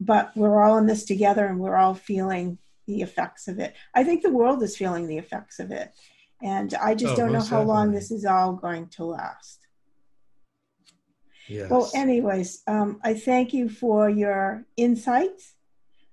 But 0.00 0.32
we're 0.36 0.62
all 0.62 0.76
in 0.78 0.86
this 0.86 1.04
together 1.04 1.46
and 1.46 1.58
we're 1.58 1.76
all 1.76 1.94
feeling 1.94 2.58
the 2.86 3.00
effects 3.00 3.48
of 3.48 3.58
it. 3.58 3.74
I 3.94 4.04
think 4.04 4.22
the 4.22 4.32
world 4.32 4.62
is 4.62 4.76
feeling 4.76 5.06
the 5.06 5.18
effects 5.18 5.58
of 5.58 5.70
it. 5.70 5.92
And 6.42 6.74
I 6.74 6.94
just 6.94 7.14
oh, 7.14 7.16
don't 7.16 7.32
know 7.32 7.40
how 7.40 7.62
long 7.62 7.92
this 7.92 8.10
is 8.10 8.26
all 8.26 8.52
going 8.52 8.88
to 8.88 9.04
last. 9.04 9.63
Yes. 11.48 11.70
Well, 11.70 11.90
anyways, 11.94 12.62
um, 12.66 13.00
I 13.02 13.14
thank 13.14 13.52
you 13.52 13.68
for 13.68 14.08
your 14.08 14.64
insights. 14.76 15.54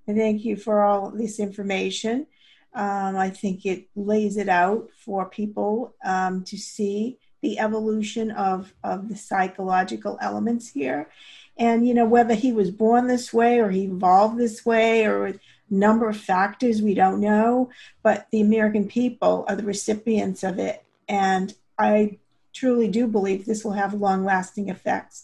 I 0.08 0.14
thank 0.14 0.44
you 0.44 0.56
for 0.56 0.82
all 0.82 1.12
this 1.12 1.40
information. 1.40 2.28
Um, 2.74 3.18
I 3.18 3.30
think 3.30 3.66
it 3.66 3.88
lays 3.96 4.38
it 4.38 4.50
out 4.50 4.90
for 4.98 5.26
people 5.26 5.96
um, 6.04 6.44
to 6.46 6.58
see 6.58 7.18
the 7.42 7.60
evolution 7.60 8.32
of, 8.32 8.74
of 8.84 9.10
the 9.10 9.16
psychological 9.16 10.18
elements 10.22 10.70
here. 10.70 11.10
And, 11.58 11.88
you 11.88 11.94
know, 11.94 12.06
whether 12.06 12.34
he 12.34 12.54
was 12.54 12.72
born 12.72 13.08
this 13.08 13.34
way 13.34 13.60
or 13.60 13.70
he 13.70 13.84
evolved 13.84 14.38
this 14.38 14.66
way 14.66 15.06
or 15.06 15.28
a 15.28 15.40
number 15.70 16.08
of 16.08 16.18
factors 16.18 16.82
we 16.82 16.94
don't 16.94 17.20
know, 17.20 17.70
but 18.04 18.28
the 18.32 18.42
American 18.42 18.88
people 18.88 19.46
are 19.48 19.56
the 19.56 19.64
recipients 19.64 20.44
of 20.44 20.60
it. 20.60 20.84
And 21.08 21.54
I 21.78 22.20
truly 22.54 22.88
do 22.88 23.08
believe 23.08 23.46
this 23.46 23.64
will 23.64 23.74
have 23.74 23.94
long 23.94 24.24
lasting 24.24 24.70
effects 24.70 25.24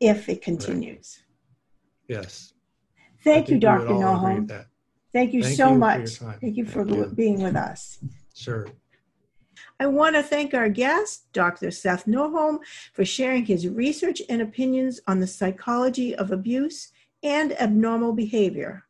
if 0.00 0.28
it 0.28 0.42
continues. 0.42 1.22
Right. 2.08 2.18
Yes. 2.18 2.52
Thank 3.24 3.48
you, 3.48 3.58
Dr. 3.58 3.88
Norrholm. 3.88 4.66
Thank 5.12 5.32
you 5.32 5.42
thank 5.42 5.56
so 5.56 5.72
you 5.72 5.78
much. 5.78 6.10
Thank 6.40 6.56
you 6.56 6.64
for 6.64 6.84
thank 6.84 7.16
being 7.16 7.42
with 7.42 7.56
us. 7.56 7.98
Sure. 8.34 8.68
I 9.80 9.86
want 9.86 10.16
to 10.16 10.22
thank 10.22 10.54
our 10.54 10.68
guest, 10.68 11.32
Dr. 11.32 11.70
Seth 11.70 12.06
Norrholm, 12.06 12.58
for 12.92 13.04
sharing 13.04 13.44
his 13.44 13.68
research 13.68 14.22
and 14.28 14.40
opinions 14.40 15.00
on 15.06 15.20
the 15.20 15.26
psychology 15.26 16.14
of 16.14 16.30
abuse 16.30 16.92
and 17.22 17.58
abnormal 17.60 18.12
behavior. 18.12 18.84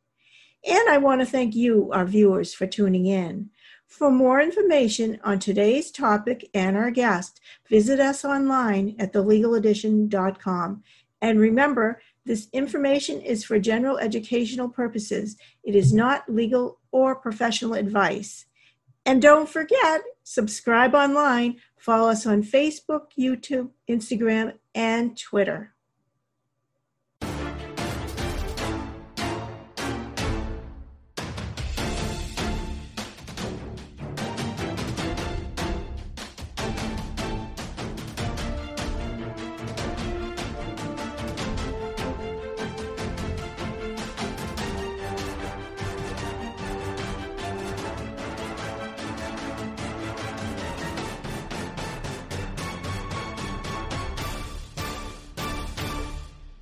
And 0.68 0.88
I 0.88 0.98
want 0.98 1.20
to 1.20 1.26
thank 1.26 1.54
you, 1.54 1.90
our 1.92 2.04
viewers, 2.04 2.52
for 2.52 2.66
tuning 2.66 3.06
in. 3.06 3.50
For 3.86 4.10
more 4.10 4.40
information 4.40 5.18
on 5.24 5.38
today's 5.38 5.90
topic 5.90 6.50
and 6.52 6.76
our 6.76 6.90
guest, 6.90 7.40
visit 7.68 8.00
us 8.00 8.24
online 8.24 8.96
at 8.98 9.12
thelegaledition.com. 9.12 10.82
And 11.22 11.40
remember, 11.40 12.00
this 12.24 12.48
information 12.52 13.20
is 13.20 13.44
for 13.44 13.58
general 13.58 13.98
educational 13.98 14.68
purposes. 14.68 15.36
It 15.62 15.74
is 15.74 15.92
not 15.92 16.28
legal 16.28 16.80
or 16.90 17.14
professional 17.14 17.74
advice. 17.74 18.46
And 19.06 19.22
don't 19.22 19.48
forget, 19.48 20.02
subscribe 20.24 20.94
online, 20.94 21.60
follow 21.78 22.08
us 22.10 22.26
on 22.26 22.42
Facebook, 22.42 23.12
YouTube, 23.16 23.70
Instagram, 23.88 24.54
and 24.74 25.16
Twitter. 25.16 25.75